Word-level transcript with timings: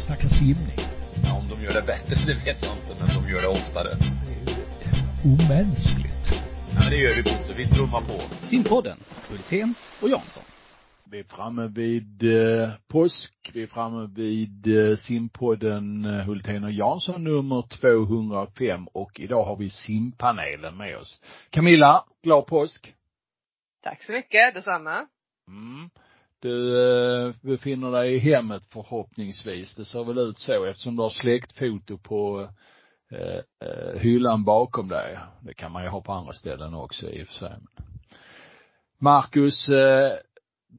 snacka 0.00 0.28
simning. 0.28 0.78
Ja, 1.24 1.32
om 1.32 1.48
de 1.48 1.62
gör 1.62 1.72
det 1.72 1.82
bättre, 1.82 2.14
det 2.26 2.34
vet 2.34 2.62
jag 2.62 2.72
inte, 2.76 3.04
men 3.04 3.08
de 3.22 3.30
gör 3.30 3.40
det 3.40 3.48
oftare. 3.48 3.88
Det 3.88 4.52
är 4.52 4.56
ju 4.56 5.34
omänskligt. 5.34 6.26
Ja, 6.72 6.80
men 6.80 6.90
det 6.90 6.96
gör 6.96 7.16
vi 7.16 7.22
Bosse, 7.22 7.52
vi 7.56 7.66
trummar 7.66 8.00
på. 8.00 8.46
Simpodden, 8.46 8.98
Hultén 9.28 9.74
och 10.02 10.08
Jansson. 10.08 10.42
Vi 11.10 11.18
är 11.18 11.24
framme 11.24 11.68
vid 11.68 12.22
eh, 12.22 12.70
påsk. 12.88 13.50
Vi 13.54 13.62
är 13.62 13.66
framme 13.66 14.10
vid 14.14 14.66
eh, 14.66 14.96
simpodden 14.96 16.04
eh, 16.04 16.24
Hultén 16.26 16.64
och 16.64 16.72
Jansson 16.72 17.24
nummer 17.24 17.62
205 17.62 18.86
och 18.92 19.20
idag 19.20 19.44
har 19.44 19.56
vi 19.56 19.70
simpanelen 19.70 20.76
med 20.76 20.96
oss. 20.96 21.20
Camilla, 21.50 22.04
glad 22.22 22.46
påsk. 22.46 22.94
Tack 23.82 24.02
så 24.02 24.12
mycket, 24.12 24.54
detsamma. 24.54 25.06
Mm. 25.48 25.90
Du 26.42 26.82
eh, 26.82 27.34
befinner 27.42 27.90
dig 27.90 28.14
i 28.14 28.18
hemmet 28.18 28.62
förhoppningsvis. 28.72 29.74
Det 29.74 29.84
ser 29.84 30.04
väl 30.04 30.18
ut 30.18 30.38
så 30.38 30.64
eftersom 30.64 30.96
du 30.96 31.02
har 31.02 31.10
släktfoto 31.10 31.98
på 31.98 32.48
eh, 33.10 33.68
eh, 33.68 34.00
hyllan 34.00 34.44
bakom 34.44 34.88
dig. 34.88 35.18
Det 35.40 35.54
kan 35.54 35.72
man 35.72 35.82
ju 35.82 35.88
ha 35.88 36.00
på 36.00 36.12
andra 36.12 36.32
ställen 36.32 36.74
också 36.74 37.06
i 37.10 37.22
och 37.24 37.26
för 37.26 37.34
sig. 37.34 37.56
Marcus 38.98 39.68
eh, 39.68 40.12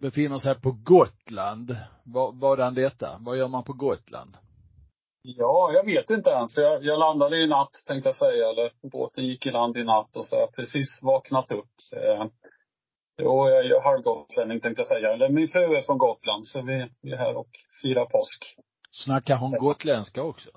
befinner 0.01 0.39
sig 0.39 0.55
på 0.55 0.71
Gotland. 0.71 1.75
Vad, 2.03 2.39
vadan 2.39 2.73
detta? 2.73 3.17
Vad 3.19 3.37
gör 3.37 3.47
man 3.47 3.63
på 3.63 3.73
Gotland? 3.73 4.37
Ja, 5.23 5.71
jag 5.73 5.85
vet 5.85 6.09
inte 6.09 6.31
än. 6.31 6.49
För 6.49 6.61
jag, 6.61 6.83
jag 6.83 6.99
landade 6.99 7.37
i 7.37 7.47
natt, 7.47 7.83
tänkte 7.87 8.09
jag 8.09 8.15
säga. 8.15 8.49
Eller 8.49 8.71
båten 8.91 9.25
gick 9.25 9.45
i 9.45 9.51
land 9.51 9.77
i 9.77 9.83
natt 9.83 10.15
och 10.15 10.25
så 10.25 10.35
har 10.35 10.41
jag 10.41 10.55
precis 10.55 11.03
vaknat 11.03 11.51
upp. 11.51 11.69
Eh, 11.91 12.25
Jo, 13.23 13.49
jag 13.49 13.65
är 13.65 13.81
halvgotlänning 13.81 14.59
tänkte 14.59 14.79
jag 14.81 14.87
säga. 14.87 15.13
Eller 15.13 15.29
min 15.29 15.47
fru 15.47 15.75
är 15.75 15.81
från 15.81 15.97
Gotland, 15.97 16.47
så 16.47 16.61
vi, 16.61 16.89
vi 17.01 17.11
är 17.11 17.17
här 17.17 17.37
och 17.37 17.49
firar 17.81 18.05
påsk. 18.05 18.57
Snackar 18.91 19.35
hon 19.35 19.51
gotländska 19.51 20.23
också? 20.23 20.49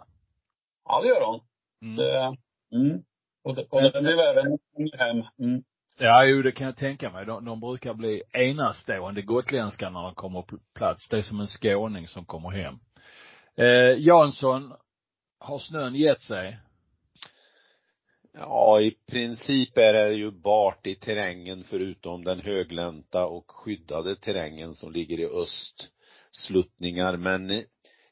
Ja, 0.84 1.00
det 1.02 1.08
gör 1.08 1.26
hon. 1.26 1.40
Mm. 1.82 1.96
Det, 1.96 2.36
mm. 2.76 3.02
Och 3.44 3.54
det, 3.54 3.66
och 3.70 3.82
det 3.82 4.02
blir 4.02 4.16
värre 4.16 4.42
när 4.42 4.58
kommer 4.74 4.98
hem. 4.98 5.24
Mm. 5.38 5.62
Ja, 5.98 6.24
jo, 6.24 6.42
det 6.42 6.52
kan 6.52 6.66
jag 6.66 6.76
tänka 6.76 7.10
mig. 7.10 7.26
De, 7.26 7.44
de 7.44 7.60
brukar 7.60 7.94
bli 7.94 8.22
enastående 8.32 9.22
gotländska 9.22 9.90
när 9.90 10.02
de 10.02 10.14
kommer 10.14 10.42
på 10.42 10.58
plats. 10.74 11.08
Det 11.08 11.18
är 11.18 11.22
som 11.22 11.40
en 11.40 11.46
skåning 11.46 12.08
som 12.08 12.24
kommer 12.24 12.50
hem. 12.50 12.74
Eh, 13.56 13.98
Jansson, 13.98 14.72
har 15.38 15.58
snön 15.58 15.94
gett 15.94 16.20
sig? 16.20 16.58
Ja, 18.38 18.80
i 18.80 18.90
princip 18.90 19.78
är 19.78 19.92
det 19.92 20.14
ju 20.14 20.30
bart 20.30 20.86
i 20.86 20.94
terrängen 20.94 21.64
förutom 21.64 22.24
den 22.24 22.40
höglänta 22.40 23.26
och 23.26 23.50
skyddade 23.50 24.16
terrängen 24.16 24.74
som 24.74 24.92
ligger 24.92 25.20
i 25.20 25.26
östsluttningar. 25.26 27.16
Men 27.16 27.64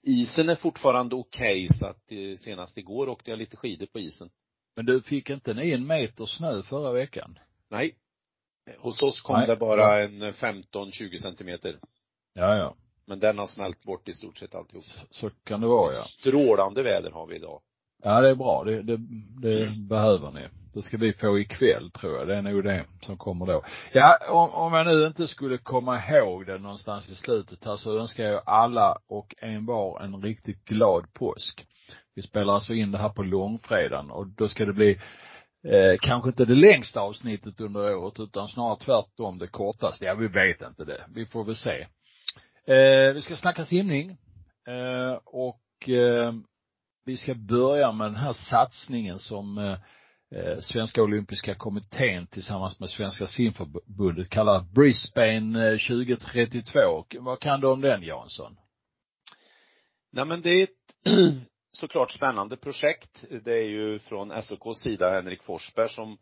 isen 0.03 0.49
är 0.49 0.57
fortfarande 0.57 1.15
okej 1.15 1.65
okay, 1.65 1.79
så 1.79 1.87
att 1.87 2.13
eh, 2.13 2.37
senast 2.37 2.79
igår 2.79 3.09
åkte 3.09 3.31
jag 3.31 3.39
lite 3.39 3.57
skidor 3.57 3.87
på 3.87 4.01
isen. 4.01 4.31
Men 4.77 4.87
du 4.87 5.03
fick 5.03 5.31
inte 5.31 5.55
ni 5.55 5.71
en 5.71 5.87
meter 5.87 6.27
snö 6.27 6.63
förra 6.63 6.93
veckan? 6.93 7.39
Nej. 7.71 7.97
Hos 8.79 9.03
oss 9.03 9.21
kom 9.21 9.37
Nej. 9.37 9.47
det 9.47 9.57
bara 9.57 10.03
en 10.03 10.23
15-20 10.23 11.19
centimeter. 11.19 11.79
Ja, 12.35 12.57
ja. 12.57 12.75
Men 13.07 13.21
den 13.21 13.39
har 13.39 13.47
smält 13.47 13.83
bort 13.83 14.09
i 14.09 14.13
stort 14.13 14.39
sett 14.39 14.55
alltihop. 14.55 14.85
Så 15.11 15.31
kan 15.31 15.61
det 15.61 15.67
vara, 15.67 15.95
ja. 15.95 16.03
Strålande 16.03 16.83
väder 16.83 17.11
har 17.11 17.27
vi 17.27 17.37
idag. 17.37 17.63
Ja, 18.03 18.21
det 18.21 18.31
är 18.31 18.35
bra. 18.35 18.65
Det, 18.65 18.83
det, 18.83 18.97
det 19.43 19.71
behöver 19.89 20.31
ni. 20.31 20.41
Det 20.75 20.83
ska 20.83 20.97
vi 20.97 21.13
få 21.13 21.39
ikväll, 21.39 21.91
tror 21.91 22.19
jag. 22.19 22.29
Det 22.29 22.37
är 22.37 22.43
nog 22.43 22.65
det 22.65 22.85
som 23.03 23.17
kommer 23.17 23.47
då. 23.47 23.65
Ja, 23.93 24.19
om, 24.31 24.51
om 24.51 24.73
jag 24.73 24.87
nu 24.87 25.07
inte 25.07 25.29
skulle 25.29 25.59
komma 25.59 26.03
ihåg 26.09 26.47
det 26.47 26.59
någonstans 26.59 27.09
i 27.09 27.15
slutet 27.15 27.65
här 27.65 27.77
så 27.77 27.99
önskar 27.99 28.25
jag 28.25 28.43
alla 28.47 28.97
och 29.09 29.35
en 29.39 29.67
var 29.67 30.01
en 30.01 30.23
riktigt 30.23 30.65
glad 30.65 31.13
påsk. 31.13 31.67
Vi 32.15 32.23
spelar 32.23 32.55
alltså 32.55 32.75
in 32.75 32.93
det 32.93 32.99
här 32.99 33.09
på 33.09 33.23
långfredagen 33.23 34.11
och 34.11 34.27
då 34.27 34.49
ska 34.49 34.65
det 34.65 34.73
bli 34.73 34.91
eh, 35.69 35.99
kanske 36.01 36.29
inte 36.29 36.45
det 36.45 36.55
längsta 36.55 37.01
avsnittet 37.01 37.61
under 37.61 37.95
året 37.95 38.21
utan 38.21 38.49
snarare 38.49 38.79
tvärtom 38.79 39.39
det 39.39 39.47
kortaste. 39.49 40.05
Ja, 40.05 40.15
vi 40.15 40.29
vet 40.29 40.63
inte 40.63 40.85
det. 40.85 41.05
Vi 41.15 41.27
får 41.27 41.45
väl 41.45 41.57
se. 41.57 41.87
Eh, 42.75 43.13
vi 43.15 43.23
ska 43.23 43.37
snacka 43.37 43.65
simning. 43.65 44.11
Eh, 44.69 45.19
och 45.25 45.89
eh, 45.89 46.33
vi 47.05 47.17
ska 47.17 47.35
börja 47.35 47.93
med 47.93 48.07
den 48.07 48.17
här 48.17 48.33
satsningen 48.33 49.19
som 49.19 49.59
eh, 49.59 49.79
eh, 50.31 50.59
Svenska 50.61 51.03
olympiska 51.03 51.55
kommittén 51.55 52.27
tillsammans 52.27 52.81
med 52.81 52.91
Svenska 52.91 53.27
simförbundet 53.27 54.29
kallar 54.29 54.61
Brisbane 54.75 55.73
eh, 55.73 55.79
2032. 55.79 57.05
Vad 57.21 57.41
kan 57.41 57.61
du 57.61 57.67
om 57.67 57.81
den 57.81 58.03
Jansson? 58.03 58.57
Nej 60.13 60.25
men 60.25 60.43
det 60.43 60.51
är 60.51 60.63
ett 60.63 60.71
såklart 61.73 62.11
spännande 62.11 62.57
projekt. 62.57 63.25
Det 63.45 63.53
är 63.53 63.69
ju 63.69 63.99
från 63.99 64.43
SOKs 64.43 64.81
sida 64.81 65.11
Henrik 65.11 65.43
Forsberg 65.43 65.89
som 65.89 66.19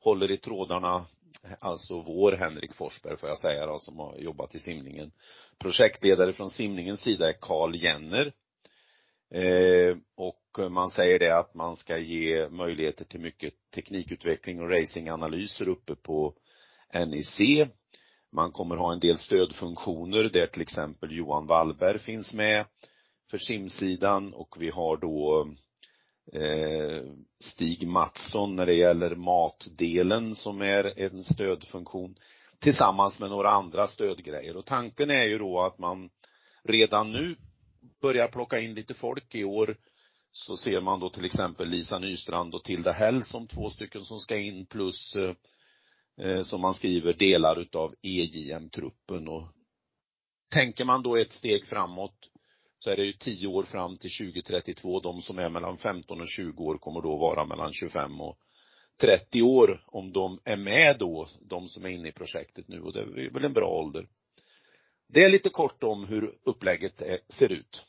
håller 0.00 0.30
i 0.30 0.38
trådarna, 0.38 1.06
alltså 1.60 2.00
vår 2.00 2.32
Henrik 2.32 2.74
Forsberg 2.74 3.16
får 3.16 3.28
jag 3.28 3.38
säga 3.38 3.66
då, 3.66 3.78
som 3.78 3.98
har 3.98 4.16
jobbat 4.18 4.54
i 4.54 4.58
simningen. 4.58 5.12
Projektledare 5.58 6.32
från 6.32 6.50
simningens 6.50 7.00
sida 7.00 7.28
är 7.28 7.36
Karl 7.40 7.74
Jenner 7.74 8.32
Eh, 9.34 9.96
och 10.16 10.72
man 10.72 10.90
säger 10.90 11.18
det 11.18 11.38
att 11.38 11.54
man 11.54 11.76
ska 11.76 11.98
ge 11.98 12.48
möjligheter 12.48 13.04
till 13.04 13.20
mycket 13.20 13.54
teknikutveckling 13.74 14.60
och 14.60 14.70
racinganalyser 14.70 15.68
uppe 15.68 15.94
på 15.94 16.34
NIC. 17.06 17.68
Man 18.32 18.52
kommer 18.52 18.76
ha 18.76 18.92
en 18.92 19.00
del 19.00 19.18
stödfunktioner 19.18 20.22
där 20.22 20.46
till 20.46 20.62
exempel 20.62 21.16
Johan 21.16 21.46
Wallberg 21.46 21.98
finns 21.98 22.34
med 22.34 22.64
för 23.30 23.38
simsidan 23.38 24.34
och 24.34 24.56
vi 24.58 24.70
har 24.70 24.96
då 24.96 25.48
eh, 26.32 27.02
Stig 27.40 27.88
Mattsson 27.88 28.56
när 28.56 28.66
det 28.66 28.74
gäller 28.74 29.14
matdelen 29.14 30.34
som 30.34 30.62
är 30.62 30.98
en 30.98 31.24
stödfunktion 31.24 32.14
tillsammans 32.58 33.20
med 33.20 33.30
några 33.30 33.50
andra 33.50 33.86
stödgrejer 33.86 34.56
och 34.56 34.66
tanken 34.66 35.10
är 35.10 35.24
ju 35.24 35.38
då 35.38 35.60
att 35.62 35.78
man 35.78 36.10
redan 36.64 37.12
nu 37.12 37.36
börjar 38.00 38.28
plocka 38.28 38.60
in 38.60 38.74
lite 38.74 38.94
folk 38.94 39.34
i 39.34 39.44
år 39.44 39.76
så 40.32 40.56
ser 40.56 40.80
man 40.80 41.00
då 41.00 41.10
till 41.10 41.24
exempel 41.24 41.68
Lisa 41.68 41.98
Nystrand 41.98 42.54
och 42.54 42.64
Tilda 42.64 42.92
Hell 42.92 43.24
som 43.24 43.46
två 43.48 43.70
stycken 43.70 44.04
som 44.04 44.20
ska 44.20 44.36
in 44.36 44.66
plus 44.66 45.16
eh, 45.16 46.42
som 46.42 46.60
man 46.60 46.74
skriver 46.74 47.12
delar 47.12 47.60
utav 47.60 47.94
EJM-truppen 48.02 49.28
och 49.28 49.48
tänker 50.50 50.84
man 50.84 51.02
då 51.02 51.16
ett 51.16 51.32
steg 51.32 51.66
framåt 51.66 52.30
så 52.78 52.90
är 52.90 52.96
det 52.96 53.04
ju 53.04 53.12
tio 53.12 53.46
år 53.46 53.62
fram 53.62 53.96
till 53.96 54.10
2032. 54.10 55.00
De 55.00 55.22
som 55.22 55.38
är 55.38 55.48
mellan 55.48 55.78
15 55.78 56.20
och 56.20 56.28
20 56.28 56.64
år 56.64 56.78
kommer 56.78 57.00
då 57.00 57.16
vara 57.16 57.44
mellan 57.44 57.72
25 57.72 58.20
och 58.20 58.38
30 59.00 59.42
år 59.42 59.84
om 59.86 60.12
de 60.12 60.40
är 60.44 60.56
med 60.56 60.96
då, 60.98 61.28
de 61.40 61.68
som 61.68 61.84
är 61.84 61.88
inne 61.88 62.08
i 62.08 62.12
projektet 62.12 62.68
nu 62.68 62.80
och 62.80 62.92
det 62.92 63.00
är 63.00 63.30
väl 63.30 63.44
en 63.44 63.52
bra 63.52 63.68
ålder. 63.68 64.08
Det 65.14 65.24
är 65.24 65.28
lite 65.28 65.48
kort 65.48 65.82
om 65.82 66.04
hur 66.04 66.34
upplägget 66.44 67.02
är, 67.02 67.18
ser 67.28 67.52
ut. 67.52 67.84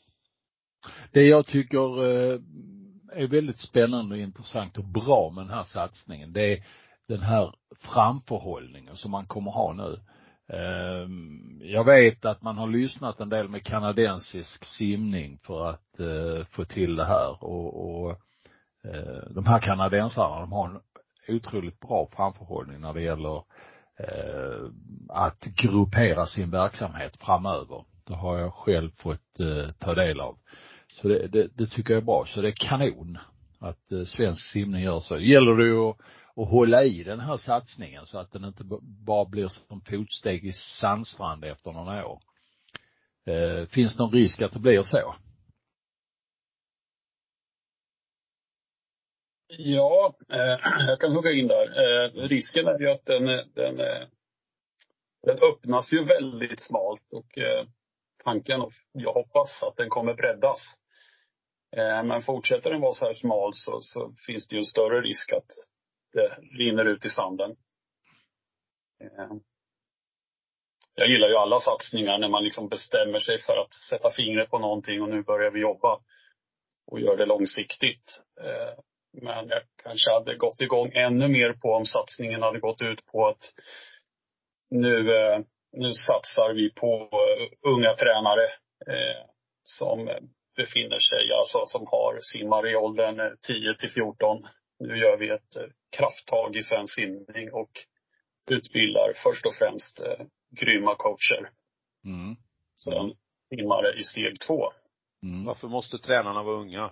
Det 1.12 1.22
jag 1.22 1.46
tycker 1.46 2.04
eh, 2.04 2.40
är 3.12 3.26
väldigt 3.26 3.60
spännande 3.60 4.14
och 4.14 4.20
intressant 4.20 4.78
och 4.78 4.84
bra 4.84 5.30
med 5.30 5.44
den 5.44 5.54
här 5.54 5.64
satsningen, 5.64 6.32
det 6.32 6.52
är 6.52 6.66
den 7.08 7.20
här 7.20 7.54
framförhållningen 7.76 8.96
som 8.96 9.10
man 9.10 9.26
kommer 9.26 9.50
ha 9.50 9.72
nu. 9.72 10.00
Eh, 10.52 11.08
jag 11.72 11.84
vet 11.84 12.24
att 12.24 12.42
man 12.42 12.58
har 12.58 12.66
lyssnat 12.66 13.20
en 13.20 13.28
del 13.28 13.48
med 13.48 13.64
kanadensisk 13.64 14.64
simning 14.64 15.38
för 15.42 15.70
att 15.70 16.00
få 16.50 16.64
till 16.64 16.96
det 16.96 17.04
här 17.04 17.44
och, 17.44 18.06
och 18.06 18.20
de 19.30 19.46
här 19.46 19.60
kanadensarna, 19.60 20.40
de 20.40 20.52
har 20.52 20.68
en 20.68 20.80
otroligt 21.28 21.80
bra 21.80 22.08
framförhållning 22.16 22.80
när 22.80 22.92
det 22.94 23.02
gäller 23.02 23.36
eh, 23.36 23.42
Eh, 23.98 24.70
att 25.08 25.40
gruppera 25.40 26.26
sin 26.26 26.50
verksamhet 26.50 27.16
framöver. 27.16 27.84
Det 28.06 28.14
har 28.14 28.38
jag 28.38 28.54
själv 28.54 28.90
fått 28.96 29.40
eh, 29.40 29.72
ta 29.78 29.94
del 29.94 30.20
av. 30.20 30.38
Så 31.00 31.08
det, 31.08 31.26
det, 31.26 31.48
det, 31.54 31.66
tycker 31.66 31.92
jag 31.92 32.00
är 32.00 32.06
bra. 32.06 32.26
Så 32.28 32.40
det 32.40 32.48
är 32.48 32.68
kanon 32.68 33.18
att 33.60 33.92
eh, 33.92 34.04
svensk 34.04 34.52
simning 34.52 34.82
gör 34.82 35.00
så. 35.00 35.14
Det 35.14 35.26
gäller 35.26 35.56
det 35.56 35.64
ju 35.64 35.88
att, 35.90 35.96
att 36.36 36.50
hålla 36.50 36.84
i 36.84 37.02
den 37.02 37.20
här 37.20 37.36
satsningen 37.36 38.06
så 38.06 38.18
att 38.18 38.32
den 38.32 38.44
inte 38.44 38.64
bara 38.80 39.24
blir 39.24 39.48
som 39.48 39.80
fotsteg 39.80 40.44
i 40.44 40.52
sandstrand 40.52 41.44
efter 41.44 41.72
några 41.72 42.06
år. 42.06 42.20
Eh, 43.26 43.66
finns 43.66 43.96
det 43.96 44.02
någon 44.02 44.12
risk 44.12 44.42
att 44.42 44.52
det 44.52 44.58
blir 44.58 44.82
så? 44.82 45.14
Ja, 49.48 50.16
eh, 50.32 50.58
jag 50.88 51.00
kan 51.00 51.12
hugga 51.12 51.32
in 51.32 51.48
där. 51.48 51.66
Eh, 51.66 52.10
risken 52.28 52.66
är 52.66 52.78
ju 52.78 52.90
att 52.90 53.04
den, 53.04 53.26
den, 53.54 53.80
eh, 53.80 54.06
den 55.22 55.38
öppnas 55.42 55.92
ju 55.92 56.04
väldigt 56.04 56.60
smalt 56.60 57.12
och 57.12 57.38
eh, 57.38 57.66
tanken, 58.24 58.60
och 58.60 58.72
jag 58.92 59.12
hoppas 59.12 59.62
att 59.62 59.76
den 59.76 59.90
kommer 59.90 60.14
breddas. 60.14 60.60
Eh, 61.76 62.02
men 62.02 62.22
fortsätter 62.22 62.70
den 62.70 62.80
vara 62.80 62.92
så 62.92 63.06
här 63.06 63.14
smal 63.14 63.50
så, 63.54 63.80
så 63.80 64.14
finns 64.26 64.48
det 64.48 64.54
ju 64.54 64.58
en 64.58 64.66
större 64.66 65.00
risk 65.00 65.32
att 65.32 65.50
det 66.12 66.38
rinner 66.58 66.84
ut 66.84 67.04
i 67.04 67.08
sanden. 67.08 67.56
Eh, 69.00 69.36
jag 70.94 71.08
gillar 71.08 71.28
ju 71.28 71.36
alla 71.36 71.60
satsningar 71.60 72.18
när 72.18 72.28
man 72.28 72.44
liksom 72.44 72.68
bestämmer 72.68 73.20
sig 73.20 73.40
för 73.40 73.56
att 73.56 73.74
sätta 73.74 74.10
fingret 74.10 74.50
på 74.50 74.58
någonting 74.58 75.02
och 75.02 75.08
nu 75.08 75.22
börjar 75.22 75.50
vi 75.50 75.60
jobba 75.60 76.00
och 76.86 77.00
gör 77.00 77.16
det 77.16 77.26
långsiktigt. 77.26 78.22
Eh, 78.40 78.78
Eh, 79.16 79.22
men 79.22 79.48
jag 79.48 79.62
kanske 79.82 80.10
hade 80.10 80.36
gått 80.36 80.60
igång 80.60 80.90
ännu 80.94 81.28
mer 81.28 81.52
på 81.52 81.68
om 81.68 81.86
satsningen 81.86 82.42
hade 82.42 82.60
gått 82.60 82.82
ut 82.82 83.06
på 83.06 83.28
att 83.28 83.54
nu, 84.70 85.16
eh, 85.16 85.40
nu 85.72 85.92
satsar 85.92 86.54
vi 86.54 86.72
på 86.72 87.10
unga 87.62 87.94
tränare 87.94 88.48
som 89.62 90.10
befinner 90.56 90.98
sig, 90.98 91.32
alltså 91.32 91.58
som 91.64 91.86
har 91.86 92.18
simmar 92.22 92.70
i 92.70 92.76
åldern 92.76 93.36
10 93.46 93.74
till 93.74 93.90
14. 93.90 94.46
Nu 94.78 94.98
gör 94.98 95.16
vi 95.16 95.30
ett 95.30 95.72
krafttag 95.96 96.56
i 96.56 96.62
svensk 96.62 96.94
simning 96.94 97.52
och 97.52 97.70
utbildar 98.50 99.12
först 99.16 99.46
och 99.46 99.54
främst 99.54 100.00
grymma 100.60 100.94
coacher. 100.94 101.50
Mm. 102.04 102.36
Sen 102.84 103.14
simmare 103.48 104.00
i 104.00 104.04
steg 104.04 104.40
två. 104.40 104.72
Mm. 105.22 105.44
Varför 105.44 105.68
måste 105.68 105.98
tränarna 105.98 106.42
vara 106.42 106.56
unga? 106.56 106.90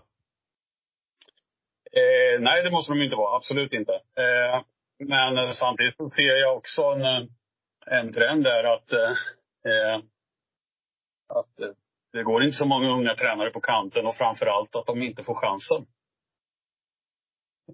Eh, 1.96 2.41
nej, 2.41 2.62
det 2.62 2.70
måste 2.70 2.93
de 2.93 3.02
inte 3.02 3.17
vara. 3.17 3.37
Absolut 3.37 3.73
inte. 3.73 3.93
Eh, 3.93 4.62
men 4.99 5.55
samtidigt 5.55 5.96
ser 5.96 6.37
jag 6.37 6.56
också 6.56 6.82
en, 6.82 7.02
eh, 7.02 7.26
en 7.87 8.12
trend 8.12 8.44
där 8.44 8.64
att, 8.64 8.93
eh, 8.93 9.11
eh 9.73 9.96
att 11.29 11.61
eh, 11.61 11.70
det 12.12 12.23
går 12.23 12.43
inte 12.43 12.56
så 12.56 12.67
många 12.67 12.88
unga 12.88 13.14
tränare 13.14 13.50
på 13.50 13.61
kanten 13.61 14.06
och 14.06 14.17
framför 14.17 14.46
allt 14.46 14.76
att 14.76 14.87
de 14.87 15.02
inte 15.02 15.25
får 15.25 15.35
chansen. 15.35 15.87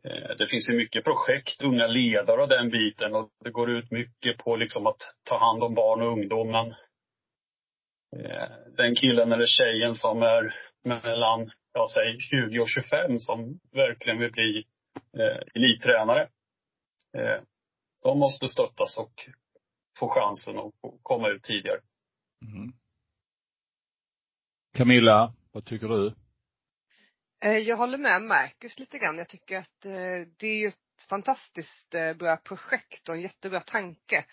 Eh, 0.05 0.37
det 0.38 0.46
finns 0.46 0.70
ju 0.70 0.76
mycket 0.76 1.05
projekt, 1.05 1.62
unga 1.62 1.87
ledare 1.87 2.43
och 2.43 2.49
den 2.49 2.70
biten 2.70 3.14
och 3.14 3.31
det 3.44 3.50
går 3.50 3.70
ut 3.70 3.90
mycket 3.90 4.38
på 4.38 4.56
liksom 4.56 4.87
att 4.87 5.02
ta 5.25 5.38
hand 5.38 5.62
om 5.62 5.75
barn 5.75 6.02
och 6.02 6.12
ungdomen. 6.12 6.75
Eh, 8.16 8.49
den 8.76 8.94
killen 8.94 9.32
eller 9.32 9.46
tjejen 9.46 9.94
som 9.94 10.23
är 10.23 10.55
mellan, 10.84 11.50
jag 11.72 11.90
säger 11.90 12.20
20 12.20 12.61
och 12.61 12.69
25 12.69 13.19
som 13.19 13.61
verkligen 13.72 14.19
vill 14.19 14.32
bli 14.32 14.67
eh, 15.19 15.43
elittränare. 15.55 16.28
Eh, 17.17 17.43
de 18.02 18.19
måste 18.19 18.49
stöttas 18.49 18.99
och 18.99 19.28
få 19.99 20.08
chansen 20.08 20.58
att 20.58 20.75
komma 21.02 21.28
ut 21.28 21.43
tidigare. 21.43 21.81
Mm. 22.43 22.72
Camilla, 24.75 25.34
vad 25.52 25.64
tycker 25.64 25.88
du? 25.88 26.14
Eh, 27.44 27.58
jag 27.58 27.76
håller 27.76 27.99
med 27.99 28.23
Marcus 28.23 28.78
lite 28.78 28.99
grann. 28.99 29.19
Jag 29.19 29.28
tycker 29.28 29.58
att 29.58 29.84
eh, 29.84 30.28
det 30.38 30.46
är 30.46 30.61
ju 30.61 30.66
ett 30.66 31.06
fantastiskt 31.08 31.94
eh, 31.94 32.12
bra 32.12 32.37
projekt 32.37 33.08
och 33.08 33.14
en 33.14 33.20
jättebra 33.20 33.61
tanke. 33.61 34.25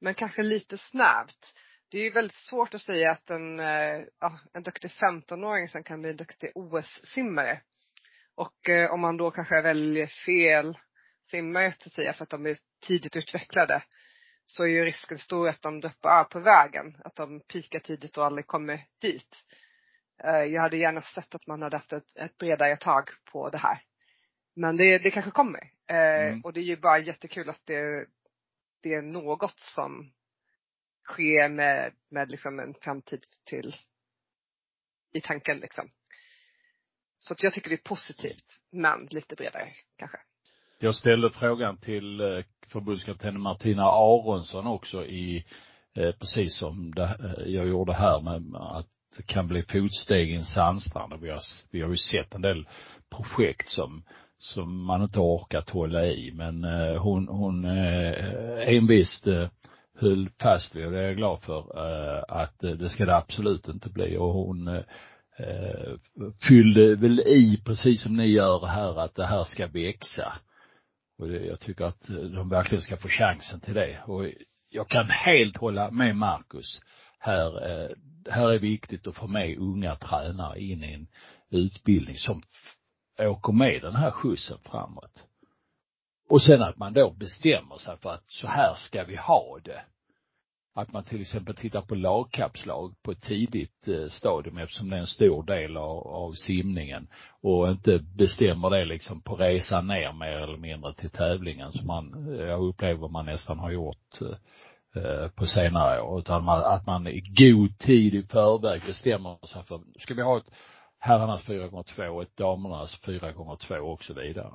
Men 0.00 0.14
kanske 0.14 0.42
lite 0.42 0.78
snävt. 0.78 1.54
Det 1.90 1.98
är 1.98 2.02
ju 2.02 2.10
väldigt 2.10 2.36
svårt 2.36 2.74
att 2.74 2.82
säga 2.82 3.10
att 3.10 3.30
en, 3.30 3.58
ja, 4.20 4.40
en 4.52 4.62
duktig 4.62 4.90
15-åring 4.90 5.68
sen 5.68 5.82
kan 5.82 6.00
bli 6.00 6.10
en 6.10 6.16
duktig 6.16 6.52
OS-simmare. 6.54 7.60
Och 8.34 8.68
om 8.90 9.00
man 9.00 9.16
då 9.16 9.30
kanske 9.30 9.62
väljer 9.62 10.06
fel 10.06 10.78
simmare 11.30 11.72
så 11.72 11.88
att 11.88 11.92
säga 11.92 12.12
för 12.12 12.22
att 12.22 12.30
de 12.30 12.46
är 12.46 12.58
tidigt 12.86 13.16
utvecklade 13.16 13.82
så 14.46 14.62
är 14.62 14.68
ju 14.68 14.84
risken 14.84 15.18
stor 15.18 15.48
att 15.48 15.62
de 15.62 15.80
droppar 15.80 16.20
av 16.20 16.24
på 16.24 16.40
vägen. 16.40 16.96
Att 17.04 17.16
de 17.16 17.40
pikar 17.40 17.78
tidigt 17.78 18.16
och 18.16 18.24
aldrig 18.24 18.46
kommer 18.46 18.84
dit. 19.00 19.44
Eh, 20.24 20.44
jag 20.44 20.62
hade 20.62 20.76
gärna 20.76 21.00
sett 21.00 21.34
att 21.34 21.46
man 21.46 21.62
hade 21.62 21.76
haft 21.76 21.92
ett, 21.92 22.16
ett 22.16 22.38
bredare 22.38 22.76
tag 22.76 23.10
på 23.32 23.50
det 23.50 23.58
här. 23.58 23.82
Men 24.56 24.76
det, 24.76 24.98
det 24.98 25.10
kanske 25.10 25.30
kommer. 25.30 25.70
Eh, 25.90 26.26
mm. 26.26 26.40
Och 26.40 26.52
det 26.52 26.60
är 26.60 26.64
ju 26.64 26.76
bara 26.76 26.98
jättekul 26.98 27.50
att 27.50 27.66
det, 27.66 28.06
det 28.82 28.94
är 28.94 29.02
något 29.02 29.60
som 29.60 30.12
ske 31.06 31.48
med, 31.48 31.92
med 32.10 32.30
liksom 32.30 32.60
en 32.60 32.74
framtid 32.74 33.24
till 33.44 33.76
i 35.14 35.20
tanken 35.20 35.58
liksom. 35.58 35.88
Så 37.18 37.32
att 37.32 37.42
jag 37.42 37.52
tycker 37.52 37.70
det 37.70 37.76
är 37.76 37.88
positivt, 37.88 38.60
men 38.72 39.08
lite 39.10 39.34
bredare 39.34 39.68
kanske. 39.98 40.18
Jag 40.78 40.94
ställde 40.94 41.30
frågan 41.30 41.76
till 41.76 42.20
eh, 42.20 42.44
förbundskaptenen 42.72 43.40
Martina 43.40 43.82
Aronsson 43.82 44.66
också 44.66 45.04
i, 45.04 45.44
eh, 45.94 46.12
precis 46.12 46.58
som 46.58 46.94
det, 46.94 47.02
eh, 47.02 47.54
jag 47.54 47.68
gjorde 47.68 47.92
här 47.92 48.20
med 48.20 48.60
att 48.60 48.86
det 49.16 49.22
kan 49.22 49.48
bli 49.48 49.62
fotsteg 49.62 50.30
i 50.30 50.34
en 50.34 50.44
sandstrand 50.44 51.12
och 51.12 51.24
vi 51.24 51.30
har, 51.30 51.40
vi 51.70 51.80
har 51.80 51.90
ju 51.90 51.96
sett 51.96 52.34
en 52.34 52.42
del 52.42 52.68
projekt 53.10 53.68
som 53.68 54.02
som 54.38 54.84
man 54.84 55.02
inte 55.02 55.18
orkat 55.18 55.70
hålla 55.70 56.06
i 56.06 56.32
men 56.34 56.64
eh, 56.64 57.02
hon, 57.02 57.28
hon 57.28 57.64
eh, 57.64 58.74
envist 58.76 59.26
eh, 59.26 59.48
höll 59.98 60.30
fast 60.42 60.76
vid 60.76 60.86
och 60.86 60.92
det 60.92 60.98
är 60.98 61.06
jag 61.06 61.16
glad 61.16 61.42
för 61.42 61.58
eh, 61.58 62.24
att 62.28 62.64
eh, 62.64 62.70
det 62.70 62.90
ska 62.90 63.04
det 63.04 63.16
absolut 63.16 63.68
inte 63.68 63.90
bli 63.90 64.16
och 64.16 64.32
hon 64.32 64.68
eh, 64.68 64.82
fyllde 66.48 66.96
väl 66.96 67.20
i 67.20 67.62
precis 67.64 68.02
som 68.02 68.16
ni 68.16 68.26
gör 68.26 68.66
här 68.66 69.00
att 69.00 69.14
det 69.14 69.26
här 69.26 69.44
ska 69.44 69.66
växa. 69.66 70.32
Och 71.18 71.28
jag 71.28 71.60
tycker 71.60 71.84
att 71.84 72.06
de 72.08 72.48
verkligen 72.48 72.82
ska 72.82 72.96
få 72.96 73.08
chansen 73.08 73.60
till 73.60 73.74
det 73.74 73.98
och 74.06 74.24
jag 74.70 74.88
kan 74.88 75.06
helt 75.10 75.56
hålla 75.56 75.90
med 75.90 76.16
Marcus 76.16 76.80
här 77.18 77.50
här 78.30 78.50
är 78.50 78.58
viktigt 78.58 79.06
att 79.06 79.16
få 79.16 79.26
med 79.26 79.58
unga 79.58 79.96
tränare 79.96 80.60
in 80.60 80.84
i 80.84 80.92
en 80.92 81.06
utbildning 81.50 82.16
som 82.16 82.42
åker 83.20 83.52
med 83.52 83.82
den 83.82 83.96
här 83.96 84.10
skjutsen 84.10 84.58
framåt. 84.64 85.26
Och 86.28 86.42
sen 86.42 86.62
att 86.62 86.76
man 86.76 86.92
då 86.92 87.10
bestämmer 87.10 87.78
sig 87.78 87.96
för 87.96 88.10
att 88.10 88.24
så 88.26 88.46
här 88.46 88.74
ska 88.74 89.04
vi 89.04 89.16
ha 89.16 89.58
det. 89.64 89.80
Att 90.74 90.92
man 90.92 91.04
till 91.04 91.20
exempel 91.20 91.56
tittar 91.56 91.80
på 91.80 91.94
lagkapslag 91.94 92.94
på 93.02 93.10
ett 93.10 93.22
tidigt 93.22 93.88
eh, 93.88 94.08
stadium 94.08 94.58
eftersom 94.58 94.90
det 94.90 94.96
är 94.96 95.00
en 95.00 95.06
stor 95.06 95.42
del 95.42 95.76
av, 95.76 96.06
av 96.06 96.32
simningen 96.32 97.08
och 97.42 97.70
inte 97.70 97.98
bestämmer 97.98 98.70
det 98.70 98.84
liksom 98.84 99.22
på 99.22 99.36
resan 99.36 99.86
ner 99.86 100.12
mer 100.12 100.42
eller 100.42 100.56
mindre 100.56 100.94
till 100.94 101.10
tävlingen 101.10 101.72
som 101.72 101.86
man, 101.86 102.34
eh, 102.34 102.46
jag 102.46 102.68
upplever 102.68 103.08
man 103.08 103.26
nästan 103.26 103.58
har 103.58 103.70
gjort 103.70 104.20
eh, 104.96 105.28
på 105.28 105.46
senare 105.46 106.00
år, 106.00 106.18
utan 106.18 106.44
man, 106.44 106.64
att 106.64 106.86
man 106.86 107.06
i 107.06 107.20
god 107.20 107.78
tid 107.78 108.14
i 108.14 108.22
förväg 108.22 108.82
bestämmer 108.86 109.46
sig 109.46 109.64
för, 109.64 109.80
ska 109.98 110.14
vi 110.14 110.22
ha 110.22 110.38
ett 110.38 110.50
herrarnas 110.98 111.44
4,2 111.44 112.06
och 112.06 112.22
ett 112.22 112.36
damernas 112.36 113.00
4,2 113.02 113.76
och 113.78 114.04
så 114.04 114.14
vidare. 114.14 114.52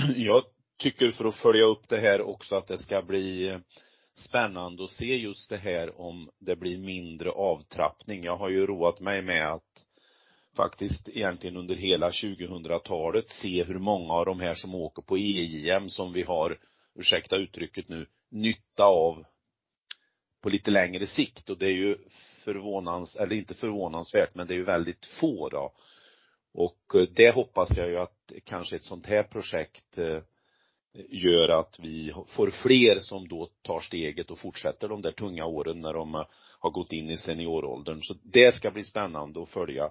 Jag 0.16 0.44
tycker 0.78 1.10
för 1.10 1.24
att 1.24 1.36
följa 1.36 1.64
upp 1.64 1.88
det 1.88 2.00
här 2.00 2.20
också 2.20 2.56
att 2.56 2.66
det 2.66 2.78
ska 2.78 3.02
bli 3.02 3.48
eh, 3.48 3.58
spännande 4.14 4.84
att 4.84 4.90
se 4.90 5.16
just 5.16 5.50
det 5.50 5.56
här 5.56 6.00
om 6.00 6.30
det 6.38 6.56
blir 6.56 6.78
mindre 6.78 7.30
avtrappning. 7.30 8.24
Jag 8.24 8.36
har 8.36 8.48
ju 8.48 8.66
roat 8.66 9.00
mig 9.00 9.22
med 9.22 9.52
att 9.52 9.84
faktiskt 10.56 11.08
egentligen 11.08 11.56
under 11.56 11.74
hela 11.74 12.10
2000-talet 12.10 13.30
se 13.30 13.64
hur 13.64 13.78
många 13.78 14.12
av 14.12 14.26
de 14.26 14.40
här 14.40 14.54
som 14.54 14.74
åker 14.74 15.02
på 15.02 15.18
EJM 15.18 15.88
som 15.88 16.12
vi 16.12 16.22
har 16.22 16.58
ursäkta 16.94 17.36
uttrycket 17.36 17.88
nu, 17.88 18.06
nytta 18.30 18.84
av 18.84 19.24
på 20.42 20.48
lite 20.48 20.70
längre 20.70 21.06
sikt 21.06 21.50
och 21.50 21.58
det 21.58 21.66
är 21.66 21.72
ju 21.72 21.98
förvånans, 22.44 23.16
eller 23.16 23.36
inte 23.36 23.54
förvånansvärt, 23.54 24.34
men 24.34 24.46
det 24.46 24.54
är 24.54 24.58
ju 24.58 24.64
väldigt 24.64 25.06
få 25.06 25.48
då. 25.48 25.72
Och 26.52 26.94
eh, 26.94 27.08
det 27.14 27.30
hoppas 27.34 27.76
jag 27.76 27.88
ju 27.88 27.98
att 27.98 28.32
kanske 28.44 28.76
ett 28.76 28.84
sånt 28.84 29.06
här 29.06 29.22
projekt 29.22 29.98
eh, 29.98 30.18
gör 31.08 31.48
att 31.48 31.78
vi 31.78 32.14
får 32.28 32.50
fler 32.50 32.98
som 32.98 33.28
då 33.28 33.50
tar 33.62 33.80
steget 33.80 34.30
och 34.30 34.38
fortsätter 34.38 34.88
de 34.88 35.02
där 35.02 35.12
tunga 35.12 35.44
åren 35.44 35.80
när 35.80 35.92
de 35.92 36.14
eh, 36.14 36.26
har 36.58 36.70
gått 36.70 36.92
in 36.92 37.10
i 37.10 37.16
senioråldern. 37.16 38.02
Så 38.02 38.14
det 38.22 38.54
ska 38.54 38.70
bli 38.70 38.84
spännande 38.84 39.42
att 39.42 39.48
följa. 39.48 39.90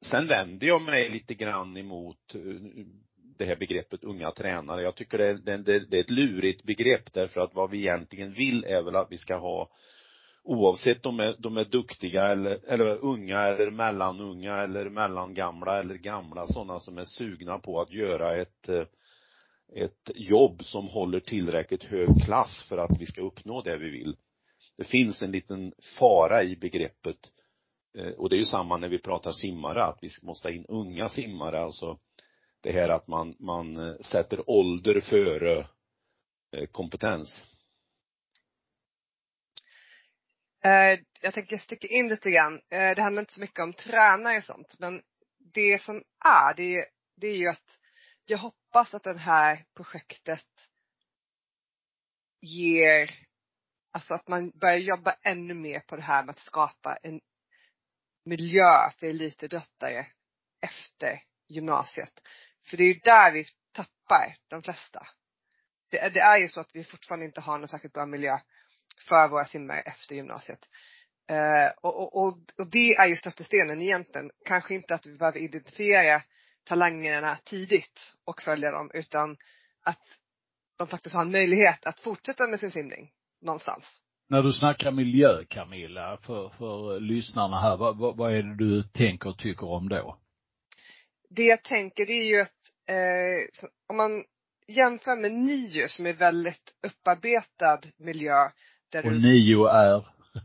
Sen 0.00 0.26
vänder 0.26 0.66
jag 0.66 0.82
mig 0.82 1.10
lite 1.10 1.34
grann 1.34 1.76
emot 1.76 2.34
det 3.36 3.44
här 3.44 3.56
begreppet 3.56 4.04
unga 4.04 4.30
tränare. 4.30 4.82
Jag 4.82 4.94
tycker 4.94 5.18
det, 5.18 5.34
det, 5.34 5.80
det 5.80 5.96
är 5.96 6.00
ett 6.00 6.10
lurigt 6.10 6.62
begrepp 6.62 7.12
därför 7.12 7.40
att 7.40 7.54
vad 7.54 7.70
vi 7.70 7.78
egentligen 7.78 8.32
vill 8.32 8.64
är 8.64 8.82
väl 8.82 8.96
att 8.96 9.12
vi 9.12 9.18
ska 9.18 9.36
ha 9.36 9.70
oavsett 10.44 11.06
om 11.06 11.16
de 11.16 11.24
är, 11.24 11.36
de 11.38 11.56
är 11.56 11.64
duktiga 11.64 12.26
eller, 12.26 12.58
eller 12.66 13.04
unga 13.04 13.40
eller 13.40 13.70
mellanunga 13.70 14.56
eller 14.56 14.88
mellangamla 14.88 15.78
eller 15.78 15.94
gamla 15.94 16.46
sådana 16.46 16.80
som 16.80 16.98
är 16.98 17.04
sugna 17.04 17.58
på 17.58 17.80
att 17.80 17.92
göra 17.92 18.36
ett 18.36 18.68
ett 19.74 20.10
jobb 20.14 20.64
som 20.64 20.88
håller 20.88 21.20
tillräckligt 21.20 21.84
hög 21.84 22.08
klass 22.24 22.66
för 22.68 22.78
att 22.78 23.00
vi 23.00 23.06
ska 23.06 23.22
uppnå 23.22 23.62
det 23.62 23.76
vi 23.76 23.90
vill. 23.90 24.16
Det 24.76 24.84
finns 24.84 25.22
en 25.22 25.30
liten 25.30 25.74
fara 25.98 26.42
i 26.42 26.56
begreppet 26.56 27.30
eh, 27.98 28.12
och 28.12 28.28
det 28.28 28.36
är 28.36 28.38
ju 28.38 28.44
samma 28.44 28.76
när 28.76 28.88
vi 28.88 28.98
pratar 28.98 29.32
simmare, 29.32 29.84
att 29.84 29.98
vi 30.02 30.08
måste 30.22 30.48
ha 30.48 30.52
in 30.54 30.66
unga 30.68 31.08
simmare, 31.08 31.60
alltså 31.60 31.98
det 32.60 32.72
här 32.72 32.88
att 32.88 33.08
man, 33.08 33.36
man 33.38 33.76
eh, 33.76 33.94
sätter 34.00 34.50
ålder 34.50 35.00
före 35.00 35.66
eh, 36.52 36.66
kompetens? 36.66 37.46
Eh, 40.64 40.98
jag 41.20 41.34
tänker 41.34 41.58
sticka 41.58 41.86
in 41.86 42.08
lite 42.08 42.30
grann. 42.30 42.54
Eh, 42.70 42.94
det 42.94 43.02
handlar 43.02 43.22
inte 43.22 43.34
så 43.34 43.40
mycket 43.40 43.62
om 43.62 43.72
tränare 43.72 44.36
och 44.36 44.44
sånt, 44.44 44.78
men 44.78 45.02
det 45.38 45.82
som 45.82 46.02
är, 46.24 46.54
det 46.54 46.62
är, 46.62 46.86
det 47.16 47.26
är 47.26 47.36
ju 47.36 47.48
att 47.48 47.78
jag 48.26 48.38
hoppas 48.38 48.94
att 48.94 49.02
det 49.02 49.18
här 49.18 49.64
projektet 49.76 50.46
ger, 52.40 53.10
alltså 53.92 54.14
att 54.14 54.28
man 54.28 54.50
börjar 54.50 54.76
jobba 54.76 55.16
ännu 55.22 55.54
mer 55.54 55.80
på 55.80 55.96
det 55.96 56.02
här 56.02 56.24
med 56.24 56.32
att 56.32 56.40
skapa 56.40 56.96
en 57.02 57.20
miljö 58.24 58.90
för 58.90 59.06
elitidrottare 59.06 60.06
efter 60.60 61.22
gymnasiet. 61.48 62.20
För 62.66 62.76
det 62.76 62.84
är 62.84 62.94
ju 62.94 63.00
där 63.00 63.32
vi 63.32 63.44
tappar 63.72 64.36
de 64.48 64.62
flesta. 64.62 65.06
Det, 65.90 66.08
det 66.08 66.20
är 66.20 66.38
ju 66.38 66.48
så 66.48 66.60
att 66.60 66.70
vi 66.74 66.84
fortfarande 66.84 67.26
inte 67.26 67.40
har 67.40 67.58
någon 67.58 67.68
särskilt 67.68 67.94
bra 67.94 68.06
miljö 68.06 68.38
för 69.00 69.28
våra 69.28 69.44
simmare 69.44 69.80
efter 69.80 70.14
gymnasiet. 70.14 70.68
Uh, 71.30 71.72
och, 71.82 72.16
och, 72.16 72.38
och 72.58 72.70
det 72.72 72.94
är 72.94 73.06
ju 73.06 73.16
stöttestenen 73.16 73.82
egentligen. 73.82 74.30
Kanske 74.44 74.74
inte 74.74 74.94
att 74.94 75.06
vi 75.06 75.16
behöver 75.16 75.38
identifiera 75.38 76.22
talangerna 76.64 77.36
tidigt 77.44 78.14
och 78.24 78.42
följa 78.42 78.70
dem 78.70 78.90
utan 78.94 79.36
att 79.82 80.18
de 80.76 80.88
faktiskt 80.88 81.14
har 81.14 81.22
en 81.22 81.30
möjlighet 81.30 81.86
att 81.86 82.00
fortsätta 82.00 82.46
med 82.46 82.60
sin 82.60 82.70
simning 82.70 83.10
någonstans. 83.40 84.00
När 84.28 84.42
du 84.42 84.52
snackar 84.52 84.90
miljö 84.90 85.44
Camilla, 85.48 86.18
för, 86.22 86.48
för 86.48 87.00
lyssnarna 87.00 87.60
här, 87.60 87.76
vad, 87.76 88.16
vad, 88.16 88.34
är 88.34 88.42
det 88.42 88.56
du 88.56 88.82
tänker 88.82 89.28
och 89.28 89.38
tycker 89.38 89.66
om 89.66 89.88
då? 89.88 90.18
Det 91.30 91.42
jag 91.42 91.64
tänker 91.64 92.06
det 92.06 92.12
är 92.12 92.26
ju 92.26 92.40
att 92.40 92.64
eh, 92.88 93.64
om 93.88 93.96
man 93.96 94.24
jämför 94.66 95.16
med 95.16 95.32
NIO 95.32 95.88
som 95.88 96.06
är 96.06 96.12
väldigt 96.12 96.74
upparbetad 96.86 97.80
miljö. 97.96 98.50
Där 98.92 99.06
och 99.06 99.12
NIO 99.12 99.66
är? 99.66 99.96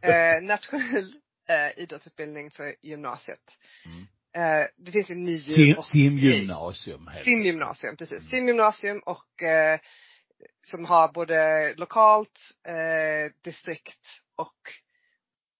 eh, 0.01 0.41
nationell 0.47 1.13
eh, 1.49 1.83
idrottsutbildning 1.83 2.51
för 2.51 2.75
gymnasiet. 2.81 3.57
Mm. 3.85 4.07
Eh, 4.33 4.67
det 4.77 4.91
finns 4.91 5.11
ju 5.11 5.15
NIO 5.15 5.39
Sim, 5.39 5.77
och 5.77 5.85
Simgymnasium. 5.85 7.09
Simgymnasium, 7.23 7.95
precis. 7.95 8.19
Mm. 8.19 8.29
Simgymnasium 8.29 8.99
och 8.99 9.43
eh, 9.43 9.79
som 10.61 10.85
har 10.85 11.13
både 11.13 11.73
lokalt, 11.73 12.39
eh, 12.67 13.33
distrikt 13.43 14.21
och 14.35 14.57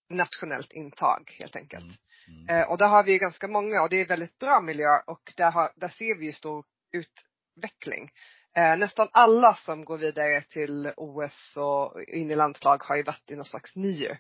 nationellt 0.09 0.74
intag 0.74 1.36
helt 1.39 1.55
enkelt. 1.55 1.83
Mm. 1.83 1.95
Mm. 2.29 2.55
Eh, 2.55 2.69
och 2.69 2.77
där 2.77 2.88
har 2.88 3.03
vi 3.03 3.17
ganska 3.17 3.48
många 3.48 3.81
och 3.81 3.89
det 3.89 4.01
är 4.01 4.07
väldigt 4.07 4.39
bra 4.39 4.62
miljö 4.62 5.00
och 5.07 5.33
där, 5.38 5.51
har, 5.51 5.71
där 5.75 5.88
ser 5.88 6.19
vi 6.19 6.25
ju 6.25 6.33
stor 6.33 6.65
utveckling. 6.91 8.12
Eh, 8.55 8.77
nästan 8.77 9.09
alla 9.11 9.53
som 9.53 9.85
går 9.85 9.97
vidare 9.97 10.41
till 10.41 10.93
OS 10.97 11.57
och 11.57 12.03
in 12.03 12.31
i 12.31 12.35
landslag 12.35 12.83
har 12.83 12.95
ju 12.95 13.03
varit 13.03 13.31
i 13.31 13.35
någon 13.35 13.45
slags 13.45 13.75
NIU. 13.75 14.11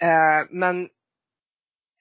Eh, 0.00 0.46
men 0.50 0.88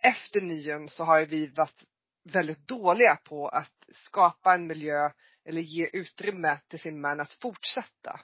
efter 0.04 0.42
NIUn 0.42 0.90
så 0.90 1.04
har 1.04 1.22
vi 1.22 1.48
varit 1.48 1.84
väldigt 2.24 2.68
dåliga 2.68 3.16
på 3.16 3.48
att 3.48 3.74
skapa 3.94 4.54
en 4.54 4.68
miljö 4.68 5.10
eller 5.46 5.62
ge 5.62 5.90
utrymme 5.94 6.60
till 6.68 6.80
simmaren 6.80 7.20
att 7.20 7.34
fortsätta. 7.34 8.20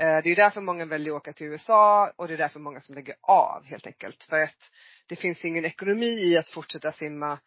Eh, 0.00 0.22
det 0.22 0.30
är 0.30 0.36
därför 0.36 0.60
många 0.60 0.84
väljer 0.84 1.12
att 1.12 1.20
åka 1.20 1.32
till 1.32 1.46
USA 1.46 2.12
och 2.16 2.28
det 2.28 2.34
är 2.34 2.38
därför 2.38 2.60
många 2.60 2.80
som 2.80 2.94
lägger 2.94 3.16
av 3.20 3.64
helt 3.64 3.86
enkelt. 3.86 4.24
För 4.24 4.36
att 4.36 4.70
det 5.06 5.16
finns 5.16 5.44
ingen 5.44 5.64
ekonomi 5.64 6.06
i 6.06 6.38
att 6.38 6.48
fortsätta 6.48 6.92
simma 6.92 7.38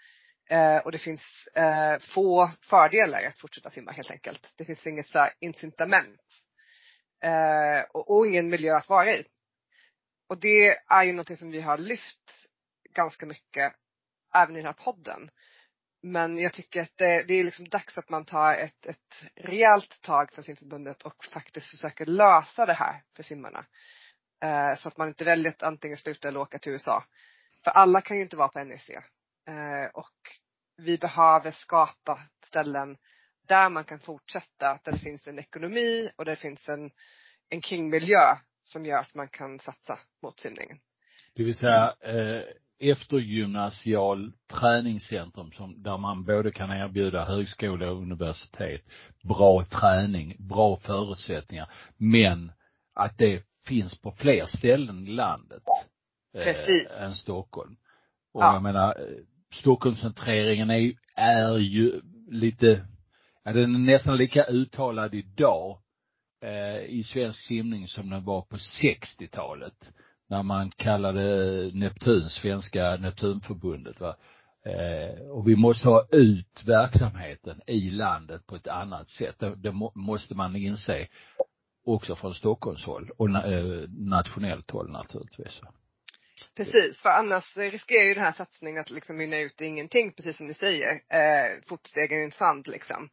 eh, 0.50 0.78
och 0.78 0.92
det 0.92 0.98
finns 0.98 1.48
eh, 1.56 2.00
få 2.00 2.52
fördelar 2.62 3.24
att 3.24 3.40
fortsätta 3.40 3.70
simma 3.70 3.92
helt 3.92 4.12
enkelt. 4.12 4.54
Det 4.58 4.66
finns 4.66 4.88
inget 4.88 5.08
så 5.08 5.30
incitament. 5.40 6.22
Eh, 7.24 7.82
och 7.94 8.28
ingen 8.28 8.50
miljö 8.50 8.76
att 8.76 8.90
vara 8.90 9.12
i. 9.14 9.26
Och 10.30 10.40
det 10.40 10.78
är 10.88 11.04
ju 11.04 11.12
någonting 11.12 11.38
som 11.38 11.52
vi 11.52 11.62
har 11.62 11.78
lyft 11.78 12.48
ganska 12.94 13.26
mycket 13.26 13.74
även 14.34 14.56
i 14.56 14.60
den 14.60 14.66
här 14.66 14.84
podden. 14.84 15.30
Men 16.02 16.38
jag 16.38 16.54
tycker 16.54 16.82
att 16.82 16.98
det, 16.98 17.24
det 17.24 17.34
är 17.34 17.44
liksom 17.44 17.70
dags 17.70 17.98
att 17.98 18.10
man 18.10 18.26
tar 18.26 18.54
ett, 18.54 18.86
ett 18.86 19.24
rejält 19.36 20.02
tag 20.02 20.34
för 20.34 20.42
simförbundet 20.42 21.02
och 21.02 21.26
faktiskt 21.34 21.72
försöker 21.72 22.06
lösa 22.06 22.66
det 22.66 22.74
här 22.74 23.04
för 23.16 23.24
simmarna. 23.24 23.66
Eh, 24.44 24.76
så 24.76 24.88
att 24.88 24.98
man 24.98 25.08
inte 25.08 25.24
väljer 25.24 25.52
att 25.52 25.64
antingen 25.64 25.98
sluta 25.98 26.28
eller 26.28 26.40
åka 26.40 26.60
till 26.60 26.72
USA. 26.72 27.04
För 27.64 27.72
alla 27.72 28.02
kan 28.02 28.18
ju 28.18 28.24
inte 28.24 28.38
vara 28.38 28.48
på 28.48 28.64
NEC. 28.64 28.92
Eh, 29.48 29.90
och 29.94 30.16
vi 30.78 30.98
behöver 30.98 31.52
skapa 31.52 32.20
ställen 32.48 32.98
där 33.48 33.70
man 33.70 33.84
kan 33.84 34.00
fortsätta, 34.00 34.80
där 34.84 34.92
det 34.92 35.00
finns 35.00 35.28
en 35.28 35.40
ekonomi 35.40 36.12
och 36.16 36.26
där 36.26 36.32
det 36.32 36.42
finns 36.42 36.70
en, 36.70 36.92
en 37.50 37.62
kringmiljö 37.62 38.36
som 38.64 38.86
gör 38.86 39.00
att 39.00 39.16
man 39.16 39.28
kan 39.28 39.60
satsa 39.60 40.00
mot 40.22 40.40
simningen. 40.40 40.80
Det 41.34 41.44
vill 41.44 41.56
säga 41.56 41.94
eh, 42.00 42.42
eftergymnasial 42.80 44.34
träningscentrum 44.48 45.52
som, 45.52 45.84
där 45.84 45.98
man 45.98 46.26
både 46.26 46.52
kan 46.52 46.72
erbjuda 46.72 47.26
högskola 47.26 47.92
och 47.92 48.02
universitet 48.02 48.82
bra 49.24 49.64
träning, 49.64 50.36
bra 50.40 50.78
förutsättningar, 50.78 51.72
men 51.98 52.52
att 52.94 53.18
det 53.18 53.44
finns 53.66 54.02
på 54.02 54.12
fler 54.12 54.46
ställen 54.46 55.08
i 55.08 55.12
landet. 55.12 55.64
Eh, 56.34 56.44
Precis. 56.44 56.92
Eh, 56.92 57.04
än 57.04 57.16
Stockholm. 57.16 57.78
Och 58.34 58.44
ja. 58.44 58.54
jag 58.54 58.64
menar, 58.64 58.90
eh, 58.90 59.24
Stockholmscentreringen 59.54 60.70
är, 60.70 60.94
är 61.16 61.58
ju 61.58 62.02
lite, 62.32 62.86
ja 63.44 63.54
den 63.54 63.76
är 63.76 63.80
nästan 63.80 64.18
lika 64.18 64.44
uttalad 64.44 65.16
idag 65.16 65.82
eh, 66.42 66.82
i 66.86 67.04
svensk 67.04 67.40
simning 67.40 67.88
som 67.88 68.10
den 68.10 68.24
var 68.24 68.42
på 68.42 68.56
60-talet 68.56 69.94
när 70.30 70.44
man 70.44 70.72
kallade 70.72 71.56
eh, 71.66 71.74
Neptun, 71.74 72.30
svenska 72.30 72.98
Neptunförbundet 72.98 74.00
va. 74.00 74.16
Eh, 74.66 75.30
och 75.30 75.48
vi 75.48 75.56
måste 75.56 75.88
ha 75.88 76.08
ut 76.12 76.64
verksamheten 76.66 77.62
i 77.68 77.90
landet 77.90 78.48
på 78.48 78.56
ett 78.56 78.68
annat 78.68 79.10
sätt. 79.10 79.36
Det, 79.40 79.56
det 79.56 79.72
må, 79.72 79.92
måste 79.96 80.36
man 80.36 80.56
inse 80.56 81.08
också 81.86 82.16
från 82.16 82.34
Stockholms 82.34 82.86
håll 82.86 83.10
och 83.18 83.30
eh, 83.30 83.90
nationellt 83.90 84.72
håll 84.72 84.92
naturligtvis. 84.92 85.62
Precis, 86.58 87.02
för 87.02 87.10
annars 87.10 87.58
riskerar 87.58 88.04
ju 88.04 88.14
den 88.14 88.24
här 88.24 88.32
satsningen 88.32 88.80
att 88.80 88.90
liksom 88.90 89.18
mynna 89.18 89.38
ut 89.38 89.62
i 89.62 89.66
ingenting, 89.66 90.14
precis 90.14 90.38
som 90.38 90.48
ni 90.48 90.54
säger. 90.54 90.92
Eh, 90.92 91.62
fotstegen 91.68 92.22
i 92.22 92.24
en 92.24 92.32
sand 92.32 92.68
liksom. 92.68 93.10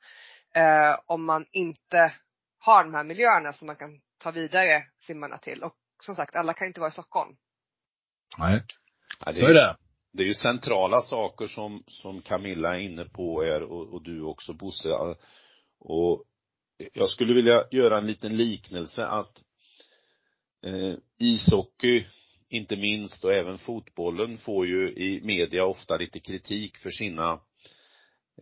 Eh, 0.54 0.98
om 1.06 1.24
man 1.24 1.46
inte 1.52 2.12
har 2.58 2.84
de 2.84 2.94
här 2.94 3.04
miljöerna 3.04 3.52
som 3.52 3.66
man 3.66 3.76
kan 3.76 4.00
ta 4.18 4.30
vidare 4.30 4.84
simmarna 4.98 5.38
till. 5.38 5.62
Och 5.62 5.76
som 6.02 6.14
sagt, 6.14 6.36
alla 6.36 6.54
kan 6.54 6.66
inte 6.66 6.80
vara 6.80 6.88
i 6.88 6.92
Stockholm. 6.92 7.36
Nej. 8.38 8.62
Ja, 9.20 9.32
det 9.32 9.38
är, 9.38 9.44
så 9.44 9.50
är 9.50 9.54
det. 9.54 9.76
Det 10.12 10.22
är 10.22 10.26
ju 10.26 10.34
centrala 10.34 11.02
saker 11.02 11.46
som, 11.46 11.84
som 11.86 12.22
Camilla 12.22 12.76
är 12.76 12.80
inne 12.80 13.04
på 13.04 13.42
är 13.42 13.62
och, 13.62 13.94
och 13.94 14.02
du 14.02 14.22
också 14.22 14.52
Bosse. 14.52 14.88
Och 15.80 16.24
jag 16.92 17.10
skulle 17.10 17.34
vilja 17.34 17.64
göra 17.70 17.98
en 17.98 18.06
liten 18.06 18.36
liknelse 18.36 19.06
att 19.06 19.42
eh, 20.66 20.98
ishockey 21.18 22.06
inte 22.54 22.76
minst 22.76 23.24
och 23.24 23.32
även 23.32 23.58
fotbollen 23.58 24.38
får 24.38 24.66
ju 24.66 24.92
i 24.92 25.20
media 25.24 25.64
ofta 25.64 25.96
lite 25.96 26.20
kritik 26.20 26.76
för 26.76 26.90
sina 26.90 27.40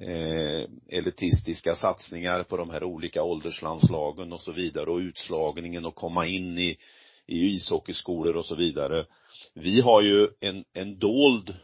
eh, 0.01 0.69
elitistiska 0.89 1.75
satsningar 1.75 2.43
på 2.43 2.57
de 2.57 2.71
här 2.71 2.85
olika 2.85 3.23
ålderslandslagen 3.23 4.33
och 4.33 4.41
så 4.41 4.53
vidare 4.53 4.91
och 4.91 4.99
utslagningen 4.99 5.87
och 5.87 5.95
komma 5.95 6.27
in 6.27 6.59
i 6.59 6.79
i 7.27 7.37
ishockeyskolor 7.37 8.37
och 8.37 8.47
så 8.47 8.55
vidare. 8.55 9.07
Vi 9.55 9.81
har 9.81 10.03
ju 10.03 10.29
en, 10.41 10.65
en 10.73 10.99
dold 10.99 11.57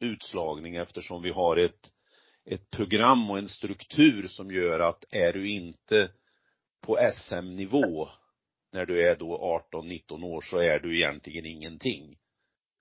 utslagning 0.00 0.76
eftersom 0.76 1.22
vi 1.22 1.30
har 1.30 1.56
ett, 1.56 1.90
ett 2.44 2.70
program 2.70 3.30
och 3.30 3.38
en 3.38 3.48
struktur 3.48 4.26
som 4.26 4.50
gör 4.50 4.80
att 4.80 5.04
är 5.10 5.32
du 5.32 5.50
inte 5.50 6.10
på 6.80 7.10
SM-nivå 7.14 8.08
när 8.72 8.86
du 8.86 9.08
är 9.08 9.16
då 9.16 9.60
18-19 9.72 10.24
år 10.24 10.40
så 10.40 10.58
är 10.58 10.78
du 10.78 10.96
egentligen 10.98 11.46
ingenting. 11.46 12.16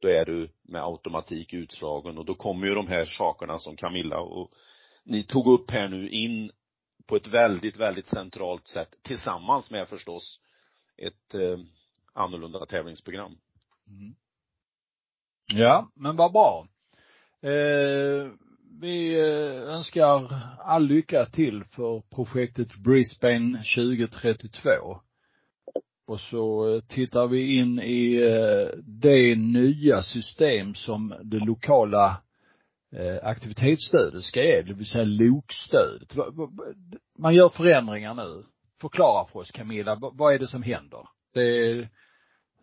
Då 0.02 0.08
är 0.08 0.26
du 0.26 0.50
med 0.64 0.84
automatik 0.84 1.54
utslagen 1.54 2.18
och 2.18 2.26
då 2.26 2.36
kommer 2.36 2.68
ju 2.68 2.76
de 2.76 2.88
här 2.88 3.06
sakerna 3.06 3.60
som 3.60 3.76
Camilla 3.76 4.20
och 4.20 4.52
ni 5.04 5.24
tog 5.24 5.48
upp 5.48 5.72
här 5.72 5.90
nu 5.90 6.10
in 6.10 6.52
på 7.08 7.16
ett 7.16 7.28
väldigt, 7.28 7.78
väldigt 7.78 8.08
centralt 8.08 8.68
sätt 8.68 8.96
tillsammans 9.02 9.72
med 9.72 9.88
förstås 9.88 10.40
ett 10.98 11.36
eh, 11.36 11.60
annorlunda 12.14 12.66
tävlingsprogram. 12.66 13.38
Mm. 13.88 14.16
Ja, 15.54 15.92
men 15.96 16.16
vad 16.16 16.32
bra. 16.32 16.68
Eh, 17.42 18.32
vi 18.82 19.20
eh, 19.20 19.74
önskar 19.74 20.42
all 20.60 20.88
lycka 20.88 21.26
till 21.26 21.64
för 21.64 22.02
projektet 22.16 22.76
Brisbane 22.76 23.64
2032. 23.76 25.02
Och 26.08 26.20
så 26.20 26.76
eh, 26.76 26.82
tittar 26.82 27.28
vi 27.28 27.58
in 27.58 27.80
i 27.80 28.16
eh, 28.16 28.80
det 28.84 29.36
nya 29.36 30.04
system 30.04 30.76
som 30.76 31.16
det 31.24 31.40
lokala 31.40 32.22
eh, 32.96 33.28
aktivitetsstödet 33.28 34.24
ska 34.24 34.44
ge, 34.44 34.62
det 34.62 34.74
vill 34.74 34.86
säga 34.86 35.04
LOK-stödet. 35.06 36.16
Man 37.20 37.36
gör 37.36 37.50
förändringar 37.50 38.14
nu. 38.14 38.44
Förklara 38.82 39.28
för 39.28 39.40
oss 39.40 39.52
Camilla, 39.52 39.98
vad 40.14 40.34
är 40.34 40.40
det 40.40 40.48
som 40.48 40.64
händer? 40.64 41.08
Det 41.34 41.90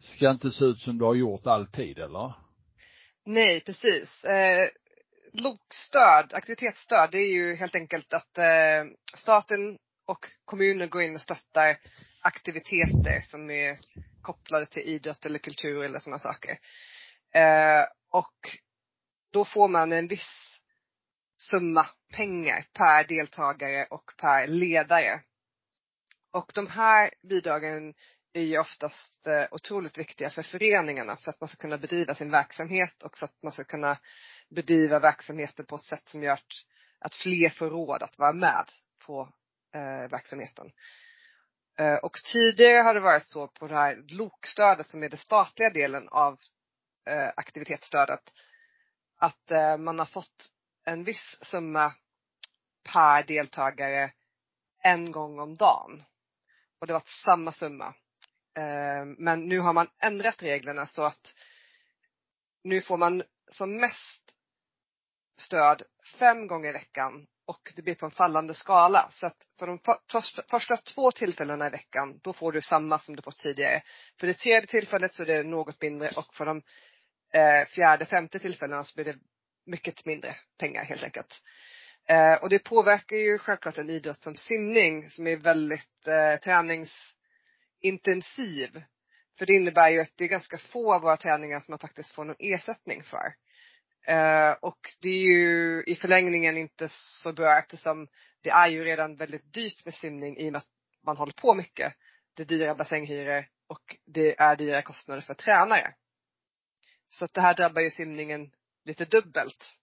ska 0.01 0.31
inte 0.31 0.51
se 0.51 0.65
ut 0.65 0.81
som 0.81 0.99
du 0.99 1.05
har 1.05 1.15
gjort 1.15 1.47
alltid, 1.47 1.99
eller? 1.99 2.33
Nej, 3.27 3.61
precis. 3.61 4.25
Eh, 4.25 4.69
LOK-stöd, 5.33 6.35
aktivitetsstöd, 6.35 7.09
det 7.13 7.19
är 7.19 7.33
ju 7.33 7.57
helt 7.57 7.75
enkelt 7.75 8.15
att 8.15 8.39
eh, 8.39 8.85
staten 9.15 9.79
och 10.07 10.27
kommunen 10.45 10.89
går 10.89 11.03
in 11.03 11.15
och 11.15 11.21
stöttar 11.21 11.79
aktiviteter 12.23 13.21
som 13.21 13.51
är 13.51 13.79
kopplade 14.23 14.67
till 14.67 14.83
idrott 14.83 15.27
eller 15.27 15.39
kultur 15.39 15.85
eller 15.85 15.99
sådana 15.99 16.19
saker. 16.19 16.59
Eh, 17.35 17.85
och 18.11 18.37
då 19.33 19.45
får 19.45 19.69
man 19.69 19.93
en 19.93 20.09
viss 20.09 20.61
summa 21.37 21.87
pengar 22.13 22.65
per 22.73 23.05
deltagare 23.05 23.87
och 23.91 24.13
per 24.17 24.47
ledare. 24.47 25.21
Och 26.31 26.53
de 26.55 26.67
här 26.67 27.11
bidragen 27.29 27.95
är 28.33 28.43
ju 28.43 28.59
oftast 28.59 29.27
eh, 29.27 29.45
otroligt 29.51 29.99
viktiga 29.99 30.31
för 30.31 30.43
föreningarna 30.43 31.17
för 31.17 31.31
att 31.31 31.41
man 31.41 31.49
ska 31.49 31.57
kunna 31.57 31.79
bedriva 31.79 32.15
sin 32.15 32.31
verksamhet 32.31 33.03
och 33.03 33.19
för 33.19 33.25
att 33.25 33.43
man 33.43 33.53
ska 33.53 33.65
kunna 33.65 33.99
bedriva 34.51 34.99
verksamheten 34.99 35.67
på 35.67 35.77
ett 35.77 35.83
sätt 35.83 36.09
som 36.09 36.23
gör 36.23 36.39
att 36.99 37.15
fler 37.15 37.49
får 37.49 37.71
råd 37.71 38.03
att 38.03 38.19
vara 38.19 38.33
med 38.33 38.65
på 39.07 39.29
eh, 39.75 40.11
verksamheten. 40.11 40.71
Eh, 41.83 41.95
och 41.95 42.13
tidigare 42.33 42.83
har 42.83 42.95
det 42.95 43.01
varit 43.01 43.31
så 43.31 43.49
på 43.49 43.69
det 43.69 43.75
här 43.75 44.05
LOK-stödet 44.09 44.87
som 44.87 45.03
är 45.03 45.09
den 45.09 45.19
statliga 45.19 45.71
delen 45.71 46.09
av 46.09 46.39
eh, 47.07 47.29
aktivitetsstödet 47.37 48.33
att 49.17 49.51
eh, 49.51 49.77
man 49.77 49.99
har 49.99 50.07
fått 50.07 50.51
en 50.85 51.05
viss 51.05 51.39
summa 51.43 51.95
per 52.93 53.23
deltagare 53.23 54.13
en 54.83 55.13
gång 55.13 55.41
om 55.41 55.57
dagen. 55.57 56.03
Och 56.79 56.87
det 56.87 56.93
var 56.93 57.03
samma 57.25 57.53
summa. 57.53 57.95
Men 59.17 59.49
nu 59.49 59.59
har 59.59 59.73
man 59.73 59.89
ändrat 59.99 60.43
reglerna 60.43 60.87
så 60.87 61.03
att 61.03 61.35
nu 62.65 62.81
får 62.81 62.97
man 62.97 63.23
som 63.49 63.77
mest 63.77 64.35
stöd 65.37 65.83
fem 66.19 66.47
gånger 66.47 66.69
i 66.69 66.73
veckan 66.73 67.27
och 67.53 67.73
det 67.77 67.83
blir 67.83 67.95
på 67.95 68.07
en 68.07 68.13
fallande 68.13 68.55
skala. 68.55 69.09
Så 69.11 69.27
att 69.27 69.37
för 69.59 69.67
de 69.67 69.79
första, 70.13 70.43
första 70.51 70.77
två 70.77 71.11
tillfällena 71.11 71.67
i 71.67 71.71
veckan, 71.71 72.21
då 72.23 72.33
får 72.33 72.53
du 72.53 72.61
samma 72.61 72.99
som 72.99 73.17
du 73.17 73.23
fått 73.23 73.39
tidigare. 73.39 73.83
För 74.21 74.27
det 74.27 74.35
tredje 74.35 74.67
tillfället 74.67 75.15
så 75.15 75.23
är 75.23 75.27
det 75.27 75.43
något 75.43 75.83
mindre 75.83 76.11
och 76.17 76.35
för 76.35 76.47
de 76.47 76.63
eh, 77.35 77.67
fjärde, 77.67 78.05
femte 78.05 78.39
tillfällena 78.39 78.85
så 78.85 78.95
blir 78.95 79.05
det 79.05 79.19
mycket 79.67 80.07
mindre 80.07 80.37
pengar 80.59 80.85
helt 80.85 81.05
enkelt. 81.05 81.43
Eh, 82.09 82.35
och 82.35 82.49
det 82.49 82.59
påverkar 82.59 83.17
ju 83.17 83.39
självklart 83.39 83.79
en 83.79 83.91
idrott 83.91 84.21
som 84.21 84.35
simning 84.35 85.11
som 85.11 85.27
är 85.27 85.37
väldigt 85.37 86.07
eh, 86.07 86.37
träningsintensiv. 86.41 88.83
För 89.39 89.47
det 89.47 89.53
innebär 89.53 89.91
ju 89.91 90.01
att 90.01 90.13
det 90.17 90.25
är 90.25 90.29
ganska 90.29 90.59
få 90.59 90.95
av 90.95 91.03
våra 91.03 91.17
träningar 91.17 91.61
som 91.61 91.73
man 91.73 91.79
faktiskt 91.79 92.15
får 92.15 92.25
någon 92.25 92.37
ersättning 92.39 93.03
för. 93.03 93.35
Eh, 94.03 94.51
och 94.51 94.79
det 95.01 95.09
är 95.09 95.23
ju 95.23 95.85
i 95.87 95.95
förlängningen 95.95 96.57
inte 96.57 96.89
så 96.91 97.33
bra 97.33 97.59
eftersom 97.59 98.09
det 98.41 98.51
är 98.51 98.69
ju 98.69 98.85
redan 98.85 99.17
väldigt 99.17 99.53
dyrt 99.53 99.85
med 99.85 99.95
simning 99.95 100.39
i 100.39 100.49
och 100.49 100.53
med 100.53 100.59
att 100.59 100.69
man 101.03 101.17
håller 101.17 101.33
på 101.33 101.55
mycket. 101.55 101.95
Det 102.35 102.43
är 102.43 102.47
dyra 102.47 102.75
bassänghyror 102.75 103.49
och 103.67 103.97
det 104.05 104.41
är 104.41 104.57
dyra 104.57 104.83
kostnader 104.83 105.21
för 105.21 105.35
tränare. 105.35 105.95
Så 107.09 107.25
att 107.25 107.35
det 107.35 107.41
här 107.41 107.55
drabbar 107.55 107.83
ju 107.83 107.91
simningen 107.91 108.51
lite 108.85 109.05
dubbelt. 109.05 109.79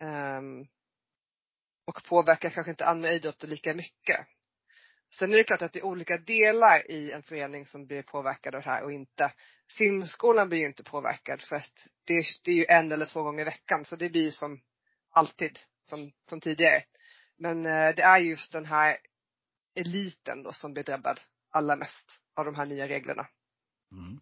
Um, 0.00 0.68
och 1.84 2.04
påverkar 2.04 2.50
kanske 2.50 2.70
inte 2.70 2.86
andra 2.86 3.12
idrotter 3.12 3.48
lika 3.48 3.74
mycket. 3.74 4.26
Sen 5.14 5.32
är 5.32 5.36
det 5.36 5.44
klart 5.44 5.62
att 5.62 5.72
det 5.72 5.78
är 5.78 5.84
olika 5.84 6.18
delar 6.18 6.90
i 6.90 7.12
en 7.12 7.22
förening 7.22 7.66
som 7.66 7.86
blir 7.86 8.02
påverkade 8.02 8.56
av 8.56 8.62
det 8.62 8.70
här 8.70 8.84
och 8.84 8.92
inte. 8.92 9.32
Simskolan 9.68 10.48
blir 10.48 10.58
ju 10.58 10.66
inte 10.66 10.82
påverkad 10.82 11.42
för 11.42 11.56
att 11.56 11.88
det, 12.06 12.14
är, 12.14 12.24
det 12.44 12.50
är 12.50 12.54
ju 12.54 12.66
en 12.68 12.92
eller 12.92 13.06
två 13.06 13.22
gånger 13.22 13.40
i 13.42 13.44
veckan 13.44 13.84
så 13.84 13.96
det 13.96 14.08
blir 14.08 14.30
som 14.30 14.60
alltid, 15.10 15.58
som, 15.82 16.12
som 16.28 16.40
tidigare. 16.40 16.84
Men 17.38 17.66
eh, 17.66 17.94
det 17.94 18.02
är 18.02 18.18
just 18.18 18.52
den 18.52 18.66
här 18.66 18.96
eliten 19.74 20.42
då 20.42 20.52
som 20.52 20.72
blir 20.72 20.84
drabbad 20.84 21.20
allra 21.50 21.76
mest 21.76 22.10
av 22.36 22.44
de 22.44 22.54
här 22.54 22.66
nya 22.66 22.88
reglerna. 22.88 23.26
Mm. 23.92 24.20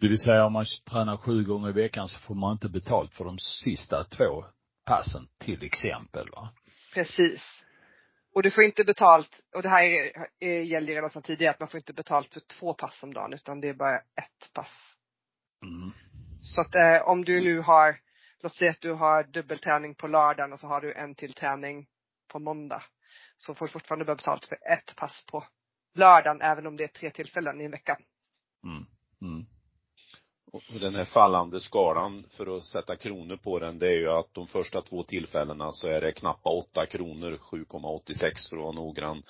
Det 0.00 0.08
vill 0.08 0.18
säga 0.18 0.44
om 0.44 0.52
man 0.52 0.66
tränar 0.90 1.16
sju 1.16 1.44
gånger 1.44 1.68
i 1.68 1.72
veckan 1.72 2.08
så 2.08 2.18
får 2.18 2.34
man 2.34 2.52
inte 2.52 2.68
betalt 2.68 3.14
för 3.14 3.24
de 3.24 3.38
sista 3.38 4.04
två 4.04 4.44
passen 4.84 5.28
till 5.38 5.64
exempel 5.64 6.30
va? 6.30 6.54
Precis. 6.94 7.64
Och 8.40 8.44
du 8.44 8.50
får 8.50 8.64
inte 8.64 8.84
betalt, 8.84 9.40
och 9.54 9.62
det 9.62 9.68
här 9.68 9.84
är, 9.84 10.28
är, 10.40 10.60
gäller 10.60 10.94
redan 10.94 11.10
sedan 11.10 11.22
tidigare, 11.22 11.54
att 11.54 11.60
man 11.60 11.68
får 11.68 11.78
inte 11.78 11.92
betalt 11.92 12.32
för 12.32 12.40
två 12.40 12.74
pass 12.74 13.02
om 13.02 13.14
dagen 13.14 13.32
utan 13.32 13.60
det 13.60 13.68
är 13.68 13.74
bara 13.74 13.98
ett 13.98 14.52
pass. 14.52 14.96
Mm. 15.64 15.92
Så 16.40 16.60
att 16.60 16.74
eh, 16.74 17.08
om 17.08 17.24
du 17.24 17.40
nu 17.40 17.60
har, 17.60 18.00
låt 18.42 18.54
säga 18.54 18.70
att 18.70 18.80
du 18.80 18.92
har 18.92 19.24
dubbelträning 19.24 19.94
på 19.94 20.06
lördagen 20.06 20.52
och 20.52 20.60
så 20.60 20.66
har 20.66 20.80
du 20.80 20.94
en 20.94 21.14
till 21.14 21.32
träning 21.32 21.86
på 22.28 22.38
måndag. 22.38 22.82
Så 23.36 23.54
får 23.54 23.66
du 23.66 23.72
fortfarande 23.72 24.04
bara 24.04 24.16
betalt 24.16 24.44
för 24.44 24.58
ett 24.72 24.96
pass 24.96 25.24
på 25.30 25.44
lördagen 25.94 26.42
även 26.42 26.66
om 26.66 26.76
det 26.76 26.84
är 26.84 26.88
tre 26.88 27.10
tillfällen 27.10 27.60
i 27.60 27.64
en 27.64 27.70
vecka. 27.70 27.98
Mm. 28.64 28.84
Mm. 29.22 29.46
Och 30.52 30.80
den 30.80 30.94
här 30.94 31.04
fallande 31.04 31.60
skalan, 31.60 32.24
för 32.30 32.56
att 32.56 32.64
sätta 32.64 32.96
kronor 32.96 33.36
på 33.36 33.58
den, 33.58 33.78
det 33.78 33.86
är 33.86 33.96
ju 33.96 34.10
att 34.10 34.34
de 34.34 34.46
första 34.46 34.82
två 34.82 35.02
tillfällena 35.02 35.72
så 35.72 35.86
är 35.86 36.00
det 36.00 36.12
knappa 36.12 36.50
8 36.50 36.86
kronor, 36.86 37.38
7,86 37.52 38.50
för 38.50 38.56
att 38.56 38.62
vara 38.62 38.72
noggrann. 38.72 39.22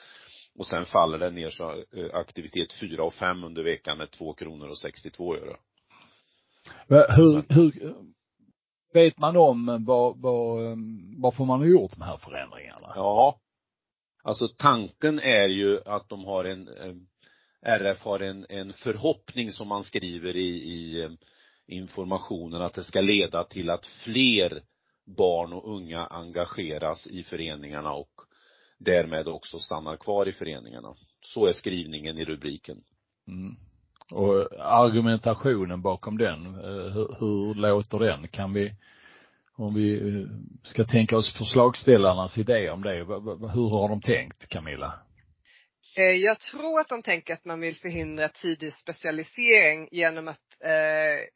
Och 0.58 0.66
sen 0.66 0.86
faller 0.86 1.18
det 1.18 1.30
ner 1.30 1.50
så 1.50 1.70
eh, 1.72 2.14
aktivitet 2.14 2.72
4 2.80 3.04
och 3.04 3.14
5 3.14 3.44
under 3.44 3.62
veckan 3.62 4.00
är 4.00 4.06
2 4.06 4.34
kronor 4.34 4.68
och 4.68 4.78
62 4.78 5.36
öre. 5.36 5.56
Hur, 6.88 7.54
hur, 7.54 7.94
vet 8.92 9.18
man 9.18 9.36
om 9.36 9.84
vad, 9.86 10.20
vad, 10.20 10.58
varför 11.18 11.44
man 11.44 11.60
har 11.60 11.66
gjort 11.66 11.90
de 11.90 12.02
här 12.02 12.16
förändringarna? 12.16 12.92
Ja. 12.94 13.40
Alltså 14.22 14.48
tanken 14.48 15.18
är 15.18 15.48
ju 15.48 15.80
att 15.86 16.08
de 16.08 16.24
har 16.24 16.44
en, 16.44 16.68
RF 17.62 18.02
har 18.02 18.20
en, 18.20 18.46
en 18.48 18.72
förhoppning 18.72 19.52
som 19.52 19.68
man 19.68 19.84
skriver 19.84 20.36
i, 20.36 20.48
i 20.48 21.02
eh, 21.02 21.10
informationen 21.66 22.62
att 22.62 22.74
det 22.74 22.84
ska 22.84 23.00
leda 23.00 23.44
till 23.44 23.70
att 23.70 23.86
fler 23.86 24.62
barn 25.16 25.52
och 25.52 25.76
unga 25.76 26.06
engageras 26.06 27.06
i 27.06 27.22
föreningarna 27.22 27.92
och 27.92 28.10
därmed 28.78 29.28
också 29.28 29.58
stannar 29.58 29.96
kvar 29.96 30.28
i 30.28 30.32
föreningarna. 30.32 30.94
Så 31.24 31.46
är 31.46 31.52
skrivningen 31.52 32.18
i 32.18 32.24
rubriken. 32.24 32.82
Mm. 33.28 33.56
Och 34.10 34.46
argumentationen 34.58 35.82
bakom 35.82 36.18
den, 36.18 36.46
eh, 36.46 36.92
hur, 36.92 37.16
hur 37.20 37.54
låter 37.54 37.98
den? 37.98 38.28
Kan 38.28 38.52
vi, 38.52 38.74
om 39.56 39.74
vi 39.74 40.08
eh, 40.08 40.26
ska 40.62 40.84
tänka 40.84 41.16
oss 41.16 41.34
förslagsställarnas 41.38 42.38
idé 42.38 42.70
om 42.70 42.82
det, 42.82 42.94
hur 43.54 43.70
har 43.70 43.88
de 43.88 44.00
tänkt 44.00 44.48
Camilla? 44.48 44.94
Eh, 45.94 46.04
jag 46.04 46.40
tror 46.40 46.80
att 46.80 46.88
de 46.88 47.02
tänker 47.02 47.34
att 47.34 47.44
man 47.44 47.60
vill 47.60 47.76
förhindra 47.76 48.28
tidig 48.28 48.74
specialisering 48.74 49.88
genom 49.92 50.28
att 50.28 50.40
eh, 50.60 51.26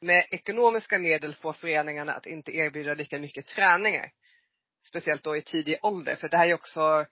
med 0.00 0.26
ekonomiska 0.30 0.98
medel 0.98 1.34
få 1.34 1.52
föreningarna 1.52 2.14
att 2.14 2.26
inte 2.26 2.56
erbjuda 2.56 2.94
lika 2.94 3.18
mycket 3.18 3.46
träningar. 3.46 4.10
Speciellt 4.86 5.22
då 5.22 5.36
i 5.36 5.42
tidig 5.42 5.78
ålder, 5.82 6.16
för 6.16 6.28
det 6.28 6.36
här 6.36 6.46
är 6.46 6.54
också, 6.54 7.06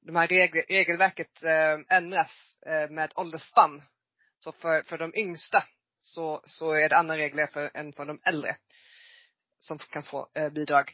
de 0.00 0.16
här 0.16 0.26
regler, 0.26 0.64
regelverket 0.68 1.42
eh, 1.42 1.96
ändras 1.96 2.56
eh, 2.66 2.90
med 2.90 3.12
åldersspann. 3.14 3.82
Så 4.38 4.52
för, 4.52 4.82
för 4.82 4.98
de 4.98 5.14
yngsta 5.16 5.64
så, 5.98 6.42
så 6.44 6.72
är 6.72 6.88
det 6.88 6.96
andra 6.96 7.16
regler 7.16 7.46
för, 7.46 7.70
än 7.74 7.92
för 7.92 8.06
de 8.06 8.20
äldre 8.24 8.56
som 9.58 9.78
kan 9.78 10.02
få 10.02 10.28
eh, 10.34 10.48
bidrag. 10.48 10.92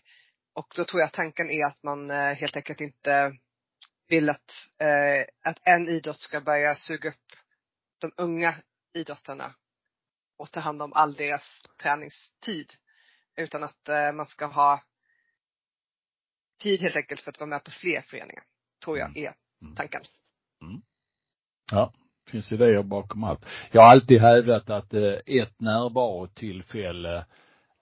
Och 0.55 0.73
då 0.77 0.85
tror 0.85 1.01
jag 1.01 1.13
tanken 1.13 1.51
är 1.51 1.67
att 1.67 1.83
man 1.83 2.11
eh, 2.11 2.35
helt 2.35 2.57
enkelt 2.57 2.81
inte 2.81 3.33
vill 4.11 4.31
att, 4.31 4.53
eh, 4.79 5.51
att 5.51 5.59
en 5.63 5.89
idrott 5.89 6.21
ska 6.21 6.41
börja 6.41 6.75
suga 6.75 7.09
upp 7.09 7.33
de 7.99 8.13
unga 8.17 8.55
idrottarna 8.95 9.55
och 10.37 10.51
ta 10.51 10.61
hand 10.61 10.83
om 10.83 10.93
all 10.93 11.15
deras 11.15 11.63
träningstid. 11.83 12.73
Utan 13.37 13.63
att 13.63 13.89
eh, 13.89 14.13
man 14.13 14.27
ska 14.27 14.47
ha 14.47 14.83
tid 16.63 16.81
helt 16.81 16.97
enkelt 16.97 17.21
för 17.21 17.31
att 17.31 17.41
vara 17.41 17.51
med 17.51 17.65
på 17.65 17.71
fler 17.71 18.01
föreningar. 18.01 18.43
Tror 18.85 18.99
jag 18.99 19.09
mm. 19.09 19.25
är 19.25 19.35
mm. 19.63 19.77
tanken. 19.77 20.03
Mm. 20.63 20.83
Ja, 21.73 21.93
finns 22.31 22.53
idéer 22.53 22.83
bakom 22.83 23.25
allt. 23.25 23.47
Jag 23.71 23.83
har 23.83 23.89
alltid 23.89 24.21
hävdat 24.21 24.71
att 24.71 24.95
eh, 24.95 25.15
ett 25.27 25.61
närvarotillfälle 25.61 27.27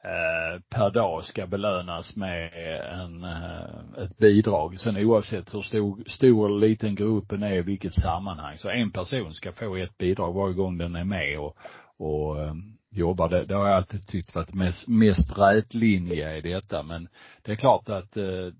Eh, 0.04 0.60
per 0.68 0.90
dag 0.90 1.24
ska 1.24 1.46
belönas 1.46 2.16
med 2.16 2.52
en, 2.92 3.24
eh, 3.24 4.04
ett 4.04 4.18
bidrag. 4.18 4.80
Sen 4.80 4.96
oavsett 4.96 5.54
hur 5.54 5.62
stor, 5.62 6.04
stor 6.06 6.46
eller 6.46 6.68
liten 6.68 6.94
gruppen 6.94 7.42
är, 7.42 7.54
i 7.54 7.62
vilket 7.62 7.94
sammanhang. 7.94 8.58
Så 8.58 8.68
en 8.68 8.90
person 8.90 9.34
ska 9.34 9.52
få 9.52 9.76
ett 9.76 9.98
bidrag 9.98 10.32
varje 10.32 10.54
gång 10.54 10.78
den 10.78 10.96
är 10.96 11.04
med 11.04 11.38
och, 11.38 11.56
och 11.96 12.42
eh, 12.42 12.54
jobbar. 12.90 13.28
Det, 13.28 13.44
det 13.44 13.54
har 13.54 13.68
jag 13.68 13.76
alltid 13.76 14.06
tyckt 14.06 14.34
varit 14.34 14.54
mest, 14.54 14.88
mest 14.88 15.38
rätlinje 15.38 16.36
i 16.36 16.40
detta. 16.40 16.82
Men 16.82 17.08
det 17.42 17.52
är 17.52 17.56
klart 17.56 17.88
att 17.88 18.16
eh, 18.16 18.52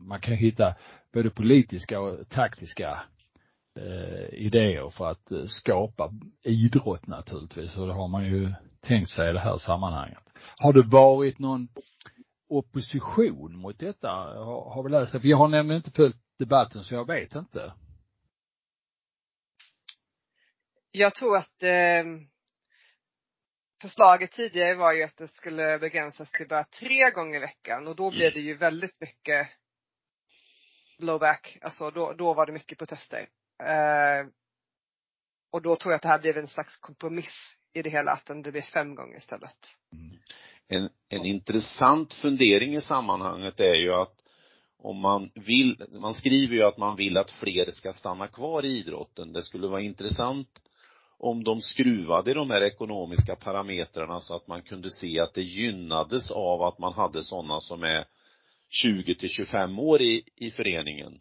man 0.00 0.20
kan 0.20 0.34
hitta 0.34 0.74
både 1.12 1.30
politiska 1.30 2.00
och 2.00 2.28
taktiska 2.28 3.00
eh, 3.80 4.34
idéer 4.34 4.90
för 4.90 5.10
att 5.10 5.50
skapa 5.50 6.12
idrott 6.44 7.06
naturligtvis. 7.06 7.76
Och 7.76 7.86
det 7.86 7.94
har 7.94 8.08
man 8.08 8.26
ju 8.26 8.52
tänkt 8.80 9.10
sig 9.10 9.30
i 9.30 9.32
det 9.32 9.40
här 9.40 9.58
sammanhanget. 9.58 10.27
Har 10.58 10.72
det 10.72 10.82
varit 10.82 11.38
någon 11.38 11.68
opposition 12.48 13.58
mot 13.58 13.78
detta? 13.78 14.08
Har, 14.08 14.70
har 14.74 14.82
vi 14.82 14.90
läst 14.90 15.12
det? 15.12 15.20
För 15.20 15.28
jag 15.28 15.36
har 15.36 15.48
nämligen 15.48 15.76
inte 15.76 15.90
följt 15.90 16.16
debatten 16.38 16.84
så 16.84 16.94
jag 16.94 17.06
vet 17.06 17.34
inte. 17.34 17.72
Jag 20.90 21.14
tror 21.14 21.36
att 21.36 21.62
eh, 21.62 22.04
förslaget 23.82 24.30
tidigare 24.30 24.74
var 24.74 24.92
ju 24.92 25.02
att 25.02 25.16
det 25.16 25.28
skulle 25.28 25.78
begränsas 25.78 26.30
till 26.30 26.48
bara 26.48 26.64
tre 26.64 27.10
gånger 27.10 27.36
i 27.36 27.40
veckan 27.40 27.86
och 27.86 27.96
då 27.96 28.10
blev 28.10 28.32
det 28.32 28.40
ju 28.40 28.56
väldigt 28.56 29.00
mycket 29.00 29.48
blowback. 30.98 31.58
Alltså 31.60 31.90
då, 31.90 32.12
då 32.12 32.34
var 32.34 32.46
det 32.46 32.52
mycket 32.52 32.78
protester. 32.78 33.28
Eh, 33.62 34.26
och 35.50 35.62
då 35.62 35.76
tror 35.76 35.92
jag 35.92 35.96
att 35.96 36.02
det 36.02 36.08
här 36.08 36.18
blev 36.18 36.38
en 36.38 36.48
slags 36.48 36.76
kompromiss 36.76 37.56
i 37.72 37.82
det 37.82 37.90
hela, 37.90 38.12
att 38.12 38.26
det 38.26 38.52
blev 38.52 38.62
fem 38.62 38.94
gånger 38.94 39.16
istället. 39.16 39.56
Mm. 39.92 40.18
En, 40.68 40.90
en 41.08 41.26
intressant 41.26 42.14
fundering 42.14 42.74
i 42.74 42.80
sammanhanget 42.80 43.60
är 43.60 43.74
ju 43.74 43.92
att 43.92 44.14
om 44.78 44.96
man 44.96 45.30
vill, 45.34 45.84
man 46.00 46.14
skriver 46.14 46.54
ju 46.54 46.62
att 46.62 46.78
man 46.78 46.96
vill 46.96 47.16
att 47.16 47.30
fler 47.30 47.70
ska 47.70 47.92
stanna 47.92 48.26
kvar 48.26 48.64
i 48.64 48.78
idrotten. 48.78 49.32
Det 49.32 49.42
skulle 49.42 49.66
vara 49.66 49.80
intressant 49.80 50.48
om 51.18 51.44
de 51.44 51.60
skruvade 51.60 52.34
de 52.34 52.50
här 52.50 52.62
ekonomiska 52.62 53.36
parametrarna 53.36 54.20
så 54.20 54.36
att 54.36 54.46
man 54.46 54.62
kunde 54.62 54.90
se 54.90 55.20
att 55.20 55.34
det 55.34 55.42
gynnades 55.42 56.30
av 56.30 56.62
att 56.62 56.78
man 56.78 56.92
hade 56.92 57.24
sådana 57.24 57.60
som 57.60 57.82
är 57.82 58.04
20 58.68 59.14
till 59.14 59.28
25 59.28 59.78
år 59.78 60.02
i, 60.02 60.22
i 60.36 60.50
föreningen. 60.50 61.20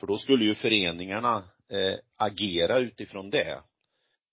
För 0.00 0.06
då 0.06 0.18
skulle 0.18 0.44
ju 0.44 0.54
föreningarna 0.54 1.44
eh, 1.70 1.98
agera 2.16 2.78
utifrån 2.78 3.30
det. 3.30 3.62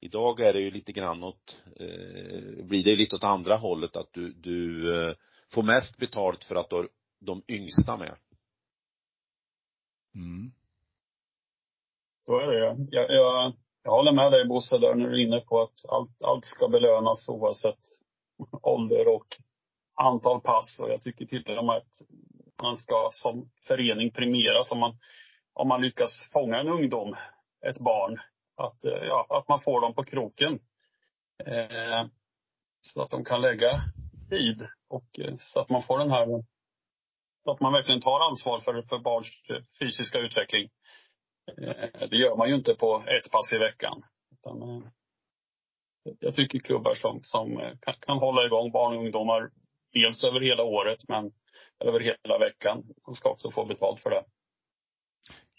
Idag 0.01 0.39
är 0.39 0.53
det 0.53 0.59
ju 0.59 0.71
lite 0.71 0.91
grann 0.91 1.23
åt, 1.23 1.61
eh, 1.79 2.65
blir 2.65 2.83
det 2.83 2.95
lite 2.95 3.15
åt 3.15 3.23
andra 3.23 3.55
hållet 3.55 3.95
att 3.95 4.13
du, 4.13 4.33
du 4.33 4.93
eh, 4.95 5.15
får 5.53 5.63
mest 5.63 5.97
betalt 5.97 6.43
för 6.43 6.55
att 6.55 6.69
du 6.69 6.75
har 6.75 6.89
de 7.19 7.43
yngsta 7.47 7.97
med. 7.97 8.15
Mm. 10.15 10.51
Så 12.25 12.39
är 12.39 12.47
det 12.47 12.57
ju. 12.57 12.87
Jag, 12.91 13.11
jag, 13.11 13.53
jag 13.83 13.91
håller 13.91 14.11
med 14.11 14.31
dig 14.31 14.45
Bosse 14.45 14.77
där 14.77 14.95
när 14.95 15.09
du 15.09 15.21
är 15.21 15.27
inne 15.27 15.39
på 15.39 15.61
att 15.61 15.89
allt, 15.89 16.23
allt 16.23 16.45
ska 16.45 16.67
belönas 16.67 17.29
oavsett 17.29 17.79
ålder 18.61 19.07
och 19.07 19.27
antal 19.95 20.41
pass 20.41 20.79
och 20.83 20.89
jag 20.89 21.01
tycker 21.01 21.25
till 21.25 21.57
och 21.57 21.65
med 21.65 21.77
att 21.77 22.01
man 22.61 22.77
ska 22.77 23.09
som 23.11 23.49
förening 23.67 24.11
premieras 24.11 24.71
om 24.71 24.79
man, 24.79 24.97
om 25.60 25.67
man 25.67 25.82
lyckas 25.82 26.30
fånga 26.34 26.60
en 26.60 26.67
ungdom, 26.67 27.15
ett 27.65 27.80
barn, 27.80 28.19
att, 28.58 28.86
eh, 28.86 29.04
ja, 29.04 29.26
att 29.30 29.48
man 29.48 29.60
får 29.60 29.82
dem 29.82 29.93
på 29.93 30.04
kroken. 30.04 30.60
Eh, 31.45 32.06
så 32.82 33.02
att 33.02 33.10
de 33.10 33.26
kan 33.26 33.41
lägga 33.41 33.82
tid 34.30 34.67
och 34.89 35.19
eh, 35.19 35.36
så 35.39 35.60
att 35.60 35.69
man 35.69 35.84
får 35.84 36.00
den 36.00 36.12
här, 36.12 36.26
så 37.43 37.52
att 37.52 37.60
man 37.60 37.74
verkligen 37.74 38.02
tar 38.02 38.19
ansvar 38.19 38.60
för, 38.60 38.82
för 38.82 39.00
barns 39.00 39.28
eh, 39.50 39.63
fysiska 39.80 40.19
utveckling. 40.19 40.69
Eh, 41.58 42.10
det 42.10 42.17
gör 42.17 42.36
man 42.36 42.50
ju 42.50 42.56
inte 42.56 42.76
på 42.76 43.04
ett 43.08 43.32
pass 43.32 43.54
i 43.54 43.58
veckan. 43.58 44.04
Utan, 44.32 44.62
eh, 44.62 44.84
jag 46.19 46.36
tycker 46.36 46.60
klubbar 46.60 46.95
som, 46.95 47.24
som 47.24 47.58
kan, 47.82 47.93
kan 48.00 48.17
hålla 48.17 48.45
igång 48.45 48.72
barn 48.72 48.98
och 48.98 49.04
ungdomar 49.04 49.50
dels 49.93 50.24
över 50.24 50.39
hela 50.39 50.63
året 50.63 51.00
men 51.08 51.32
över 51.80 52.00
hela 52.00 52.38
veckan. 52.38 52.84
De 53.06 53.15
ska 53.15 53.30
också 53.30 53.52
få 53.52 53.65
betalt 53.65 54.02
för 54.02 54.10
det. 54.10 54.24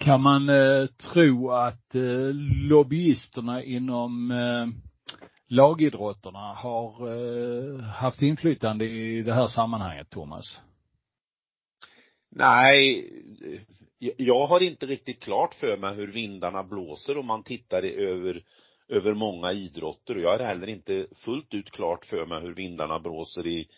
Kan 0.01 0.23
man 0.23 0.49
eh, 0.49 0.87
tro 0.87 1.51
att 1.51 1.95
eh, 1.95 2.35
lobbyisterna 2.69 3.63
inom 3.63 4.31
eh, 4.31 4.67
lagidrotterna 5.49 6.53
har 6.53 7.09
eh, 7.09 7.81
haft 7.81 8.23
inflytande 8.23 8.85
i 8.85 9.23
det 9.23 9.33
här 9.33 9.47
sammanhanget, 9.47 10.11
Thomas? 10.11 10.61
Nej, 12.31 13.11
jag 14.17 14.47
har 14.47 14.63
inte 14.63 14.87
riktigt 14.87 15.21
klart 15.23 15.55
för 15.55 15.77
mig 15.77 15.95
hur 15.95 16.13
vindarna 16.13 16.63
blåser 16.63 17.19
om 17.19 17.27
man 17.27 17.43
tittar 17.43 17.83
över, 17.83 18.43
över 18.89 19.15
många 19.15 19.53
idrotter 19.53 20.17
och 20.17 20.23
jag 20.23 20.39
har 20.39 20.47
heller 20.47 20.67
inte 20.67 21.07
fullt 21.17 21.55
ut 21.55 21.71
klart 21.71 22.05
för 22.05 22.27
mig 22.27 22.41
hur 22.41 22.55
vindarna 22.55 22.99
blåser 22.99 23.47
i, 23.47 23.69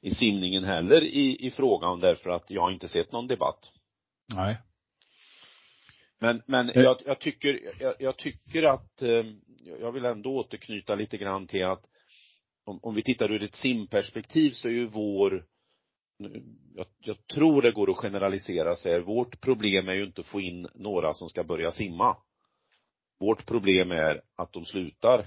i 0.00 0.10
simningen 0.10 0.64
heller 0.64 1.04
i, 1.04 1.46
i 1.46 1.50
frågan 1.50 2.00
därför 2.00 2.30
att 2.30 2.50
jag 2.50 2.62
har 2.62 2.70
inte 2.70 2.88
sett 2.88 3.12
någon 3.12 3.26
debatt. 3.26 3.72
Nej. 4.34 4.56
Men, 6.20 6.42
men 6.46 6.70
eh. 6.70 6.82
jag, 6.82 6.96
jag 7.06 7.18
tycker, 7.18 7.60
jag, 7.80 7.94
jag, 7.98 8.16
tycker 8.16 8.62
att, 8.62 9.02
eh, 9.02 9.24
jag 9.80 9.92
vill 9.92 10.04
ändå 10.04 10.36
återknyta 10.36 10.94
lite 10.94 11.16
grann 11.16 11.46
till 11.46 11.64
att 11.64 11.84
om, 12.64 12.78
om 12.82 12.94
vi 12.94 13.02
tittar 13.02 13.32
ur 13.32 13.42
ett 13.42 13.54
simperspektiv 13.54 14.50
så 14.50 14.68
är 14.68 14.72
ju 14.72 14.86
vår 14.86 15.46
jag, 16.74 16.86
jag 16.98 17.26
tror 17.26 17.62
det 17.62 17.70
går 17.72 17.90
att 17.90 17.96
generalisera 17.96 18.76
sig. 18.76 19.00
Vårt 19.00 19.40
problem 19.40 19.88
är 19.88 19.94
ju 19.94 20.04
inte 20.04 20.20
att 20.20 20.26
få 20.26 20.40
in 20.40 20.68
några 20.74 21.14
som 21.14 21.28
ska 21.28 21.44
börja 21.44 21.72
simma. 21.72 22.16
Vårt 23.20 23.46
problem 23.46 23.92
är 23.92 24.22
att 24.36 24.52
de 24.52 24.64
slutar 24.64 25.26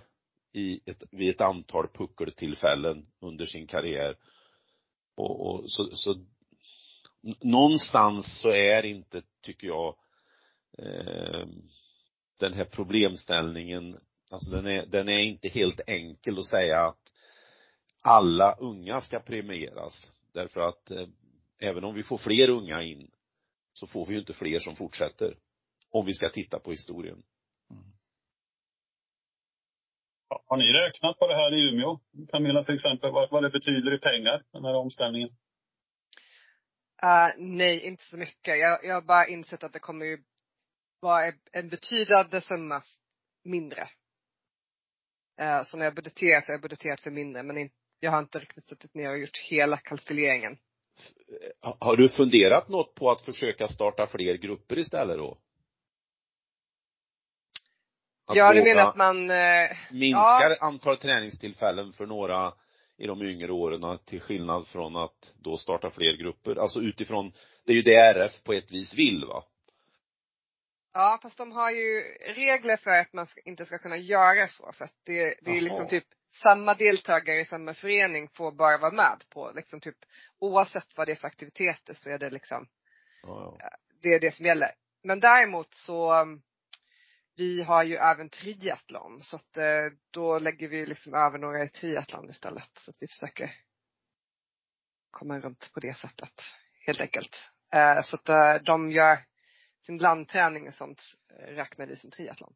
i 0.54 0.80
ett, 0.86 1.04
vid 1.12 1.30
ett 1.30 1.42
antal 1.42 1.88
puckeltillfällen 1.88 3.06
under 3.22 3.46
sin 3.46 3.68
karriär. 3.68 4.16
Och, 5.18 5.48
och 5.48 5.72
så, 5.72 5.90
så 5.96 6.26
någonstans 7.42 8.40
så 8.42 8.50
är 8.50 8.86
inte, 8.86 9.22
tycker 9.42 9.68
jag, 9.68 9.96
eh, 10.78 11.48
den 12.40 12.54
här 12.54 12.66
problemställningen, 12.66 14.00
alltså 14.30 14.52
den 14.52 14.68
är, 14.68 14.86
den 14.86 15.10
är 15.10 15.20
inte 15.20 15.48
helt 15.48 15.82
enkel 15.88 16.40
att 16.40 16.46
säga 16.46 16.86
att 16.86 17.12
alla 18.02 18.54
unga 18.54 19.02
ska 19.02 19.20
premieras. 19.20 20.12
Därför 20.34 20.62
att 20.62 20.92
eh, 20.92 21.08
även 21.60 21.84
om 21.84 21.96
vi 21.96 22.04
får 22.04 22.18
fler 22.18 22.50
unga 22.50 22.82
in 22.82 23.12
så 23.74 23.88
får 23.88 24.06
vi 24.06 24.14
ju 24.14 24.20
inte 24.20 24.34
fler 24.34 24.60
som 24.60 24.76
fortsätter. 24.76 25.38
Om 25.90 26.06
vi 26.06 26.14
ska 26.14 26.30
titta 26.30 26.60
på 26.60 26.72
historien. 26.72 27.24
Mm. 27.72 27.84
Har 30.48 30.58
ni 30.58 30.74
räknat 30.74 31.20
på 31.20 31.28
det 31.28 31.36
här 31.36 31.54
i 31.54 31.70
Umeå? 31.70 32.00
Camilla 32.32 32.64
till 32.64 32.76
exempel, 32.76 33.12
vad, 33.12 33.32
vad 33.32 33.44
det 33.44 33.50
betyder 33.50 33.94
i 33.94 34.00
pengar, 34.00 34.44
den 34.52 34.66
här 34.66 34.76
omställningen? 34.76 35.30
Uh, 37.04 37.34
nej, 37.38 37.82
inte 37.82 38.04
så 38.04 38.18
mycket. 38.18 38.60
Jag, 38.60 38.86
jag 38.86 38.94
har 38.94 39.02
bara 39.02 39.28
insett 39.28 39.64
att 39.64 39.74
det 39.74 39.80
kommer 39.80 40.06
ju 40.06 40.24
vara 41.02 41.34
en 41.52 41.70
betydande 41.70 42.42
summa 42.42 42.82
mindre. 43.44 43.90
Uh, 45.42 45.64
så 45.64 45.78
när 45.78 45.86
jag 45.86 45.96
budgeterar 45.96 46.42
så 46.42 46.52
har 46.52 46.54
jag 46.54 46.62
budgeterat 46.62 47.02
för 47.02 47.12
mindre, 47.12 47.44
men 47.44 47.70
jag 48.00 48.12
har 48.12 48.20
inte 48.20 48.40
riktigt 48.40 48.68
suttit 48.68 48.96
ner 48.96 49.10
och 49.10 49.20
gjort 49.20 49.38
hela 49.38 49.78
kalkyleringen. 49.78 50.58
Har 51.80 51.98
du 51.98 52.10
funderat 52.10 52.70
något 52.70 52.96
på 52.96 53.12
att 53.12 53.22
försöka 53.22 53.68
starta 53.68 54.08
fler 54.08 54.36
grupper 54.36 54.80
istället 54.80 55.18
då? 55.18 55.38
Att 58.26 58.36
ja, 58.36 58.54
du 58.54 58.64
menar 58.64 58.90
att 58.90 58.96
man 58.96 59.30
eh, 59.30 59.70
minskar 59.92 60.50
ja. 60.50 60.58
antal 60.60 60.98
träningstillfällen 60.98 61.94
för 61.94 62.06
några 62.06 62.54
i 62.98 63.08
de 63.08 63.22
yngre 63.22 63.52
åren 63.52 64.00
till 64.06 64.22
skillnad 64.22 64.68
från 64.68 64.96
att 64.96 65.34
då 65.40 65.58
starta 65.58 65.92
fler 65.92 66.18
grupper. 66.18 66.56
Alltså 66.56 66.80
utifrån, 66.80 67.34
det 67.66 67.72
är 67.72 67.76
ju 67.76 67.82
det 67.82 67.96
RF 67.96 68.44
på 68.44 68.54
ett 68.54 68.72
vis 68.72 68.98
vill 68.98 69.26
va? 69.26 69.44
Ja, 70.94 71.20
fast 71.22 71.38
de 71.38 71.52
har 71.52 71.72
ju 71.72 72.02
regler 72.36 72.78
för 72.78 72.92
att 72.92 73.14
man 73.14 73.28
inte 73.46 73.66
ska 73.66 73.78
kunna 73.78 73.98
göra 73.98 74.48
så 74.48 74.72
för 74.74 74.86
att 74.86 74.96
det, 75.04 75.36
det 75.42 75.52
är 75.52 75.62
liksom 75.62 75.88
typ 75.88 76.06
samma 76.44 76.74
deltagare 76.74 77.40
i 77.40 77.46
samma 77.46 77.74
förening 77.74 78.30
får 78.30 78.52
bara 78.52 78.78
vara 78.78 78.92
med 78.92 79.24
på 79.30 79.52
liksom 79.56 79.80
typ 79.80 79.98
oavsett 80.40 80.98
vad 80.98 81.08
det 81.08 81.12
är 81.12 81.16
för 81.16 81.28
aktiviteter 81.28 81.94
så 81.94 82.10
är 82.10 82.18
det 82.18 82.30
liksom 82.30 82.68
ja. 83.24 83.58
det 84.02 84.14
är 84.14 84.20
det 84.20 84.36
som 84.36 84.46
gäller. 84.46 84.72
Men 85.04 85.20
däremot 85.20 85.74
så 85.74 86.26
vi 87.36 87.62
har 87.62 87.84
ju 87.84 87.96
även 87.96 88.30
triathlon 88.30 89.22
så 89.22 89.36
att 89.36 89.58
eh, 89.58 89.86
då 90.12 90.40
lägger 90.40 90.68
vi 90.68 90.86
liksom 90.86 91.14
över 91.14 91.38
några 91.38 91.64
i 91.64 91.68
triathlon 91.70 92.30
istället 92.30 92.70
så 92.78 92.92
att 92.92 92.98
vi 93.00 93.08
försöker 93.08 93.52
komma 95.12 95.40
runt 95.40 95.72
på 95.74 95.80
det 95.80 95.94
sättet 95.94 96.42
helt 96.86 97.02
enkelt. 97.02 97.50
Eh, 97.74 98.02
så 98.02 98.16
att 98.16 98.30
eh, 98.30 98.54
de 98.54 98.92
gör 98.92 99.26
sin 99.82 99.98
landträning 99.98 100.68
och 100.68 100.74
sånt 100.74 101.02
räknar 101.48 101.86
vi 101.86 101.96
som 101.96 102.12
triathlon. 102.12 102.54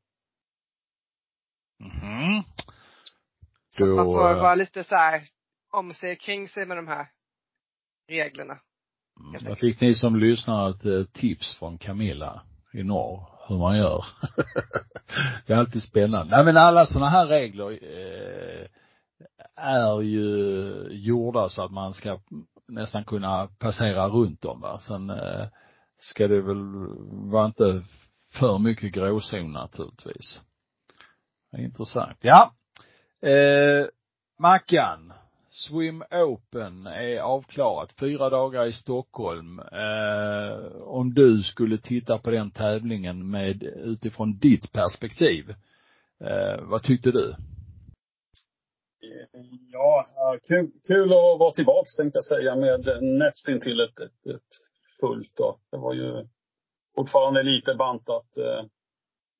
Mhm. 1.79 2.43
Så 3.69 3.85
då... 3.85 3.95
man 3.95 4.05
får 4.05 4.33
vara 4.33 4.55
lite 4.55 4.83
så 4.83 4.95
här 4.95 5.23
om 5.71 5.93
sig 5.93 6.15
kring 6.15 6.49
sig 6.49 6.65
med 6.65 6.77
de 6.77 6.87
här 6.87 7.07
reglerna. 8.07 8.59
Mm. 9.19 9.43
Där 9.43 9.55
fick 9.55 9.81
ni 9.81 9.95
som 9.95 10.15
lyssnar 10.15 10.69
ett 10.69 10.85
eh, 10.85 11.03
tips 11.03 11.55
från 11.55 11.77
Camilla 11.77 12.41
i 12.73 12.83
norr 12.83 13.35
hur 13.47 13.57
man 13.57 13.77
gör. 13.77 14.05
det 15.47 15.53
är 15.53 15.57
alltid 15.57 15.83
spännande. 15.83 16.35
Nej 16.35 16.45
men 16.45 16.57
alla 16.57 16.85
sådana 16.85 17.09
här 17.09 17.27
regler 17.27 17.71
eh, 17.71 18.67
är 19.55 20.01
ju 20.01 20.87
gjorda 20.91 21.49
så 21.49 21.63
att 21.63 21.71
man 21.71 21.93
ska 21.93 22.19
nästan 22.67 23.05
kunna 23.05 23.47
passera 23.47 24.07
runt 24.07 24.41
dem 24.41 24.61
va. 24.61 24.79
Sen 24.79 25.09
eh, 25.09 25.47
ska 25.97 26.27
det 26.27 26.41
väl 26.41 26.63
vara 27.31 27.45
inte 27.45 27.83
för 28.33 28.59
mycket 28.59 28.93
gråzon 28.93 29.51
naturligtvis. 29.51 30.41
Intressant. 31.57 32.17
Ja, 32.21 32.53
Eh, 33.21 33.87
Mackan, 34.39 35.13
Swim 35.49 36.03
Open 36.11 36.87
är 36.87 37.19
avklarat. 37.19 37.93
Fyra 37.99 38.29
dagar 38.29 38.65
i 38.65 38.73
Stockholm. 38.73 39.59
Eh, 39.59 40.81
om 40.81 41.13
du 41.13 41.43
skulle 41.43 41.77
titta 41.77 42.17
på 42.17 42.31
den 42.31 42.51
tävlingen 42.51 43.29
med 43.29 43.63
utifrån 43.63 44.37
ditt 44.37 44.71
perspektiv, 44.71 45.55
Eh, 46.19 46.61
vad 46.61 46.83
tyckte 46.83 47.11
du? 47.11 47.29
Eh, 47.29 47.35
ja, 49.71 50.05
kul, 50.47 50.71
kul 50.87 51.03
att 51.03 51.39
vara 51.39 51.51
tillbaks 51.51 51.95
tänkte 51.95 52.17
jag 52.17 52.23
säga 52.23 52.55
med 52.55 53.03
nästintill 53.03 53.79
ett, 53.79 53.99
ett, 53.99 54.27
ett 54.35 54.41
fullt 54.99 55.35
då. 55.35 55.59
Det 55.71 55.77
var 55.77 55.93
ju 55.93 56.27
fortfarande 56.95 57.43
lite 57.43 57.75
bantat 57.75 58.37
eh, 58.37 58.65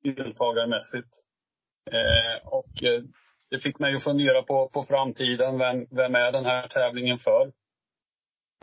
deltagarmässigt. 0.03 1.09
Eh, 1.91 2.47
och 2.47 2.83
eh, 2.83 3.03
det 3.49 3.59
fick 3.59 3.79
mig 3.79 3.95
att 3.95 4.03
fundera 4.03 4.43
på, 4.43 4.69
på 4.69 4.83
framtiden. 4.83 5.57
Vem, 5.57 5.87
vem 5.91 6.15
är 6.15 6.31
den 6.31 6.45
här 6.45 6.67
tävlingen 6.67 7.17
för? 7.17 7.51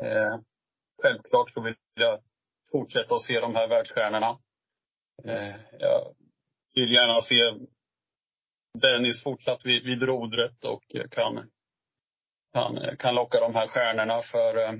Eh, 0.02 0.38
självklart 1.02 1.50
så 1.50 1.60
vill 1.60 1.76
jag 1.94 2.20
fortsätta 2.72 3.14
att 3.14 3.22
se 3.22 3.40
de 3.40 3.54
här 3.54 3.68
världsstjärnorna. 3.68 4.38
Eh, 5.24 5.56
jag 5.78 6.14
vill 6.74 6.92
gärna 6.92 7.20
se 7.20 7.66
Dennis 8.78 9.22
fortsatt 9.22 9.64
vid, 9.64 9.84
vid 9.84 10.02
rodret 10.02 10.64
och 10.64 10.82
kan, 11.10 11.50
kan, 12.52 12.96
kan 12.96 13.14
locka 13.14 13.40
de 13.40 13.54
här 13.54 13.68
stjärnorna 13.68 14.22
för, 14.22 14.56
eh, 14.56 14.72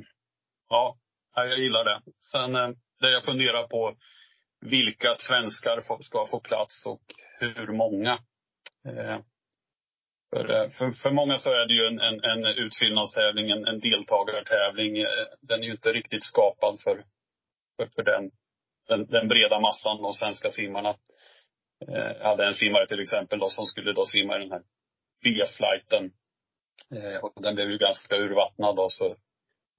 ja, 1.35 1.45
jag 1.47 1.59
gillar 1.59 1.85
det. 1.85 2.01
Sen 2.33 2.57
eh, 2.57 2.69
det 3.01 3.11
jag 3.11 3.25
funderar 3.25 3.67
på, 3.67 3.97
vilka 4.61 5.15
svenskar 5.15 6.03
ska 6.03 6.27
få 6.27 6.41
plats 6.41 6.87
och 6.87 7.03
hur 7.41 7.67
många. 7.67 8.13
Eh, 8.89 9.19
för, 10.31 10.51
eh, 10.51 10.71
för, 10.71 10.91
för 10.91 11.11
många 11.11 11.39
så 11.39 11.51
är 11.51 11.67
det 11.67 11.75
ju 11.75 11.87
en, 11.87 12.01
en, 12.01 12.25
en 12.25 12.47
utfyllnadstävling, 12.47 13.51
en, 13.51 13.67
en 13.67 13.81
deltagartävling. 13.81 15.05
Den 15.41 15.61
är 15.61 15.65
ju 15.65 15.73
inte 15.73 15.93
riktigt 15.93 16.25
skapad 16.25 16.81
för, 16.81 17.05
för, 17.77 17.87
för 17.87 18.03
den, 18.03 18.31
den, 18.89 19.07
den 19.07 19.29
breda 19.29 19.61
massan, 19.61 20.03
de 20.03 20.15
svenska 20.15 20.51
simmarna. 20.51 20.97
Jag 21.87 22.25
hade 22.25 22.47
en 22.47 22.55
simmare 22.55 22.87
till 22.87 23.01
exempel 23.01 23.39
då, 23.39 23.49
som 23.49 23.67
skulle 23.67 23.93
då 23.93 24.07
simma 24.07 24.37
i 24.37 24.39
den 24.39 24.53
här 24.53 24.63
B-flighten. 25.25 26.13
Och 27.23 27.43
den 27.43 27.55
blev 27.55 27.71
ju 27.71 27.79
ganska 27.79 28.17
urvattnad 28.17 28.77
då, 28.77 28.89
så 28.91 29.17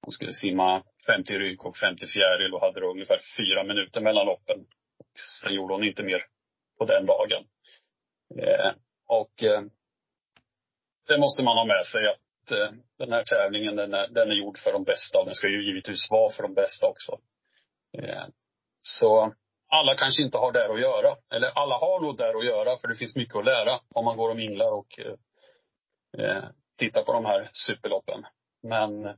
hon 0.04 0.12
skulle 0.12 0.34
simma 0.34 0.84
50 1.06 1.38
rygg 1.38 1.66
och 1.66 1.78
50 1.78 2.08
fjäril 2.08 2.54
och 2.54 2.62
hade 2.62 2.80
då 2.80 2.92
ungefär 2.92 3.20
fyra 3.38 3.64
minuter 3.64 4.02
mellan 4.02 4.26
loppen. 4.26 4.66
Sen 5.42 5.54
gjorde 5.54 5.74
hon 5.74 5.84
inte 5.84 6.04
mer 6.04 6.26
på 6.78 6.86
den 6.86 7.06
dagen. 7.06 7.44
Eh, 8.40 8.72
och 9.08 9.44
eh, 9.44 9.62
det 11.08 11.18
måste 11.18 11.44
man 11.44 11.58
ha 11.58 11.66
med 11.66 11.86
sig 11.86 12.08
att 12.08 12.52
eh, 12.52 12.72
den 12.98 13.12
här 13.12 13.24
tävlingen 13.24 13.76
den 13.76 13.94
är, 13.94 14.08
den 14.08 14.32
är 14.32 14.36
gjord 14.36 14.58
för 14.58 14.74
de 14.74 14.84
bästa 14.84 15.20
och 15.20 15.26
den 15.26 15.36
ska 15.36 15.48
ju 15.48 15.66
givetvis 15.66 16.12
vara 16.12 16.34
för 16.34 16.44
de 16.44 16.54
bästa 16.54 16.88
också. 16.88 17.20
Eh, 17.98 18.26
så 18.82 19.34
alla 19.68 19.96
kanske 19.96 20.24
inte 20.24 20.38
har 20.38 20.52
där 20.52 20.74
att 20.74 20.82
göra. 20.82 21.16
Eller 21.32 21.48
alla 21.48 21.76
har 21.76 22.00
nog 22.02 22.18
där 22.18 22.38
att 22.38 22.46
göra 22.46 22.78
för 22.78 22.88
det 22.88 22.96
finns 22.96 23.16
mycket 23.16 23.36
att 23.36 23.46
lära 23.46 23.80
om 23.90 24.06
man 24.06 24.18
går 24.18 24.30
och 24.30 24.36
minglar 24.36 24.72
och 24.72 25.00
eh, 25.00 25.16
eh 26.26 26.44
tittar 26.78 27.04
på 27.04 27.14
de 27.14 27.26
här 27.26 27.50
superloppen. 27.54 28.26
Men 28.64 29.18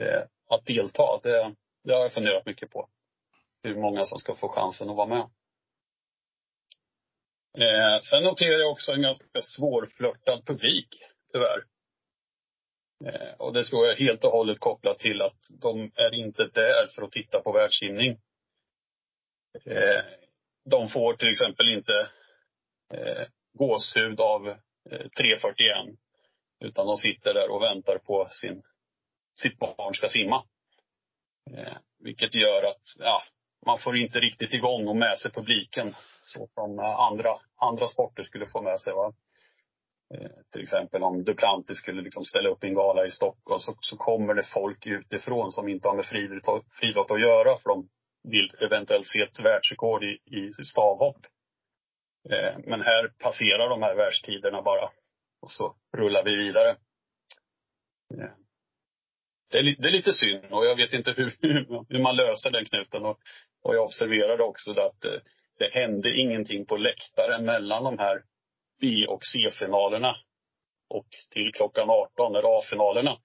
Eh, 0.00 0.22
att 0.48 0.66
delta, 0.66 1.20
det, 1.22 1.54
det 1.84 1.92
har 1.92 2.00
jag 2.00 2.12
funderat 2.12 2.46
mycket 2.46 2.70
på. 2.70 2.88
Hur 3.62 3.76
många 3.76 4.04
som 4.04 4.18
ska 4.18 4.34
få 4.34 4.48
chansen 4.48 4.90
att 4.90 4.96
vara 4.96 5.06
med. 5.06 5.30
Eh, 7.58 8.00
sen 8.00 8.22
noterar 8.22 8.58
jag 8.58 8.70
också 8.70 8.92
en 8.92 9.02
ganska 9.02 9.40
svårflörtad 9.56 10.46
publik, 10.46 10.88
tyvärr. 11.32 11.64
Eh, 13.04 13.34
och 13.38 13.52
det 13.52 13.64
tror 13.64 13.86
jag 13.86 13.94
är 13.94 14.04
helt 14.04 14.24
och 14.24 14.30
hållet 14.30 14.60
kopplat 14.60 14.98
till 14.98 15.22
att 15.22 15.38
de 15.62 15.90
är 15.94 16.14
inte 16.14 16.44
där 16.44 16.86
för 16.94 17.02
att 17.02 17.12
titta 17.12 17.40
på 17.40 17.52
världssimning. 17.52 18.20
Eh, 19.64 20.02
de 20.70 20.88
får 20.88 21.14
till 21.14 21.28
exempel 21.28 21.68
inte 21.68 22.08
eh, 22.94 23.26
gåshud 23.52 24.20
av 24.20 24.48
eh, 24.90 25.08
341. 25.18 25.98
Utan 26.60 26.86
de 26.86 26.96
sitter 26.96 27.34
där 27.34 27.50
och 27.50 27.62
väntar 27.62 27.98
på 27.98 28.28
sin, 28.30 28.62
sitt 29.42 29.58
barn 29.58 29.94
ska 29.94 30.08
simma. 30.08 30.44
Eh, 31.50 31.76
vilket 31.98 32.34
gör 32.34 32.62
att, 32.62 32.82
ja, 32.98 33.22
man 33.66 33.78
får 33.78 33.96
inte 33.96 34.20
riktigt 34.20 34.54
igång 34.54 34.88
och 34.88 34.96
med 34.96 35.18
sig 35.18 35.30
publiken. 35.30 35.94
Så 36.24 36.48
som 36.54 36.78
eh, 36.78 36.84
andra, 36.84 37.36
andra 37.56 37.86
sporter 37.86 38.22
skulle 38.22 38.46
få 38.46 38.62
med 38.62 38.80
sig. 38.80 38.92
Va? 38.92 39.12
Eh, 40.14 40.30
till 40.52 40.62
exempel 40.62 41.02
om 41.02 41.24
Duplantis 41.24 41.78
skulle 41.78 42.02
liksom 42.02 42.24
ställa 42.24 42.48
upp 42.48 42.64
i 42.64 42.66
en 42.66 42.74
gala 42.74 43.06
i 43.06 43.10
Stockholm 43.10 43.60
så, 43.60 43.76
så 43.80 43.96
kommer 43.96 44.34
det 44.34 44.42
folk 44.42 44.86
utifrån 44.86 45.52
som 45.52 45.68
inte 45.68 45.88
har 45.88 45.94
med 45.94 46.06
friidrott 46.80 47.10
att 47.10 47.20
göra. 47.20 47.58
För 47.58 47.68
de 47.68 47.88
vill 48.28 48.50
eventuellt 48.60 49.06
se 49.06 49.20
ett 49.20 49.40
världsrekord 49.40 50.04
i, 50.04 50.18
i 50.26 50.64
stavhopp. 50.64 51.26
Eh, 52.30 52.58
men 52.66 52.80
här 52.80 53.08
passerar 53.18 53.68
de 53.68 53.82
här 53.82 53.94
världstiderna 53.94 54.62
bara. 54.62 54.90
Och 55.42 55.52
så 55.52 55.76
rullar 55.96 56.24
vi 56.24 56.36
vidare. 56.36 56.70
Eh, 58.14 58.30
det, 59.54 59.60
är, 59.60 59.76
det 59.78 59.88
är 59.88 59.92
lite 59.92 60.12
synd 60.12 60.44
och 60.50 60.66
jag 60.66 60.76
vet 60.76 60.92
inte 60.92 61.14
hur, 61.16 61.36
hur 61.88 61.98
man 61.98 62.16
löser 62.16 62.50
den 62.50 62.64
knuten. 62.64 63.04
Och, 63.04 63.18
och 63.62 63.74
jag 63.74 63.84
observerade 63.84 64.42
också 64.42 64.70
att 64.70 65.04
eh, 65.04 65.20
det 65.58 65.74
hände 65.74 66.16
ingenting 66.16 66.66
på 66.66 66.76
läktaren 66.76 67.44
mellan 67.44 67.84
de 67.84 67.98
här 67.98 68.22
B 68.80 69.06
och 69.08 69.20
C-finalerna. 69.24 70.16
Och 70.90 71.06
till 71.30 71.52
klockan 71.52 71.90
18 71.90 72.32
när 72.32 72.58
A-finalerna. 72.58 73.18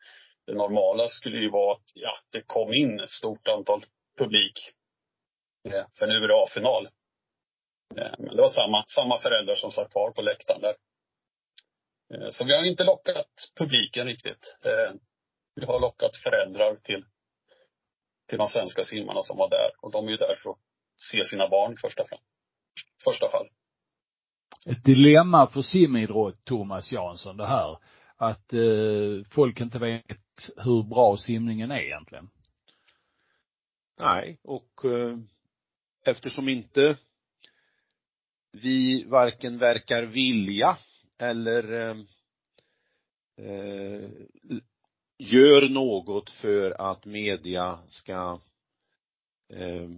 Det 0.45 0.53
normala 0.53 1.07
skulle 1.07 1.37
ju 1.37 1.49
vara 1.49 1.71
att 1.71 1.91
ja, 1.93 2.17
det 2.31 2.41
kom 2.41 2.73
in 2.73 2.99
ett 2.99 3.09
stort 3.09 3.47
antal 3.47 3.85
publik 4.17 4.71
eh, 5.69 5.85
för 5.99 6.07
nu 6.07 6.15
är 6.23 6.27
det 6.27 6.43
A-final. 6.43 6.85
Eh, 7.97 8.13
men 8.19 8.35
det 8.35 8.41
var 8.41 8.49
samma, 8.49 8.83
samma 8.87 9.17
föräldrar 9.17 9.55
som 9.55 9.71
satt 9.71 9.91
kvar 9.91 10.11
på 10.11 10.21
läktaren 10.21 10.61
där. 10.61 10.75
Så 12.31 12.45
vi 12.45 12.55
har 12.55 12.63
inte 12.63 12.83
lockat 12.83 13.31
publiken 13.57 14.07
riktigt. 14.07 14.57
Vi 15.55 15.65
har 15.65 15.79
lockat 15.79 16.15
föräldrar 16.15 16.75
till, 16.75 17.05
till 18.27 18.37
de 18.37 18.47
svenska 18.47 18.83
simmarna 18.83 19.21
som 19.21 19.37
var 19.37 19.49
där. 19.49 19.71
Och 19.81 19.91
de 19.91 20.07
är 20.07 20.11
ju 20.11 20.17
där 20.17 20.35
för 20.35 20.49
att 20.49 20.59
se 20.97 21.25
sina 21.25 21.49
barn 21.49 21.75
första, 21.81 22.03
första 23.03 23.29
fall. 23.29 23.49
Ett 24.65 24.83
dilemma 24.83 25.47
för 25.47 25.61
simidrott, 25.61 26.45
Thomas 26.45 26.91
Jansson, 26.91 27.37
det 27.37 27.47
här. 27.47 27.77
Att 28.15 28.53
eh, 28.53 29.31
folk 29.31 29.59
inte 29.61 29.79
vet 29.79 30.17
hur 30.57 30.83
bra 30.83 31.17
simningen 31.17 31.71
är 31.71 31.79
egentligen. 31.79 32.29
Nej, 33.99 34.39
och 34.43 34.85
eh, 34.85 35.17
eftersom 36.05 36.49
inte 36.49 36.97
vi 38.51 39.03
varken 39.03 39.57
verkar 39.57 40.03
vilja 40.03 40.77
eller 41.17 41.73
eh, 41.73 41.97
eh, 43.45 44.09
gör 45.19 45.69
något 45.69 46.29
för 46.29 46.81
att 46.91 47.05
media 47.05 47.79
ska 47.87 48.39
eh, 49.53 49.89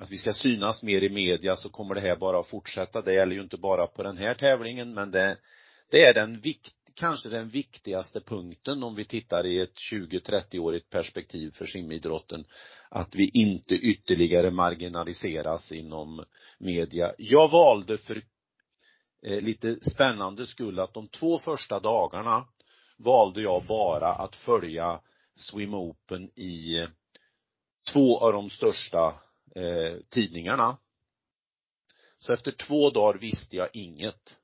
att 0.00 0.10
vi 0.10 0.18
ska 0.18 0.32
synas 0.32 0.82
mer 0.82 1.02
i 1.02 1.08
media 1.08 1.56
så 1.56 1.68
kommer 1.68 1.94
det 1.94 2.00
här 2.00 2.16
bara 2.16 2.40
att 2.40 2.48
fortsätta. 2.48 3.02
Det 3.02 3.14
gäller 3.14 3.34
ju 3.34 3.42
inte 3.42 3.56
bara 3.56 3.86
på 3.86 4.02
den 4.02 4.16
här 4.16 4.34
tävlingen 4.34 4.94
men 4.94 5.10
det, 5.10 5.38
det 5.90 6.04
är 6.04 6.14
den 6.14 6.40
vikt, 6.40 6.74
kanske 6.94 7.28
den 7.28 7.48
viktigaste 7.48 8.20
punkten 8.20 8.82
om 8.82 8.94
vi 8.94 9.04
tittar 9.04 9.46
i 9.46 9.60
ett 9.60 9.74
20-30-årigt 9.92 10.90
perspektiv 10.90 11.50
för 11.50 11.66
simidrotten 11.66 12.44
att 12.88 13.14
vi 13.14 13.30
inte 13.34 13.74
ytterligare 13.74 14.50
marginaliseras 14.50 15.72
inom 15.72 16.24
media. 16.58 17.14
Jag 17.18 17.50
valde 17.50 17.98
för 17.98 18.22
eh, 19.26 19.40
lite 19.40 19.90
spännande 19.94 20.46
skull 20.46 20.78
att 20.78 20.94
de 20.94 21.08
två 21.08 21.38
första 21.38 21.80
dagarna 21.80 22.44
valde 22.98 23.42
jag 23.42 23.64
bara 23.66 24.08
att 24.08 24.36
följa 24.36 25.00
Swim 25.34 25.74
Open 25.74 26.30
i 26.38 26.86
två 27.92 28.18
av 28.18 28.32
de 28.32 28.50
största 28.50 29.06
eh, 29.54 29.96
tidningarna. 30.08 30.78
Så 32.18 32.32
efter 32.32 32.52
två 32.52 32.90
dagar 32.90 33.18
visste 33.18 33.56
jag 33.56 33.68
inget. 33.72 34.38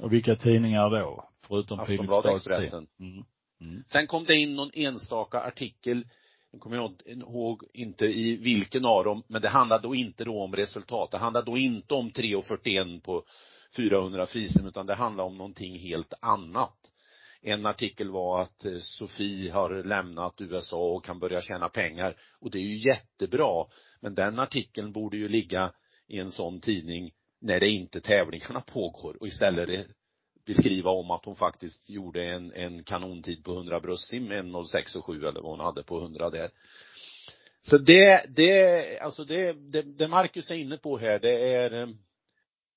Och 0.00 0.12
vilka 0.12 0.36
tidningar 0.36 0.90
då? 0.90 1.28
Förutom 1.40 1.80
Aftonbladet 1.80 2.36
Expressen. 2.36 2.86
Mm. 3.00 3.24
Mm. 3.60 3.84
Sen 3.86 4.06
kom 4.06 4.24
det 4.24 4.36
in 4.36 4.56
någon 4.56 4.70
enstaka 4.74 5.40
artikel 5.40 6.04
nu 6.52 6.58
kommer 6.58 6.76
jag 6.76 7.02
ihåg 7.06 7.64
inte 7.74 8.04
i 8.04 8.36
vilken 8.36 8.84
av 8.84 9.04
dem, 9.04 9.22
men 9.26 9.42
det 9.42 9.48
handlade 9.48 9.82
då 9.82 9.94
inte 9.94 10.24
då 10.24 10.42
om 10.42 10.56
resultat. 10.56 11.10
Det 11.10 11.18
handlade 11.18 11.46
då 11.46 11.58
inte 11.58 11.94
om 11.94 12.10
3.41 12.10 13.00
på 13.00 13.24
400 13.76 14.26
frisim, 14.26 14.66
utan 14.66 14.86
det 14.86 14.94
handlade 14.94 15.26
om 15.26 15.38
någonting 15.38 15.78
helt 15.78 16.14
annat. 16.20 16.76
En 17.42 17.66
artikel 17.66 18.10
var 18.10 18.42
att 18.42 18.64
eh, 18.64 18.78
Sofie 18.78 19.52
har 19.52 19.84
lämnat 19.84 20.40
USA 20.40 20.76
och 20.76 21.04
kan 21.04 21.18
börja 21.18 21.40
tjäna 21.40 21.68
pengar. 21.68 22.16
Och 22.40 22.50
det 22.50 22.58
är 22.58 22.62
ju 22.62 22.88
jättebra. 22.88 23.66
Men 24.00 24.14
den 24.14 24.38
artikeln 24.38 24.92
borde 24.92 25.16
ju 25.16 25.28
ligga 25.28 25.72
i 26.08 26.18
en 26.18 26.30
sån 26.30 26.60
tidning 26.60 27.10
när 27.40 27.60
det 27.60 27.68
inte 27.68 28.00
tävlingarna 28.00 28.60
pågår 28.60 29.16
och 29.20 29.26
istället 29.26 29.86
beskriva 30.46 30.90
om 30.90 31.10
att 31.10 31.24
hon 31.24 31.36
faktiskt 31.36 31.90
gjorde 31.90 32.24
en, 32.24 32.52
en 32.52 32.84
kanontid 32.84 33.44
på 33.44 33.52
100 33.52 33.80
bröstsim, 33.80 34.32
1.06 34.32 34.98
och 34.98 35.04
7 35.04 35.26
eller 35.26 35.40
vad 35.40 35.50
hon 35.50 35.60
hade 35.60 35.82
på 35.82 35.98
100 36.00 36.30
där. 36.30 36.50
Så 37.62 37.78
det, 37.78 38.24
det, 38.28 38.98
alltså 38.98 39.24
det, 39.24 39.52
det, 39.52 39.82
det 39.82 40.08
Marcus 40.08 40.50
är 40.50 40.54
inne 40.54 40.76
på 40.76 40.98
här, 40.98 41.18
det 41.18 41.54
är 41.54 41.82
eh, 41.82 41.88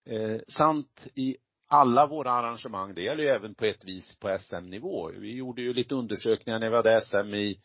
eh, 0.06 0.40
sant 0.48 1.08
i 1.16 1.38
alla 1.68 2.08
våra 2.08 2.32
arrangemang, 2.32 2.94
det 2.94 3.02
gäller 3.02 3.24
ju 3.24 3.30
även 3.30 3.56
på 3.56 3.66
ett 3.66 3.86
vis 3.86 4.20
på 4.20 4.38
SM-nivå. 4.40 5.12
Vi 5.12 5.36
gjorde 5.36 5.62
ju 5.62 5.74
lite 5.74 5.96
undersökningar 5.96 6.60
när 6.60 6.70
vi 6.70 6.76
hade 6.76 7.02
SM 7.02 7.34
i, 7.34 7.60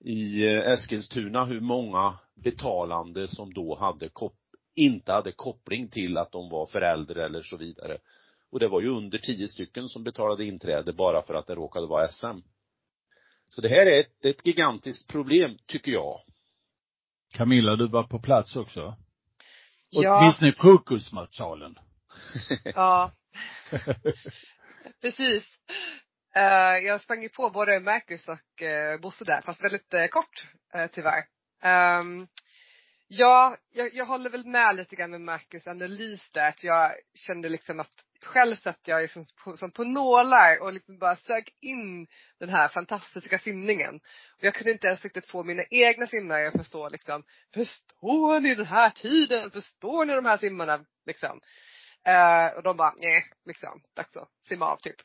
i 0.00 0.46
eh, 0.46 0.72
Eskilstuna, 0.72 1.44
hur 1.44 1.60
många 1.60 2.18
betalande 2.34 3.28
som 3.28 3.54
då 3.54 3.76
hade 3.80 4.08
kop 4.08 4.36
inte 4.74 5.12
hade 5.12 5.32
koppling 5.32 5.88
till 5.88 6.18
att 6.18 6.32
de 6.32 6.48
var 6.48 6.66
förälder 6.66 7.14
eller 7.14 7.42
så 7.42 7.56
vidare. 7.56 7.98
Och 8.50 8.60
det 8.60 8.68
var 8.68 8.80
ju 8.80 8.88
under 8.88 9.18
tio 9.18 9.48
stycken 9.48 9.88
som 9.88 10.04
betalade 10.04 10.44
inträde 10.44 10.92
bara 10.92 11.22
för 11.22 11.34
att 11.34 11.46
det 11.46 11.54
råkade 11.54 11.86
vara 11.86 12.08
SM. 12.08 12.38
Så 13.48 13.60
det 13.60 13.68
här 13.68 13.86
är 13.86 14.00
ett, 14.00 14.24
ett 14.24 14.46
gigantiskt 14.46 15.10
problem, 15.10 15.58
tycker 15.66 15.92
jag. 15.92 16.20
Camilla, 17.32 17.76
du 17.76 17.88
var 17.88 18.02
på 18.02 18.18
plats 18.18 18.56
också? 18.56 18.96
Ja. 19.94 20.18
Åtminstone 20.18 20.50
i 20.50 20.54
frukostmatsalen. 20.54 21.78
Ja. 22.64 23.12
Precis. 25.00 25.44
Uh, 26.36 26.86
jag 26.86 27.00
sprang 27.00 27.22
ju 27.22 27.28
på 27.28 27.50
både 27.50 27.80
Marcus 27.80 28.28
och 28.28 28.62
uh, 28.62 29.00
Bosse 29.00 29.24
där, 29.24 29.42
fast 29.42 29.64
väldigt 29.64 29.94
uh, 29.94 30.06
kort 30.06 30.48
uh, 30.76 30.86
tyvärr. 30.86 31.24
Um, 32.00 32.28
ja, 33.08 33.56
jag, 33.70 33.94
jag 33.94 34.06
håller 34.06 34.30
väl 34.30 34.46
med 34.46 34.76
lite 34.76 34.96
grann 34.96 35.10
med 35.10 35.20
Marcus 35.20 35.66
analys 35.66 36.30
där, 36.30 36.48
att 36.48 36.64
jag 36.64 36.92
kände 37.26 37.48
liksom 37.48 37.80
att 37.80 38.04
själv 38.24 38.56
satt 38.56 38.88
jag 38.88 39.02
liksom 39.02 39.24
på, 39.44 39.56
som 39.56 39.70
på 39.70 39.84
nålar 39.84 40.62
och 40.62 40.72
liksom 40.72 40.98
bara 40.98 41.16
sög 41.16 41.48
in 41.60 42.06
den 42.38 42.48
här 42.48 42.68
fantastiska 42.68 43.38
simningen. 43.38 44.00
Och 44.38 44.44
jag 44.44 44.54
kunde 44.54 44.72
inte 44.72 44.86
ens 44.86 45.04
riktigt 45.04 45.26
få 45.26 45.44
mina 45.44 45.62
egna 45.70 46.06
simmare 46.06 46.48
att 46.48 46.56
förstå 46.56 46.88
liksom, 46.88 47.24
förstår 47.54 48.40
ni 48.40 48.54
den 48.54 48.66
här 48.66 48.90
tiden? 48.90 49.50
Förstår 49.50 50.04
ni 50.04 50.14
de 50.14 50.24
här 50.24 50.36
simmarna? 50.36 50.84
Liksom. 51.06 51.40
Uh, 52.08 52.56
och 52.56 52.62
de 52.62 52.76
bara, 52.76 52.94
nej, 52.98 53.24
liksom, 53.44 53.82
dags 53.96 54.16
att 54.16 54.30
simma 54.48 54.66
av 54.66 54.76
typ. 54.76 54.96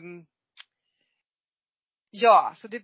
um, 0.00 0.26
ja, 2.10 2.54
så 2.56 2.68
det, 2.68 2.82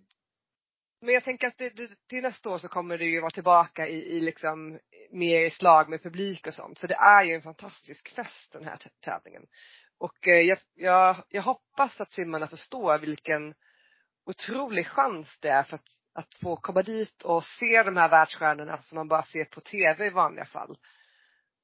men 1.01 1.15
jag 1.15 1.25
tänker 1.25 1.47
att 1.47 1.59
det, 1.59 1.71
det, 1.71 1.91
till 2.09 2.23
nästa 2.23 2.51
år 2.51 2.59
så 2.59 2.69
kommer 2.69 2.99
det 2.99 3.05
ju 3.05 3.21
vara 3.21 3.31
tillbaka 3.31 3.89
i, 3.89 4.17
i 4.17 4.21
liksom 4.21 4.79
mer 5.13 5.47
i 5.47 5.51
slag 5.51 5.89
med 5.89 6.03
publik 6.03 6.47
och 6.47 6.55
sånt. 6.55 6.79
För 6.79 6.89
det 6.89 6.95
är 6.95 7.23
ju 7.23 7.35
en 7.35 7.43
fantastisk 7.43 8.15
fest 8.15 8.53
den 8.53 8.65
här 8.65 8.77
tävlingen. 9.05 9.47
Och 9.99 10.29
eh, 10.29 10.41
jag, 10.41 10.59
jag, 10.75 11.17
jag 11.29 11.43
hoppas 11.43 12.01
att 12.01 12.13
simmarna 12.13 12.47
förstår 12.47 12.99
vilken 12.99 13.55
otrolig 14.27 14.87
chans 14.87 15.37
det 15.41 15.49
är 15.49 15.63
för 15.63 15.75
att, 15.75 15.89
att 16.15 16.35
få 16.35 16.57
komma 16.57 16.83
dit 16.83 17.23
och 17.23 17.45
se 17.45 17.83
de 17.83 17.97
här 17.97 18.09
världsstjärnorna 18.09 18.79
som 18.79 18.97
man 18.97 19.09
bara 19.09 19.23
ser 19.23 19.45
på 19.45 19.61
tv 19.61 20.07
i 20.07 20.11
vanliga 20.11 20.45
fall. 20.45 20.79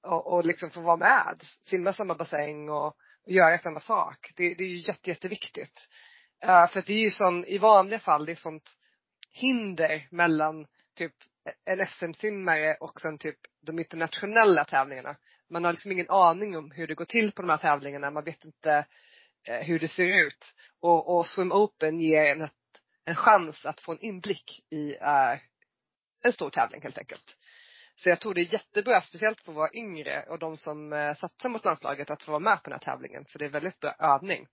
Och, 0.03 0.33
och 0.33 0.45
liksom 0.45 0.71
få 0.71 0.81
vara 0.81 0.97
med, 0.97 1.43
simma 1.67 1.93
samma 1.93 2.15
bassäng 2.15 2.69
och, 2.69 2.87
och 2.87 3.33
göra 3.33 3.59
samma 3.59 3.81
sak. 3.81 4.33
Det, 4.37 4.55
det 4.55 4.65
är 4.65 4.69
ju 4.69 4.77
jätte, 4.77 5.11
jätteviktigt. 5.11 5.89
Uh, 6.45 6.67
för 6.67 6.79
att 6.79 6.87
det 6.87 6.93
är 6.93 7.05
ju 7.05 7.11
sån, 7.11 7.45
i 7.45 7.59
vanliga 7.59 7.99
fall, 7.99 8.27
det 8.27 8.33
är 8.33 8.37
sånt 8.37 8.71
hinder 9.33 10.09
mellan 10.11 10.67
typ 10.97 11.15
en 11.65 11.87
SM-simmare 11.87 12.75
och 12.81 13.01
sen 13.01 13.19
typ 13.19 13.39
de 13.67 13.79
internationella 13.79 14.65
tävlingarna. 14.65 15.17
Man 15.51 15.65
har 15.65 15.73
liksom 15.73 15.93
ingen 15.93 16.11
aning 16.11 16.57
om 16.57 16.71
hur 16.71 16.87
det 16.87 16.95
går 16.95 17.05
till 17.05 17.33
på 17.33 17.43
de 17.43 17.49
här 17.51 17.57
tävlingarna. 17.57 18.11
Man 18.11 18.25
vet 18.25 18.45
inte 18.45 18.87
eh, 19.49 19.61
hur 19.61 19.79
det 19.79 19.89
ser 19.89 20.27
ut. 20.27 20.55
Och, 20.81 21.17
och 21.17 21.27
Swim 21.27 21.53
Open 21.53 22.01
ger 22.01 22.25
en, 22.25 22.43
ett, 22.43 22.53
en 23.05 23.17
chans 23.17 23.67
att 23.67 23.81
få 23.81 23.93
en 23.93 24.01
inblick 24.01 24.65
i 24.71 24.95
eh, 24.95 25.39
en 26.25 26.33
stor 26.33 26.51
tävling 26.51 26.83
helt 26.83 26.99
enkelt. 26.99 27.37
Så 27.97 28.09
jag 28.09 28.21
tror 28.21 28.35
det 28.35 28.41
är 28.41 28.53
jättebra, 28.53 29.01
speciellt 29.01 29.41
för 29.41 29.53
våra 29.53 29.73
yngre 29.73 30.23
och 30.29 30.39
de 30.39 30.57
som 30.57 30.93
eh, 30.93 31.15
satsar 31.15 31.49
mot 31.49 31.65
landslaget 31.65 32.11
att 32.11 32.23
få 32.23 32.31
vara 32.31 32.41
med 32.41 32.63
på 32.63 32.71
den 32.71 32.79
här 32.83 32.93
tävlingen. 32.93 33.25
För 33.25 33.39
det 33.39 33.45
är 33.45 33.49
väldigt 33.49 33.81
bra 33.81 33.95
övning. 33.99 34.47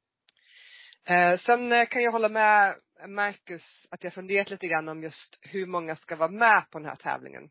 Eh, 1.08 1.39
sen 1.39 1.71
eh, 1.71 1.86
kan 1.86 2.03
jag 2.03 2.12
hålla 2.12 2.29
med 2.29 2.75
Eh, 3.01 3.08
Marcus 3.08 3.88
att 3.91 4.03
jag 4.03 4.13
funderat 4.13 4.49
lite 4.49 4.67
grann 4.67 4.89
om 4.89 5.03
just 5.03 5.39
hur 5.41 5.65
många 5.65 5.95
ska 5.95 6.15
vara 6.15 6.31
med 6.31 6.63
på 6.71 6.79
den 6.79 6.88
här 6.88 6.95
tävlingen. 6.95 7.49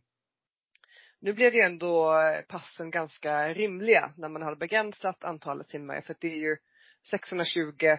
Nu 1.21 1.33
blev 1.33 1.55
ju 1.55 1.61
ändå 1.61 2.19
eh, 2.19 2.41
passen 2.43 2.91
ganska 2.91 3.49
rimliga 3.49 4.13
när 4.17 4.29
man 4.29 4.43
hade 4.43 4.57
begränsat 4.57 5.25
antalet 5.25 5.69
simmare 5.69 6.03
för 6.03 6.17
det 6.21 6.29
är 6.29 6.39
ju 6.39 6.57
620 7.11 7.97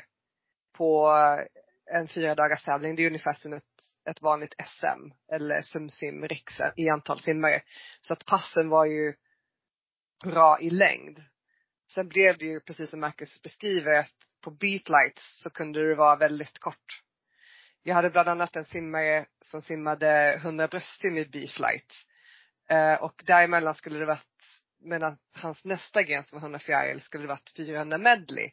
på 0.74 1.10
eh, 1.10 1.98
en 2.00 2.08
fyra 2.08 2.36
dagars 2.36 2.64
tävling. 2.64 2.96
Det 2.96 3.04
är 3.04 3.08
ungefär 3.08 3.34
som 3.34 3.54
ett, 3.54 3.64
ett 4.10 4.22
vanligt 4.22 4.56
SM 4.66 5.12
eller 5.32 5.62
SumSim 5.62 6.28
Riks 6.28 6.60
i 6.76 6.90
antal 6.90 7.20
simmare. 7.20 7.62
Så 8.02 8.14
att 8.14 8.26
passen 8.26 8.70
var 8.70 8.86
ju 8.86 9.14
bra 10.24 10.60
i 10.62 10.70
längd. 10.70 11.24
Sen 11.92 12.08
blev 12.08 12.38
det 12.38 12.46
ju 12.46 12.60
precis 12.60 12.90
som 12.90 13.00
Marcus 13.00 13.42
beskriver 13.42 14.00
att 14.00 14.14
på 14.42 14.52
beatlights 14.52 15.42
så 15.44 15.50
kunde 15.50 15.90
det 15.90 15.96
vara 15.96 16.16
väldigt 16.16 16.60
kort. 16.60 17.05
Jag 17.88 17.96
hade 17.96 18.10
bland 18.10 18.30
annat 18.30 18.56
en 18.56 18.66
simmare 18.66 19.26
som 19.42 19.62
simmade 19.62 20.34
100 20.34 20.68
bröstsim 20.68 21.18
i 21.18 21.26
beatlight. 21.26 21.94
Eh, 22.70 22.94
och 22.94 23.24
däremellan 23.26 23.76
skulle 23.76 24.00
det 24.00 24.06
varit, 24.06 24.28
medan 24.82 25.18
hans 25.32 25.64
nästa 25.66 26.04
gren 26.04 26.24
som 26.24 26.40
var 26.40 26.46
100 26.46 26.60
fjäril 26.60 27.02
skulle 27.02 27.24
det 27.24 27.28
varit 27.28 27.54
400 27.56 27.98
medley. 27.98 28.52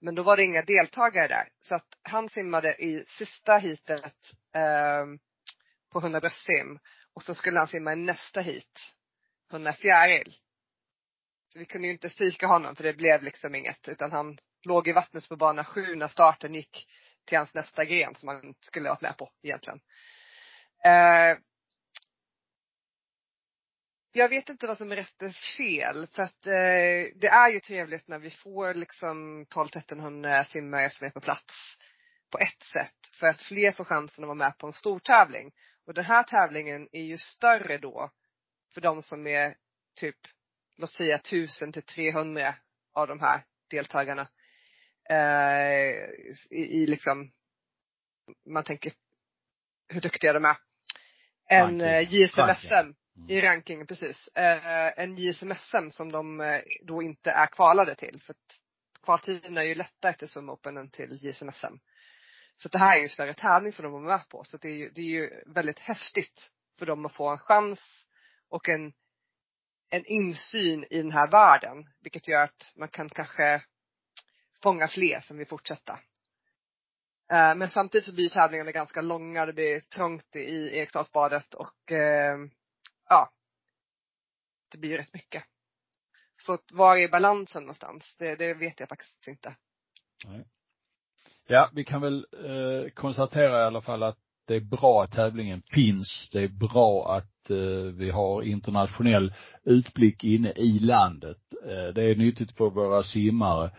Men 0.00 0.14
då 0.14 0.22
var 0.22 0.36
det 0.36 0.44
inga 0.44 0.62
deltagare 0.62 1.28
där. 1.28 1.48
Så 1.60 1.74
att 1.74 1.86
han 2.02 2.28
simmade 2.28 2.74
i 2.74 3.04
sista 3.06 3.56
heatet 3.56 4.16
eh, 4.54 5.06
på 5.92 5.98
100 5.98 6.20
bröstsim. 6.20 6.78
Och 7.14 7.22
så 7.22 7.34
skulle 7.34 7.58
han 7.58 7.68
simma 7.68 7.92
i 7.92 7.96
nästa 7.96 8.40
heat, 8.40 8.94
100 9.50 9.72
fjäril. 9.72 10.34
Så 11.48 11.58
vi 11.58 11.64
kunde 11.64 11.86
ju 11.88 11.92
inte 11.92 12.10
stryka 12.10 12.46
honom 12.46 12.76
för 12.76 12.84
det 12.84 12.94
blev 12.94 13.22
liksom 13.22 13.54
inget 13.54 13.88
utan 13.88 14.12
han 14.12 14.38
låg 14.62 14.88
i 14.88 14.92
vattnet 14.92 15.28
på 15.28 15.36
bana 15.36 15.64
sju 15.64 15.94
när 15.94 16.08
starten 16.08 16.54
gick 16.54 16.88
till 17.28 17.38
hans 17.38 17.54
nästa 17.54 17.84
gren 17.84 18.14
som 18.14 18.28
han 18.28 18.54
skulle 18.60 18.88
varit 18.88 19.00
med 19.00 19.16
på 19.16 19.30
egentligen. 19.42 19.80
Eh, 20.84 21.38
jag 24.12 24.28
vet 24.28 24.48
inte 24.48 24.66
vad 24.66 24.78
som 24.78 24.92
är 24.92 24.96
rätt 24.96 25.22
eller 25.22 25.56
fel 25.56 26.06
för 26.06 26.22
att 26.22 26.46
eh, 26.46 27.18
det 27.20 27.28
är 27.28 27.50
ju 27.50 27.60
trevligt 27.60 28.08
när 28.08 28.18
vi 28.18 28.30
får 28.30 28.74
liksom 28.74 29.46
12-1300 29.46 30.44
simmare 30.44 30.90
som 30.90 31.06
är 31.06 31.10
på 31.10 31.20
plats 31.20 31.78
på 32.30 32.38
ett 32.38 32.62
sätt 32.62 33.16
för 33.20 33.26
att 33.26 33.42
fler 33.42 33.72
får 33.72 33.84
chansen 33.84 34.24
att 34.24 34.28
vara 34.28 34.34
med 34.34 34.58
på 34.58 34.66
en 34.66 34.72
stor 34.72 34.98
tävling. 34.98 35.52
Och 35.86 35.94
den 35.94 36.04
här 36.04 36.22
tävlingen 36.22 36.88
är 36.92 37.02
ju 37.02 37.18
större 37.18 37.78
då 37.78 38.10
för 38.74 38.80
de 38.80 39.02
som 39.02 39.26
är 39.26 39.56
typ, 40.00 40.16
låt 40.76 40.90
säga 40.90 41.16
1000 41.16 41.72
till 41.72 41.82
300 41.82 42.54
av 42.94 43.08
de 43.08 43.20
här 43.20 43.44
deltagarna 43.70 44.28
eh, 45.08 46.10
i, 46.50 46.82
i 46.82 46.86
liksom, 46.86 47.30
man 48.46 48.64
tänker 48.64 48.92
hur 49.88 50.00
duktiga 50.00 50.32
de 50.32 50.44
är. 50.44 50.56
En 51.48 51.80
eh, 51.80 52.14
JSMSM 52.14 52.74
mm. 52.74 52.94
i 53.28 53.40
rankingen, 53.40 53.86
precis. 53.86 54.28
Eh, 54.28 54.92
en 55.02 55.16
JSMSM 55.16 55.90
som 55.90 56.12
de 56.12 56.40
eh, 56.40 56.60
då 56.82 57.02
inte 57.02 57.30
är 57.30 57.46
kvalade 57.46 57.94
till. 57.94 58.20
För 58.22 58.32
att 58.32 58.60
kvaltiden 59.02 59.58
är 59.58 59.62
ju 59.62 59.74
lättare 59.74 60.12
till 60.12 60.28
Swim 60.28 60.50
Open 60.50 60.76
än 60.76 60.90
till 60.90 61.18
JSMSM. 61.20 61.78
Så 62.56 62.68
det 62.68 62.78
här 62.78 62.92
är 62.92 62.98
ju 62.98 63.02
en 63.02 63.08
större 63.08 63.34
tävling 63.34 63.72
för 63.72 63.82
dem 63.82 63.94
att 63.94 64.02
vara 64.02 64.16
med 64.16 64.28
på. 64.28 64.44
Så 64.44 64.56
det 64.56 64.68
är 64.68 64.76
ju, 64.76 64.90
det 64.90 65.00
är 65.00 65.04
ju 65.04 65.42
väldigt 65.46 65.78
häftigt 65.78 66.50
för 66.78 66.86
dem 66.86 67.06
att 67.06 67.14
få 67.14 67.28
en 67.28 67.38
chans 67.38 68.06
och 68.48 68.68
en, 68.68 68.92
en 69.90 70.06
insyn 70.06 70.84
i 70.90 71.02
den 71.02 71.12
här 71.12 71.30
världen. 71.30 71.84
Vilket 72.00 72.28
gör 72.28 72.44
att 72.44 72.72
man 72.76 72.88
kan 72.88 73.08
kanske 73.08 73.62
fånga 74.62 74.88
fler 74.88 75.20
som 75.20 75.38
vill 75.38 75.46
fortsätta. 75.46 75.92
Eh, 77.32 77.54
men 77.54 77.68
samtidigt 77.68 78.04
så 78.04 78.14
blir 78.14 78.28
tävlingarna 78.28 78.72
ganska 78.72 79.00
långa, 79.00 79.46
det 79.46 79.52
blir 79.52 79.80
trångt 79.80 80.36
i 80.36 80.78
Eriksdalsbadet 80.78 81.54
och 81.54 81.92
eh, 81.92 82.38
ja, 83.08 83.32
det 84.72 84.78
blir 84.78 84.98
rätt 84.98 85.14
mycket. 85.14 85.44
Så 86.36 86.52
att 86.52 86.72
var 86.72 86.96
är 86.96 87.08
balansen 87.08 87.62
någonstans? 87.62 88.14
Det, 88.18 88.36
det 88.36 88.54
vet 88.54 88.80
jag 88.80 88.88
faktiskt 88.88 89.28
inte. 89.28 89.56
Nej. 90.24 90.44
Ja, 91.46 91.70
vi 91.74 91.84
kan 91.84 92.00
väl 92.00 92.26
eh, 92.32 92.90
konstatera 92.90 93.62
i 93.62 93.64
alla 93.64 93.80
fall 93.80 94.02
att 94.02 94.18
det 94.46 94.54
är 94.54 94.60
bra 94.60 95.02
att 95.02 95.12
tävlingen 95.12 95.62
finns. 95.62 96.28
Det 96.32 96.42
är 96.42 96.48
bra 96.48 97.16
att 97.16 97.50
eh, 97.50 97.92
vi 97.94 98.10
har 98.10 98.42
internationell 98.42 99.34
utblick 99.64 100.24
inne 100.24 100.52
i 100.52 100.78
landet. 100.78 101.38
Eh, 101.64 101.94
det 101.94 102.02
är 102.02 102.16
nyttigt 102.16 102.56
för 102.56 102.70
våra 102.70 103.02
simmare 103.02 103.70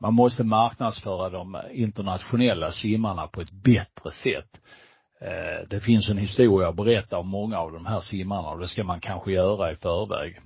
man 0.00 0.14
måste 0.14 0.44
marknadsföra 0.44 1.30
de 1.30 1.60
internationella 1.72 2.70
simmarna 2.70 3.26
på 3.26 3.40
ett 3.40 3.52
bättre 3.52 4.10
sätt. 4.10 4.60
Eh, 5.20 5.68
det 5.70 5.80
finns 5.80 6.08
en 6.08 6.18
historia 6.18 6.68
att 6.68 6.76
berätta 6.76 7.18
om 7.18 7.28
många 7.28 7.58
av 7.58 7.72
de 7.72 7.86
här 7.86 8.00
simmarna 8.00 8.48
och 8.48 8.60
det 8.60 8.68
ska 8.68 8.84
man 8.84 9.00
kanske 9.00 9.32
göra 9.32 9.72
i 9.72 9.76
förväg. 9.76 10.40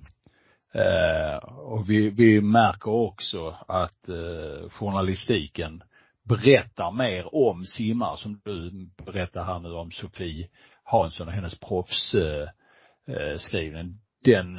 Eh, 0.74 1.36
och 1.48 1.90
vi, 1.90 2.10
vi 2.10 2.40
märker 2.40 2.90
också 2.90 3.56
att 3.68 4.08
eh, 4.08 4.70
journalistiken 4.70 5.82
berättar 6.28 6.90
mer 6.90 7.34
om 7.34 7.64
simmare 7.64 8.18
som 8.18 8.40
du 8.44 8.88
berättar 9.04 9.44
här 9.44 9.58
nu 9.58 9.72
om 9.72 9.90
Sofie 9.90 10.48
Hansson 10.84 11.28
och 11.28 11.34
hennes 11.34 11.60
proffsskrivning. 11.60 13.98
Den 14.24 14.56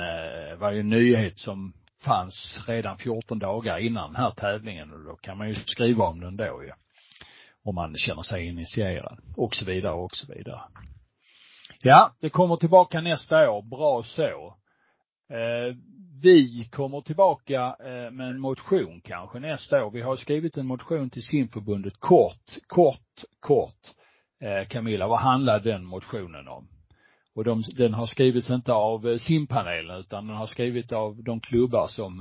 var 0.60 0.72
ju 0.72 0.80
en 0.80 0.90
nyhet 0.90 1.40
som 1.40 1.74
fanns 2.04 2.64
redan 2.68 2.98
14 2.98 3.40
dagar 3.40 3.80
innan 3.80 4.14
den 4.14 4.22
här 4.22 4.32
tävlingen 4.32 4.94
och 4.94 5.04
då 5.04 5.16
kan 5.16 5.38
man 5.38 5.50
ju 5.50 5.56
skriva 5.66 6.06
om 6.06 6.20
den 6.20 6.38
då 6.38 6.64
ju. 6.64 6.72
Om 7.64 7.76
man 7.76 7.98
känner 7.98 8.22
sig 8.22 8.48
initierad 8.48 9.20
och 9.38 9.56
så 9.56 9.66
vidare 9.66 9.94
och 9.94 10.16
så 10.16 10.34
vidare. 10.34 10.62
Ja, 11.82 12.12
det 12.20 12.30
kommer 12.30 12.56
tillbaka 12.56 13.02
nästa 13.02 13.52
år. 13.52 13.62
Bra 13.62 14.04
så. 14.04 14.58
Eh, 15.30 15.76
vi 16.22 16.70
kommer 16.72 17.02
tillbaka 17.02 17.76
eh, 17.80 18.12
med 18.12 18.28
en 18.28 18.40
motion 18.40 19.02
kanske 19.02 19.40
nästa 19.40 19.86
år. 19.86 19.92
Vi 19.92 20.02
har 20.02 20.18
skrivit 20.18 20.58
en 20.58 20.66
motion 20.66 21.10
till 21.10 21.24
simförbundet 21.24 22.00
kort, 22.00 22.58
kort, 22.68 23.24
kort. 23.40 23.82
Eh, 24.42 24.68
Camilla, 24.68 25.08
vad 25.08 25.20
handlar 25.20 25.60
den 25.60 25.86
motionen 25.86 26.48
om? 26.48 26.68
Och 27.36 27.44
de, 27.44 27.64
den 27.78 27.94
har 27.94 28.06
skrivits 28.06 28.50
inte 28.50 28.74
av 28.74 29.08
eh, 29.08 29.18
simpanelen 29.18 30.00
utan 30.00 30.28
den 30.28 30.36
har 30.36 30.48
skrivits 30.48 30.92
av 30.92 31.24
de 31.24 31.40
klubbar 31.40 31.88
som 31.88 32.20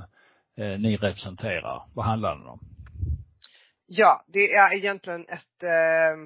eh, 0.57 0.79
ni 0.79 0.97
representerar. 0.97 1.83
Vad 1.95 2.05
handlar 2.05 2.37
den 2.37 2.47
om? 2.47 2.61
Ja, 3.87 4.25
det 4.29 4.53
är 4.53 4.77
egentligen 4.77 5.27
ett 5.29 5.63
eh, 5.63 6.17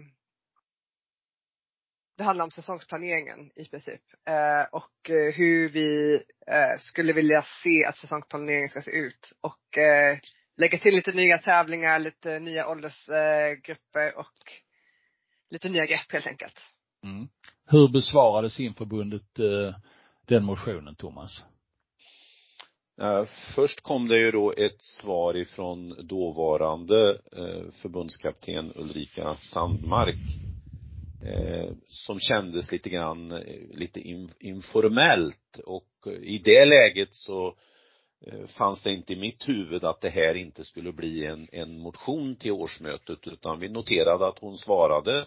det 2.16 2.24
handlar 2.24 2.44
om 2.44 2.50
säsongsplaneringen 2.50 3.50
i 3.56 3.64
princip. 3.64 4.02
Eh, 4.28 4.62
och 4.72 5.10
eh, 5.10 5.34
hur 5.34 5.68
vi 5.68 6.14
eh, 6.46 6.78
skulle 6.78 7.12
vilja 7.12 7.42
se 7.42 7.84
att 7.84 7.96
säsongsplaneringen 7.96 8.68
ska 8.68 8.82
se 8.82 8.90
ut. 8.90 9.32
Och 9.40 9.78
eh, 9.78 10.18
lägga 10.56 10.78
till 10.78 10.94
lite 10.94 11.12
nya 11.12 11.38
tävlingar, 11.38 11.98
lite 11.98 12.38
nya 12.38 12.68
åldersgrupper 12.68 14.18
och 14.18 14.52
lite 15.50 15.68
nya 15.68 15.86
grepp 15.86 16.12
helt 16.12 16.26
enkelt. 16.26 16.60
Mm. 17.04 17.28
Hur 17.68 17.88
besvarade 17.88 18.50
simförbundet 18.50 19.38
eh, 19.38 19.74
den 20.26 20.44
motionen, 20.44 20.94
Thomas? 20.94 21.44
Först 23.54 23.80
kom 23.80 24.08
det 24.08 24.18
ju 24.18 24.30
då 24.30 24.52
ett 24.52 24.82
svar 24.82 25.36
ifrån 25.36 26.06
dåvarande 26.06 27.10
eh, 27.10 27.72
förbundskapten 27.72 28.72
Ulrika 28.74 29.34
Sandmark 29.34 30.16
eh, 31.24 31.70
som 31.88 32.20
kändes 32.20 32.72
lite 32.72 32.88
grann 32.88 33.32
eh, 33.32 33.76
lite 33.76 34.00
informellt 34.40 35.58
och 35.66 35.88
i 36.22 36.38
det 36.38 36.64
läget 36.64 37.14
så 37.14 37.54
fanns 38.46 38.82
det 38.82 38.92
inte 38.92 39.12
i 39.12 39.16
mitt 39.16 39.48
huvud 39.48 39.84
att 39.84 40.00
det 40.00 40.10
här 40.10 40.34
inte 40.34 40.64
skulle 40.64 40.92
bli 40.92 41.26
en, 41.26 41.48
en 41.52 41.78
motion 41.78 42.36
till 42.36 42.52
årsmötet 42.52 43.26
utan 43.26 43.60
vi 43.60 43.68
noterade 43.68 44.26
att 44.26 44.38
hon 44.38 44.58
svarade 44.58 45.26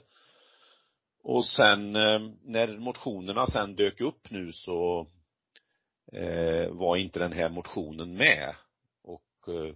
och 1.24 1.45
sen 1.45 1.95
eh, 1.95 2.20
när 2.43 2.78
motionerna 2.78 3.47
sen 3.47 3.76
dök 3.76 4.01
upp 4.01 4.32
nu 4.32 4.51
så 4.51 5.07
eh, 6.11 6.70
var 6.70 6.95
inte 6.95 7.20
den 7.20 7.34
här 7.34 7.49
motionen 7.49 8.13
med. 8.13 8.55
Och 9.03 9.53
eh, 9.53 9.74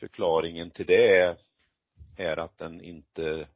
förklaringen 0.00 0.70
till 0.70 0.86
det 0.86 1.36
är, 2.16 2.36
att 2.36 2.58
den 2.58 2.80
inte 2.80 3.48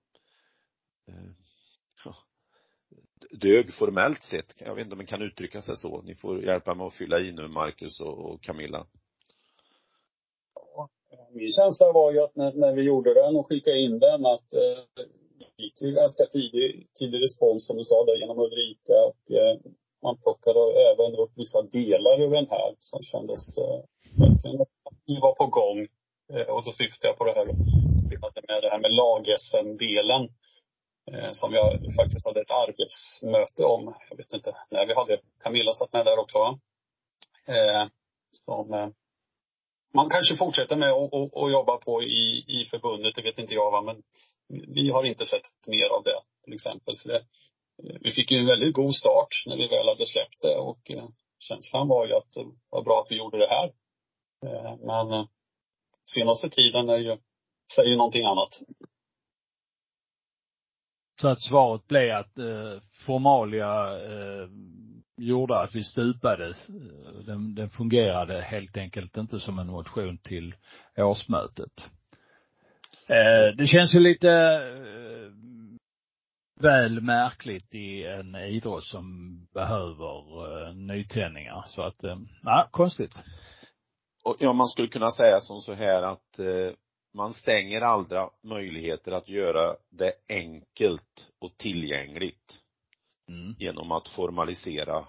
dög 3.31 3.75
formellt 3.75 4.25
sett. 4.25 4.55
Jag 4.61 4.75
vet 4.75 4.83
inte 4.83 4.93
om 4.93 4.99
man 4.99 5.07
kan 5.07 5.23
uttrycka 5.23 5.63
sig 5.63 5.77
så. 5.77 6.03
Ni 6.03 6.15
får 6.15 6.45
hjälpa 6.45 6.75
mig 6.75 6.87
att 6.87 6.95
fylla 6.95 7.21
i 7.21 7.33
nu, 7.33 7.49
Marcus 7.49 8.01
och, 8.01 8.19
och 8.19 8.43
Camilla. 8.43 8.87
min 11.31 11.53
känsla 11.53 11.93
var 11.93 12.13
ju 12.13 12.21
att 12.21 12.37
när, 12.37 12.53
när 12.53 12.73
vi 12.73 12.83
gjorde 12.83 13.15
den 13.15 13.37
och 13.37 13.47
skickade 13.47 13.79
in 13.79 13.99
den 13.99 14.27
att 14.27 14.55
eh, 14.55 15.05
fick 15.59 15.83
ju 15.83 15.93
ganska 15.93 16.25
tidig, 16.25 16.89
tidig 16.99 17.23
respons 17.23 17.67
som 17.67 17.77
du 17.77 17.85
sa 17.85 18.05
där 18.05 18.17
genom 18.17 18.39
Ulrika 18.39 18.97
och 19.11 19.23
eh, 19.41 19.55
man 20.03 20.17
plockade 20.23 20.61
även 20.91 21.17
upp 21.23 21.33
vissa 21.35 21.63
delar 21.63 22.21
ur 22.23 22.31
den 22.31 22.51
här 22.51 22.75
som 22.79 23.03
kändes 23.03 23.59
eh, 23.59 23.81
verkligen 24.23 24.61
att 24.61 24.99
vi 25.07 25.21
var 25.21 25.35
på 25.35 25.47
gång. 25.47 25.79
Eh, 26.33 26.49
och 26.55 26.65
då 26.65 26.73
syftar 26.73 27.09
jag 27.09 27.19
på 27.19 27.25
det 27.25 27.35
här 27.39 27.47
vi 28.11 28.17
hade 28.23 28.41
med 28.49 28.63
det 28.63 28.71
här 28.71 28.81
med 28.85 28.93
lag-SM-delen. 28.93 30.29
Eh, 31.13 31.33
som 31.33 31.53
jag 31.55 31.95
faktiskt 31.97 32.27
hade 32.27 32.41
ett 32.41 32.51
arbetsmöte 32.51 33.65
om. 33.65 33.95
Jag 34.11 34.17
vet 34.17 34.33
inte 34.33 34.57
när 34.71 34.87
vi 34.87 34.95
hade. 34.95 35.21
Camilla 35.43 35.73
satt 35.73 35.93
med 35.93 36.07
där 36.07 36.19
också 36.19 36.39
va? 36.39 36.59
Eh, 37.47 37.87
som 38.33 38.73
eh, 38.73 38.89
man 39.95 40.11
kanske 40.11 40.37
fortsätter 40.37 40.77
med 40.77 40.93
att 40.93 41.53
jobba 41.53 41.77
på 41.77 42.03
i, 42.03 42.45
i 42.49 42.67
förbundet, 42.71 43.15
det 43.15 43.23
vet 43.23 43.39
inte 43.39 43.55
jag 43.55 43.71
va, 43.71 43.83
men 43.83 44.03
vi 44.75 44.91
har 44.91 45.05
inte 45.05 45.27
sett 45.27 45.67
mer 45.67 45.89
av 45.89 46.03
det 46.03 46.21
till 46.45 46.55
exempel. 46.55 46.97
Så 46.97 47.09
det, 47.09 47.17
eh, 47.83 47.97
vi 48.01 48.11
fick 48.11 48.31
ju 48.31 48.39
en 48.39 48.47
väldigt 48.47 48.75
god 48.75 48.95
start 48.95 49.43
när 49.47 49.57
vi 49.57 49.69
väl 49.69 49.89
hade 49.89 50.07
släppt 50.07 50.41
det 50.41 50.57
och 50.57 50.91
eh, 50.91 51.09
känslan 51.39 51.89
var 51.89 52.07
ju 52.07 52.15
att 52.15 52.37
eh, 52.37 52.45
det 52.45 52.57
var 52.71 52.83
bra 52.83 53.01
att 53.01 53.11
vi 53.13 53.17
gjorde 53.19 53.39
det 53.39 53.49
här. 53.49 53.73
Eh, 54.47 54.77
men 54.81 55.13
eh, 55.13 55.27
senaste 56.15 56.51
tiden 56.51 56.89
är 56.89 56.99
ju, 56.99 57.17
säger 57.77 57.97
någonting 57.97 58.25
annat. 58.25 58.63
Så 61.21 61.29
att 61.29 61.43
svaret 61.43 61.87
blev 61.87 62.17
att 62.17 62.39
eh, 62.39 62.83
formalia 63.07 63.99
eh, 64.05 64.49
gjorde 65.19 65.59
att 65.59 65.75
vi 65.75 65.85
stupade. 65.85 66.49
Eh, 66.49 67.25
den, 67.27 67.55
den 67.55 67.71
fungerade 67.71 68.41
helt 68.41 68.77
enkelt 68.77 69.17
inte 69.17 69.41
som 69.41 69.59
en 69.59 69.67
motion 69.67 70.19
till 70.19 70.55
årsmötet. 70.97 71.91
Eh, 73.09 73.57
det 73.57 73.67
känns 73.67 73.95
ju 73.95 74.01
lite 74.01 74.31
eh, 74.31 75.33
väl 76.61 77.01
märkligt 77.01 77.75
i 77.75 78.05
en 78.05 78.35
idrott 78.35 78.85
som 78.87 79.37
behöver 79.55 80.67
eh, 80.67 80.75
nytändningar. 80.75 81.65
Så 81.67 81.83
att, 81.83 81.97
ja, 82.43 82.69
konstigt. 82.71 83.15
Och 84.25 84.37
ja, 84.39 84.53
man 84.53 84.69
skulle 84.69 84.89
kunna 84.89 85.11
säga 85.11 85.41
som 85.41 85.61
så 85.61 85.75
här 85.75 86.03
att 86.03 86.41
man 87.15 87.35
stänger 87.35 87.81
aldrig 87.81 88.21
möjligheter 88.43 89.13
att 89.13 89.29
göra 89.29 89.77
det 89.91 90.13
enkelt 90.29 91.29
och 91.41 91.57
tillgängligt 91.59 92.63
mm. 93.29 93.55
genom 93.59 93.93
att 93.93 94.09
formalisera 94.09 95.07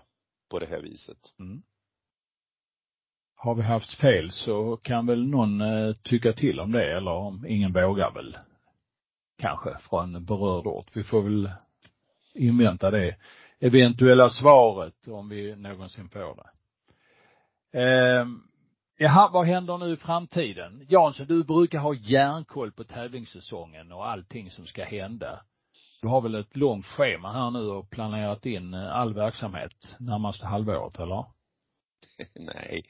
på 0.49 0.59
det 0.59 0.65
här 0.65 0.81
viset. 0.81 1.33
Mm. 1.39 1.61
Har 3.35 3.55
vi 3.55 3.61
haft 3.61 3.93
fel 3.93 4.31
så 4.31 4.77
kan 4.77 5.05
väl 5.05 5.27
någon 5.27 5.61
eh, 5.61 5.93
tycka 5.93 6.33
till 6.33 6.59
om 6.59 6.71
det 6.71 6.97
eller 6.97 7.11
om 7.11 7.45
ingen 7.47 7.73
vågar 7.73 8.11
väl 8.11 8.37
kanske 9.37 9.77
från 9.79 10.25
berörd 10.25 10.67
ort. 10.67 10.87
Vi 10.93 11.03
får 11.03 11.21
väl 11.21 11.51
invänta 12.33 12.91
det 12.91 13.15
eventuella 13.59 14.29
svaret 14.29 15.07
om 15.07 15.29
vi 15.29 15.55
någonsin 15.55 16.09
får 16.09 16.35
det. 16.35 16.49
Eh, 17.81 18.25
jaha, 18.97 19.29
vad 19.33 19.45
händer 19.45 19.77
nu 19.77 19.93
i 19.93 19.97
framtiden? 19.97 20.85
Jansson, 20.89 21.27
du 21.27 21.43
brukar 21.43 21.79
ha 21.79 21.93
järnkoll 21.93 22.71
på 22.71 22.83
tävlingssäsongen 22.83 23.91
och 23.91 24.09
allting 24.09 24.51
som 24.51 24.65
ska 24.65 24.83
hända. 24.83 25.41
Du 26.01 26.07
har 26.07 26.21
väl 26.21 26.35
ett 26.35 26.55
långt 26.55 26.85
schema 26.85 27.31
här 27.31 27.51
nu 27.51 27.59
och 27.59 27.89
planerat 27.89 28.45
in 28.45 28.73
all 28.73 29.13
verksamhet 29.13 29.95
närmaste 29.99 30.45
halvåret, 30.45 30.99
eller? 30.99 31.25
Nej. 32.35 32.85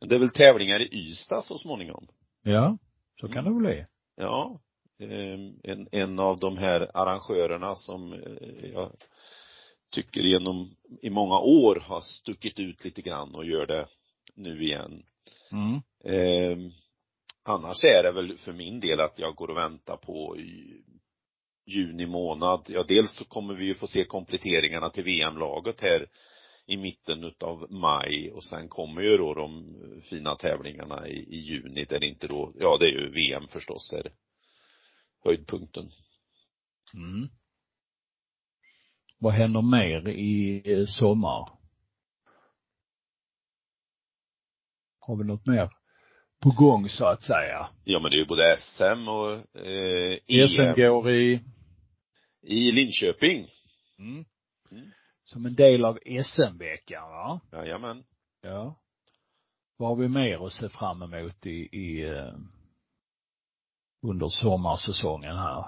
Det 0.00 0.14
är 0.14 0.18
väl 0.18 0.30
tävlingar 0.30 0.80
i 0.80 1.10
Ystad 1.10 1.44
så 1.44 1.58
småningom. 1.58 2.08
Ja, 2.42 2.78
så 3.20 3.28
kan 3.28 3.44
det 3.44 3.50
väl 3.50 3.58
bli. 3.58 3.86
Ja, 4.16 4.60
Ehm, 5.02 5.60
en, 5.62 5.88
en 5.92 6.18
av 6.18 6.38
de 6.38 6.58
här 6.58 6.90
arrangörerna 6.94 7.74
som 7.74 8.12
eh, 8.12 8.70
jag 8.72 8.92
tycker 9.94 10.20
genom, 10.20 10.74
i 11.02 11.10
många 11.10 11.38
år 11.38 11.82
har 11.86 12.00
stuckit 12.00 12.58
ut 12.58 12.84
lite 12.84 13.02
grann 13.02 13.34
och 13.34 13.44
gör 13.44 13.66
det 13.66 13.86
nu 14.34 14.64
igen. 14.64 15.02
Mm. 15.52 15.74
Eh, 16.04 16.72
annars 17.42 17.84
är 17.84 18.02
det 18.02 18.12
väl 18.12 18.38
för 18.38 18.52
min 18.52 18.80
del 18.80 19.00
att 19.00 19.18
jag 19.18 19.34
går 19.34 19.48
och 19.50 19.56
väntar 19.56 19.96
på 19.96 20.36
juni 21.66 22.06
månad. 22.06 22.66
Ja, 22.68 22.84
dels 22.88 23.16
så 23.16 23.24
kommer 23.24 23.54
vi 23.54 23.64
ju 23.64 23.74
få 23.74 23.86
se 23.86 24.04
kompletteringarna 24.04 24.90
till 24.90 25.04
VM-laget 25.04 25.80
här 25.80 26.06
i 26.66 26.76
mitten 26.76 27.24
utav 27.24 27.66
maj 27.70 28.30
och 28.32 28.44
sen 28.44 28.68
kommer 28.68 29.02
ju 29.02 29.16
då 29.16 29.34
de 29.34 29.74
fina 30.02 30.36
tävlingarna 30.36 31.08
i, 31.08 31.16
i 31.16 31.40
juni 31.40 31.84
där 31.84 32.00
det 32.00 32.06
inte 32.06 32.26
då, 32.26 32.52
ja 32.58 32.76
det 32.80 32.86
är 32.86 32.90
ju 32.90 33.10
VM 33.10 33.48
förstås 33.48 33.92
är 33.92 34.12
höjdpunkten. 35.24 35.90
Mm. 36.94 37.28
Vad 39.18 39.32
händer 39.32 39.62
mer 39.62 40.08
i 40.08 40.62
eh, 40.72 40.86
sommar? 40.86 41.48
Har 45.00 45.16
vi 45.16 45.24
något 45.24 45.46
mer 45.46 45.70
på 46.42 46.50
gång 46.50 46.88
så 46.88 47.06
att 47.06 47.22
säga? 47.22 47.68
Ja 47.84 48.00
men 48.00 48.10
det 48.10 48.16
är 48.16 48.18
ju 48.18 48.26
både 48.26 48.56
SM 48.56 49.08
och 49.08 49.32
eh, 49.66 50.18
EM. 50.26 50.48
SM 50.48 50.80
går 50.80 51.10
i? 51.10 51.40
I 52.42 52.72
Linköping. 52.72 53.48
Mm. 53.98 54.24
Mm. 54.70 54.90
Som 55.24 55.46
en 55.46 55.54
del 55.54 55.84
av 55.84 55.98
SM-veckan 56.24 57.02
va? 57.10 57.40
Jajamän. 57.52 58.04
Ja. 58.42 58.74
Vad 59.76 59.88
har 59.88 59.96
vi 59.96 60.08
mer 60.08 60.46
att 60.46 60.52
se 60.52 60.68
fram 60.68 61.02
emot 61.02 61.46
i, 61.46 61.50
i 61.50 62.02
eh, 62.08 62.34
under 64.02 64.28
sommarsäsongen 64.28 65.36
här. 65.36 65.64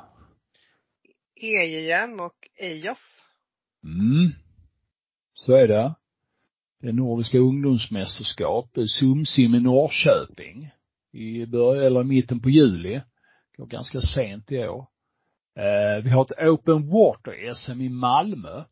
EJM 1.34 2.20
och 2.20 2.48
EJOF. 2.56 2.98
Mm. 3.84 4.32
Så 5.34 5.52
är 5.52 5.68
det. 5.68 5.94
det 6.80 6.92
Nordiska 6.92 7.38
ungdomsmästerskap, 7.38 8.78
Sumsim 8.88 9.54
i 9.54 9.60
Norrköping 9.60 10.70
i 11.12 11.46
början, 11.46 11.84
eller 11.84 12.04
mitten 12.04 12.40
på 12.40 12.50
juli. 12.50 13.00
Går 13.56 13.66
ganska 13.66 14.00
sent 14.00 14.52
i 14.52 14.58
år. 14.58 14.86
Eh, 15.56 16.04
vi 16.04 16.10
har 16.10 16.22
ett 16.22 16.48
Open 16.48 16.90
Water 16.90 17.54
SM 17.54 17.80
i 17.80 17.88
Malmö. 17.88 18.64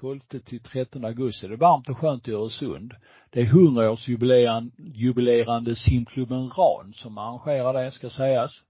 12 0.00 0.20
till 0.20 0.62
13 0.62 1.04
augusti. 1.04 1.48
Det 1.48 1.54
är 1.54 1.58
varmt 1.58 1.88
och 1.88 1.98
skönt 1.98 2.28
i 2.28 2.32
Öresund. 2.32 2.94
Det 3.30 3.40
är 3.40 3.44
100-årsjubilerande 3.44 5.74
simklubben 5.74 6.50
RAN 6.50 6.92
som 6.94 7.18
arrangerar 7.18 7.84
det, 7.84 7.90
ska 7.90 8.10
sägas. 8.10 8.62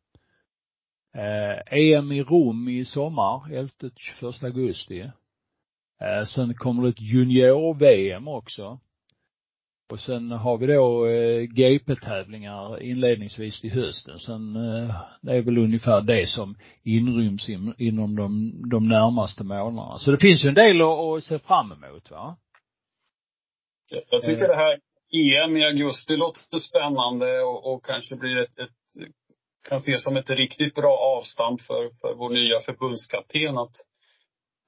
Eh, 1.15 1.79
EM 1.79 2.13
i 2.13 2.23
Rom 2.23 2.69
i 2.69 2.85
sommar, 2.85 3.53
11 3.53 3.71
till 3.79 3.93
21 3.97 4.43
augusti. 4.43 5.01
Eh, 6.01 6.25
sen 6.27 6.55
kommer 6.55 6.83
det 6.83 6.89
ett 6.89 7.01
junior-VM 7.01 8.29
också. 8.29 8.81
Och 9.91 10.01
sen 10.01 10.31
har 10.31 10.59
vi 10.59 10.67
då 10.67 11.07
eh, 11.07 11.43
GP-tävlingar 11.43 12.83
inledningsvis 12.83 13.61
till 13.61 13.71
hösten. 13.71 14.19
Sen 14.19 14.57
eh, 14.57 14.95
det 15.23 15.33
är 15.33 15.43
väl 15.43 15.59
ungefär 15.59 16.01
det 16.01 16.27
som 16.27 16.57
inryms 16.85 17.49
in, 17.49 17.75
inom 17.79 18.17
de, 18.17 18.53
de 18.71 18.89
närmaste 18.89 19.45
månaderna. 19.45 19.99
Så 19.99 20.11
det 20.11 20.19
finns 20.19 20.45
ju 20.45 20.49
en 20.49 20.55
del 20.55 20.83
att, 20.83 20.99
att 20.99 21.25
se 21.25 21.39
fram 21.39 21.73
emot 21.73 22.11
va. 22.11 22.37
Jag 24.11 24.23
tycker 24.23 24.49
det 24.49 24.57
här 24.57 24.79
EM 25.13 25.57
i 25.57 25.65
augusti 25.65 26.17
låter 26.17 26.59
spännande 26.59 27.41
och, 27.41 27.73
och 27.73 27.85
kanske 27.85 28.17
blir 28.17 28.37
ett, 28.37 28.59
ett 28.59 28.71
kan 29.69 29.79
ses 29.79 30.05
som 30.05 30.17
ett 30.17 30.31
riktigt 30.31 30.75
bra 30.75 31.19
avstamp 31.19 31.63
för, 31.63 31.91
för 32.01 32.15
vår 32.15 32.31
nya 32.31 32.61
förbundskapten 32.61 33.59
att, 33.59 33.77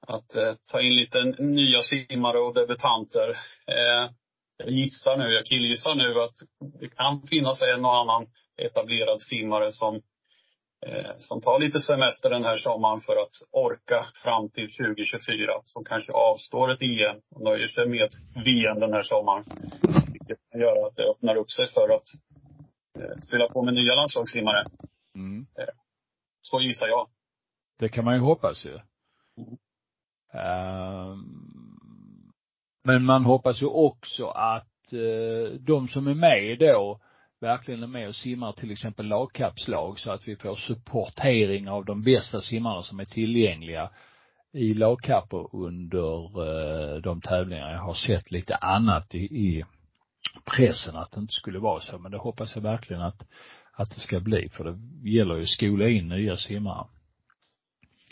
att 0.07 0.35
eh, 0.35 0.53
ta 0.71 0.81
in 0.81 0.95
lite 0.95 1.23
nya 1.43 1.79
simmare 1.79 2.39
och 2.39 2.53
debutanter. 2.53 3.29
Eh, 3.67 4.09
jag 4.57 4.69
gissar 4.69 5.17
nu, 5.17 5.23
jag 5.23 5.45
killgissar 5.45 5.95
nu 5.95 6.21
att 6.21 6.35
det 6.81 6.87
kan 6.87 7.21
finnas 7.21 7.61
en 7.61 7.85
och 7.85 7.97
annan 7.97 8.27
etablerad 8.57 9.21
simmare 9.21 9.71
som, 9.71 10.01
eh, 10.85 11.11
som 11.17 11.41
tar 11.41 11.59
lite 11.59 11.79
semester 11.79 12.29
den 12.29 12.43
här 12.43 12.57
sommaren 12.57 13.01
för 13.01 13.15
att 13.15 13.33
orka 13.51 14.05
fram 14.23 14.49
till 14.49 14.71
2024. 14.71 15.61
Som 15.63 15.83
kanske 15.83 16.11
avstår 16.11 16.71
ett 16.71 16.81
EM 16.81 17.21
och 17.35 17.41
nöjer 17.41 17.67
sig 17.67 17.87
med 17.87 18.03
ett 18.03 18.45
VM 18.45 18.79
den 18.79 18.93
här 18.93 19.03
sommaren. 19.03 19.45
Vilket 20.11 20.39
kan 20.51 20.61
göra 20.61 20.87
att 20.87 20.95
det 20.95 21.03
öppnar 21.03 21.35
upp 21.35 21.51
sig 21.51 21.67
för 21.67 21.89
att 21.95 22.07
eh, 22.99 23.17
fylla 23.29 23.49
på 23.49 23.63
med 23.63 23.73
nya 23.73 23.95
landslagssimmare. 23.95 24.65
Mm. 25.15 25.45
Eh, 25.59 25.73
så 26.41 26.61
gissar 26.61 26.87
jag. 26.87 27.09
Det 27.79 27.89
kan 27.89 28.05
man 28.05 28.13
ju 28.13 28.19
hoppas 28.19 28.65
ju. 28.65 28.79
Mm. 29.37 29.57
Um, 30.33 31.42
men 32.83 33.05
man 33.05 33.25
hoppas 33.25 33.61
ju 33.61 33.65
också 33.65 34.27
att 34.27 34.93
eh, 34.93 35.59
de 35.59 35.87
som 35.87 36.07
är 36.07 36.13
med 36.13 36.59
då 36.59 36.99
verkligen 37.41 37.83
är 37.83 37.87
med 37.87 38.07
och 38.07 38.15
simmar 38.15 38.51
till 38.51 38.71
exempel 38.71 39.07
lagkappslag 39.07 39.99
så 39.99 40.11
att 40.11 40.27
vi 40.27 40.35
får 40.35 40.55
supportering 40.55 41.69
av 41.69 41.85
de 41.85 42.03
bästa 42.03 42.39
simmarna 42.39 42.83
som 42.83 42.99
är 42.99 43.05
tillgängliga 43.05 43.89
i 44.51 44.73
lagkapper 44.73 45.55
under 45.55 46.41
eh, 46.41 47.01
de 47.01 47.21
tävlingar. 47.21 47.71
Jag 47.71 47.79
har 47.79 47.93
sett 47.93 48.31
lite 48.31 48.55
annat 48.55 49.15
i, 49.15 49.19
i 49.19 49.65
pressen 50.45 50.95
att 50.95 51.11
det 51.11 51.19
inte 51.19 51.33
skulle 51.33 51.59
vara 51.59 51.81
så, 51.81 51.97
men 51.97 52.11
det 52.11 52.17
hoppas 52.17 52.55
jag 52.55 52.61
verkligen 52.61 53.01
att 53.01 53.23
att 53.75 53.89
det 53.95 53.99
ska 53.99 54.19
bli, 54.19 54.49
för 54.49 54.63
det 54.63 55.09
gäller 55.09 55.35
ju 55.35 55.43
att 55.43 55.49
skola 55.49 55.89
in 55.89 56.07
nya 56.07 56.37
simmare. 56.37 56.87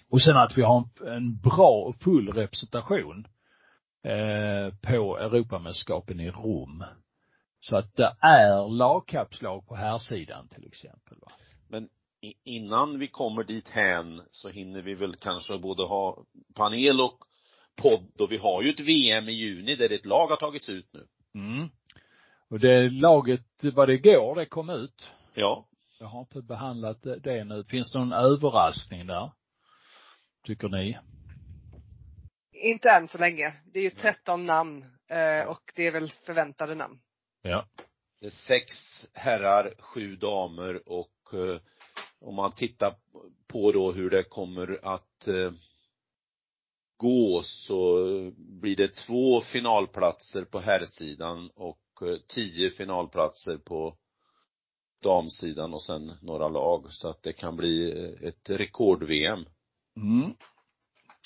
Och 0.10 0.22
sen 0.22 0.38
att 0.38 0.58
vi 0.58 0.62
har 0.62 0.78
en, 0.78 1.08
en 1.08 1.38
bra 1.38 1.86
och 1.88 1.96
full 1.96 2.34
representation 2.34 3.20
eh, 3.20 3.32
på 4.82 5.18
Europamästerskapen 5.18 6.20
i 6.20 6.32
Rom. 6.32 6.84
Så 7.60 7.76
att 7.76 7.96
det 7.96 8.16
är 8.22 8.70
lagkapslag 8.78 9.68
på 9.68 9.76
här 9.76 9.98
sidan 9.98 10.48
till 10.48 10.66
exempel. 10.66 11.18
Va? 11.22 11.32
Men 11.70 11.90
innan 12.44 13.00
vi 13.00 13.08
kommer 13.08 13.44
dit 13.44 13.70
hän 13.70 14.22
så 14.32 14.50
hinner 14.50 14.82
vi 14.82 14.94
väl 14.94 15.16
kanske 15.16 15.58
både 15.58 15.84
ha 15.84 16.26
panel 16.56 17.02
och 17.02 17.18
podd 17.76 18.22
och 18.22 18.32
vi 18.32 18.38
har 18.38 18.62
ju 18.62 18.70
ett 18.70 18.80
VM 18.80 19.30
i 19.30 19.32
juni 19.32 19.76
där 19.76 19.92
ett 19.92 20.06
lag 20.06 20.28
har 20.28 20.36
tagits 20.36 20.70
ut 20.70 20.94
nu. 20.94 21.08
Mm. 21.36 21.70
Och 22.50 22.60
det 22.60 22.90
laget, 22.90 23.64
vad 23.74 23.88
det 23.88 23.98
går, 23.98 24.36
det 24.36 24.46
kom 24.46 24.70
ut. 24.70 25.12
Ja. 25.34 25.68
Jag 26.00 26.08
har 26.08 26.20
inte 26.20 26.42
behandlat 26.42 27.04
det 27.24 27.44
nu. 27.44 27.64
Finns 27.64 27.92
det 27.92 28.00
någon 28.00 28.14
överraskning 28.14 29.08
där? 29.08 29.32
Tycker 30.44 30.70
ni? 30.70 30.98
Inte 32.62 32.90
än 32.90 33.08
så 33.08 33.18
länge. 33.18 33.54
Det 33.66 33.80
är 33.80 33.84
ju 33.84 33.90
13 33.90 34.46
namn 34.46 34.86
eh, 35.08 35.48
och 35.48 35.74
det 35.76 35.88
är 35.88 35.92
väl 35.92 36.12
förväntade 36.12 36.76
namn. 36.76 37.00
Ja. 37.42 37.66
Det 38.20 38.26
är 38.26 38.30
sex 38.30 38.74
herrar, 39.14 39.74
sju 39.80 40.16
damer 40.16 40.90
och 40.90 41.34
eh, 41.34 41.62
om 42.20 42.36
man 42.36 42.52
tittar 42.52 42.96
på 43.48 43.72
då 43.72 43.92
hur 43.92 44.10
det 44.10 44.24
kommer 44.24 44.80
att 44.84 45.28
eh, 45.28 45.52
gå 46.98 47.42
så 47.46 47.96
blir 48.38 48.76
det 48.76 48.96
två 48.96 49.42
finalplatser 49.42 50.46
på 50.46 50.60
herrsidan 50.60 51.50
och 51.56 51.78
tio 52.28 52.70
finalplatser 52.70 53.58
på 53.58 53.98
damsidan 55.04 55.74
och 55.74 55.84
sen 55.84 56.12
några 56.22 56.48
lag 56.48 56.86
så 56.90 57.10
att 57.10 57.24
det 57.24 57.34
kan 57.34 57.56
bli 57.56 57.92
ett 58.22 58.50
rekord-VM. 58.50 59.46
Mm. 59.96 60.34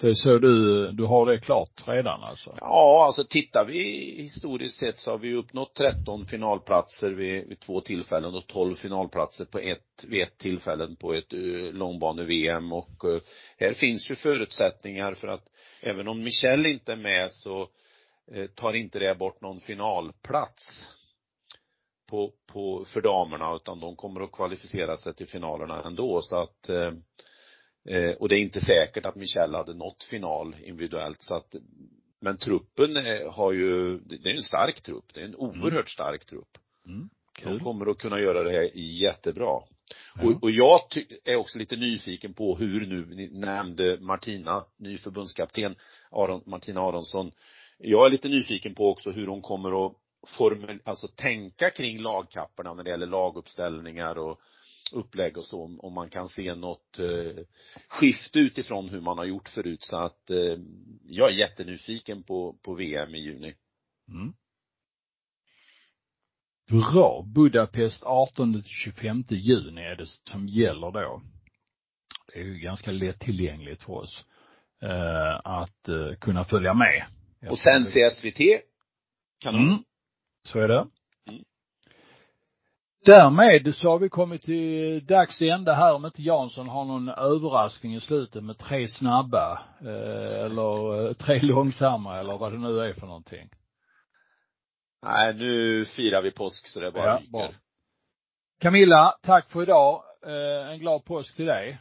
Det 0.01 0.07
är 0.07 0.11
eh, 0.11 0.15
så 0.15 0.37
du, 0.37 0.91
du 0.91 1.03
har 1.03 1.25
det 1.25 1.39
klart 1.39 1.87
redan 1.87 2.23
alltså? 2.23 2.57
Ja, 2.59 3.05
alltså 3.05 3.23
tittar 3.23 3.65
vi 3.65 3.81
historiskt 4.21 4.77
sett 4.77 4.97
så 4.97 5.11
har 5.11 5.17
vi 5.17 5.33
uppnått 5.33 5.73
13 5.73 6.25
finalplatser 6.25 7.09
vid, 7.09 7.47
vid 7.47 7.59
två 7.59 7.81
tillfällen 7.81 8.35
och 8.35 8.47
12 8.47 8.75
finalplatser 8.75 9.45
på 9.45 9.59
ett, 9.59 10.05
vid 10.07 10.23
ett 10.23 10.37
tillfällen 10.37 10.95
på 10.95 11.13
ett 11.13 11.33
eh, 11.33 11.39
uh, 11.39 11.73
långbane-VM 11.73 12.73
och 12.73 13.03
uh, 13.05 13.21
här 13.57 13.73
finns 13.73 14.11
ju 14.11 14.15
förutsättningar 14.15 15.13
för 15.13 15.27
att 15.27 15.49
även 15.81 16.07
om 16.07 16.23
Michel 16.23 16.65
inte 16.65 16.91
är 16.91 16.97
med 16.97 17.31
så 17.31 17.67
uh, 18.35 18.47
tar 18.47 18.73
inte 18.73 18.99
det 18.99 19.15
bort 19.15 19.41
någon 19.41 19.59
finalplats 19.59 20.87
på, 22.09 22.31
på, 22.53 22.85
för 22.85 23.01
damerna 23.01 23.55
utan 23.55 23.79
de 23.79 23.95
kommer 23.95 24.21
att 24.21 24.31
kvalificera 24.31 24.97
sig 24.97 25.13
till 25.13 25.27
finalerna 25.27 25.83
ändå 25.83 26.21
så 26.21 26.41
att 26.41 26.69
eh, 27.89 28.03
eh 28.03 28.15
och 28.15 28.29
det 28.29 28.35
är 28.35 28.39
inte 28.39 28.61
säkert 28.61 29.05
att 29.05 29.15
Michelle 29.15 29.57
hade 29.57 29.73
nått 29.73 30.03
final 30.03 30.55
individuellt 30.63 31.21
så 31.21 31.35
att 31.35 31.55
men 32.21 32.37
truppen 32.37 32.95
har 33.31 33.51
ju, 33.53 33.97
det 33.97 34.29
är 34.29 34.35
en 34.35 34.41
stark 34.41 34.81
trupp, 34.81 35.05
det 35.13 35.19
är 35.19 35.25
en 35.25 35.35
mm. 35.35 35.63
oerhört 35.63 35.89
stark 35.89 36.25
trupp. 36.25 36.57
Mm. 36.87 37.09
De 37.43 37.59
kommer 37.59 37.91
att 37.91 37.97
kunna 37.97 38.19
göra 38.19 38.43
det 38.43 38.51
här 38.51 38.69
jättebra. 38.75 39.61
Ja. 40.15 40.23
Och, 40.23 40.43
och 40.43 40.51
jag 40.51 40.79
är 41.23 41.35
också 41.35 41.57
lite 41.57 41.75
nyfiken 41.75 42.33
på 42.33 42.57
hur 42.57 42.85
nu, 42.87 43.05
ni 43.05 43.29
nämnde 43.29 43.97
Martina, 43.99 44.65
ny 44.77 44.97
förbundskapten, 44.97 45.75
Aron, 46.11 46.41
Martina 46.45 46.81
Aronsson. 46.81 47.31
Jag 47.77 48.05
är 48.05 48.09
lite 48.09 48.29
nyfiken 48.29 48.75
på 48.75 48.89
också 48.89 49.11
hur 49.11 49.27
hon 49.27 49.41
kommer 49.41 49.85
att 49.85 49.93
formel, 50.27 50.79
alltså 50.85 51.07
tänka 51.07 51.69
kring 51.69 51.99
lagkapporna 51.99 52.73
när 52.73 52.83
det 52.83 52.89
gäller 52.89 53.07
laguppställningar 53.07 54.17
och 54.17 54.39
upplägg 54.93 55.37
och 55.37 55.45
så, 55.45 55.79
om 55.79 55.93
man 55.93 56.09
kan 56.09 56.29
se 56.29 56.55
något 56.55 56.99
eh, 56.99 57.43
skifte 57.87 58.39
utifrån 58.39 58.89
hur 58.89 59.01
man 59.01 59.17
har 59.17 59.25
gjort 59.25 59.49
förut 59.49 59.83
så 59.83 59.97
att 59.97 60.29
eh, 60.29 60.57
jag 61.03 61.29
är 61.29 61.33
jättenyfiken 61.33 62.23
på, 62.23 62.57
på 62.63 62.73
VM 62.73 63.15
i 63.15 63.19
juni. 63.19 63.55
Mm. 64.09 64.33
Bra. 66.69 67.23
Budapest 67.35 68.03
18 68.03 68.53
till 68.53 68.71
25 68.71 69.23
juni 69.29 69.81
är 69.81 69.95
det 69.95 70.07
som 70.31 70.47
gäller 70.47 70.91
då. 70.91 71.21
Det 72.33 72.39
är 72.39 72.43
ju 72.43 72.59
ganska 72.59 72.91
lättillgängligt 72.91 73.83
för 73.83 73.93
oss 73.93 74.25
eh, 74.81 75.35
att 75.43 75.87
eh, 75.87 76.15
kunna 76.21 76.45
följa 76.45 76.73
med. 76.73 77.05
Och 77.49 77.59
sen 77.59 77.85
se 77.85 78.11
SVT. 78.11 78.39
Kanon. 79.39 79.67
Mm. 79.67 79.83
Så 80.47 80.59
är 80.59 80.67
det. 80.67 80.87
Därmed 83.05 83.75
så 83.75 83.89
har 83.89 83.99
vi 83.99 84.09
kommit 84.09 84.41
till 84.41 85.05
dags 85.05 85.41
ända 85.41 85.73
här 85.73 85.93
om 85.93 86.05
inte 86.05 86.21
Jansson 86.21 86.69
har 86.69 86.85
någon 86.85 87.09
överraskning 87.09 87.95
i 87.95 88.01
slutet 88.01 88.43
med 88.43 88.57
tre 88.57 88.87
snabba 88.87 89.61
eh, 89.81 90.45
eller 90.45 91.07
eh, 91.07 91.13
tre 91.13 91.39
långsamma 91.41 92.19
eller 92.19 92.37
vad 92.37 92.51
det 92.51 92.57
nu 92.57 92.79
är 92.79 92.93
för 92.93 93.07
någonting. 93.07 93.49
Nej, 95.03 95.33
nu 95.33 95.85
firar 95.85 96.21
vi 96.21 96.31
påsk 96.31 96.67
så 96.67 96.79
det 96.79 96.91
bara 96.91 97.05
ja, 97.05 97.21
bra. 97.31 97.51
Camilla, 98.61 99.17
tack 99.21 99.49
för 99.49 99.61
idag. 99.61 100.03
Eh, 100.25 100.71
en 100.71 100.79
glad 100.79 101.05
påsk 101.05 101.35
till 101.35 101.45
dig. 101.45 101.77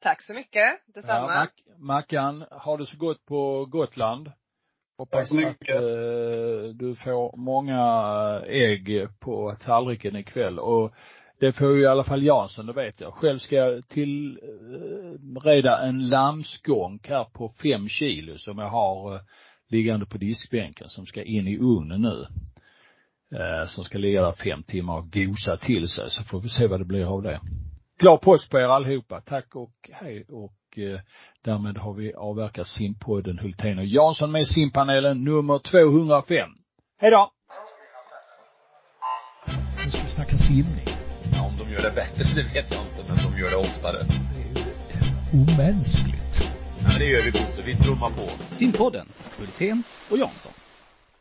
Tack 0.00 0.22
så 0.22 0.32
mycket. 0.32 0.94
Detsamma. 0.94 1.34
Ja, 1.34 1.40
Mac 1.40 1.48
Mackan, 1.78 2.44
ha 2.50 2.76
det 2.76 2.86
så 2.86 2.96
gott 2.96 3.24
på 3.26 3.64
Gotland. 3.64 4.32
Hoppas 4.98 5.32
att 5.32 5.38
eh, 5.38 6.74
du 6.74 6.94
får 7.04 7.36
många 7.36 7.82
ägg 8.46 9.08
på 9.20 9.54
tallriken 9.60 10.16
ikväll 10.16 10.58
och 10.58 10.94
det 11.40 11.52
får 11.52 11.76
ju 11.76 11.82
i 11.82 11.86
alla 11.86 12.04
fall 12.04 12.22
Jansson, 12.22 12.66
det 12.66 12.72
vet 12.72 13.00
jag. 13.00 13.14
Själv 13.14 13.38
ska 13.38 13.56
jag 13.56 13.88
tillreda 13.88 15.82
eh, 15.82 15.88
en 15.88 16.08
lammskånk 16.08 17.08
här 17.08 17.24
på 17.24 17.52
fem 17.62 17.88
kilo 17.88 18.38
som 18.38 18.58
jag 18.58 18.68
har 18.68 19.14
eh, 19.14 19.20
liggande 19.68 20.06
på 20.06 20.18
diskbänken 20.18 20.88
som 20.88 21.06
ska 21.06 21.22
in 21.22 21.48
i 21.48 21.58
ugnen 21.58 22.02
nu. 22.02 22.26
Eh, 23.38 23.66
som 23.66 23.84
ska 23.84 23.98
ligga 23.98 24.22
där 24.22 24.32
fem 24.32 24.62
timmar 24.62 24.98
och 24.98 25.12
gosa 25.12 25.56
till 25.56 25.88
sig 25.88 26.10
så 26.10 26.24
får 26.24 26.40
vi 26.40 26.48
se 26.48 26.66
vad 26.66 26.80
det 26.80 26.84
blir 26.84 27.14
av 27.14 27.22
det. 27.22 27.40
Glad 27.98 28.20
påsk 28.20 28.50
på 28.50 28.58
er 28.58 28.68
allihopa. 28.68 29.20
Tack 29.20 29.56
och 29.56 29.90
hej 29.92 30.24
och 30.28 30.52
eh, 30.78 31.00
därmed 31.44 31.78
har 31.78 31.94
vi 31.94 32.14
avverkat 32.14 32.66
simpodden 32.66 33.38
Hultén 33.38 33.78
och 33.78 33.84
Jansson 33.84 34.32
med 34.32 34.46
simpanelen 34.46 35.24
nummer 35.24 35.58
205. 35.58 36.50
Hej 37.00 37.10
då! 37.10 37.30
Nu 39.84 39.90
ska 39.90 40.02
vi 40.02 40.10
snacka 40.10 40.36
simning. 40.36 40.88
Ja, 41.32 41.42
om 41.46 41.56
de 41.58 41.72
gör 41.72 41.82
det 41.82 41.90
bättre, 41.94 42.24
det 42.34 42.42
vet 42.42 42.70
jag 42.70 42.82
inte, 42.82 43.04
men 43.08 43.16
de 43.16 43.40
gör 43.40 43.50
det 43.50 43.56
oftare. 43.56 43.98
Det 43.98 44.58
är 44.58 45.14
omänskligt. 45.32 46.34
Ja, 46.40 46.88
men 46.88 46.98
det 46.98 47.04
gör 47.04 47.22
vi 47.24 47.32
Bosse, 47.32 47.62
vi 47.64 47.76
trummar 47.76 48.10
på. 48.10 48.54
Simpodden, 48.54 49.08
Hultén 49.38 49.82
och 50.10 50.18
Jansson. 50.18 50.52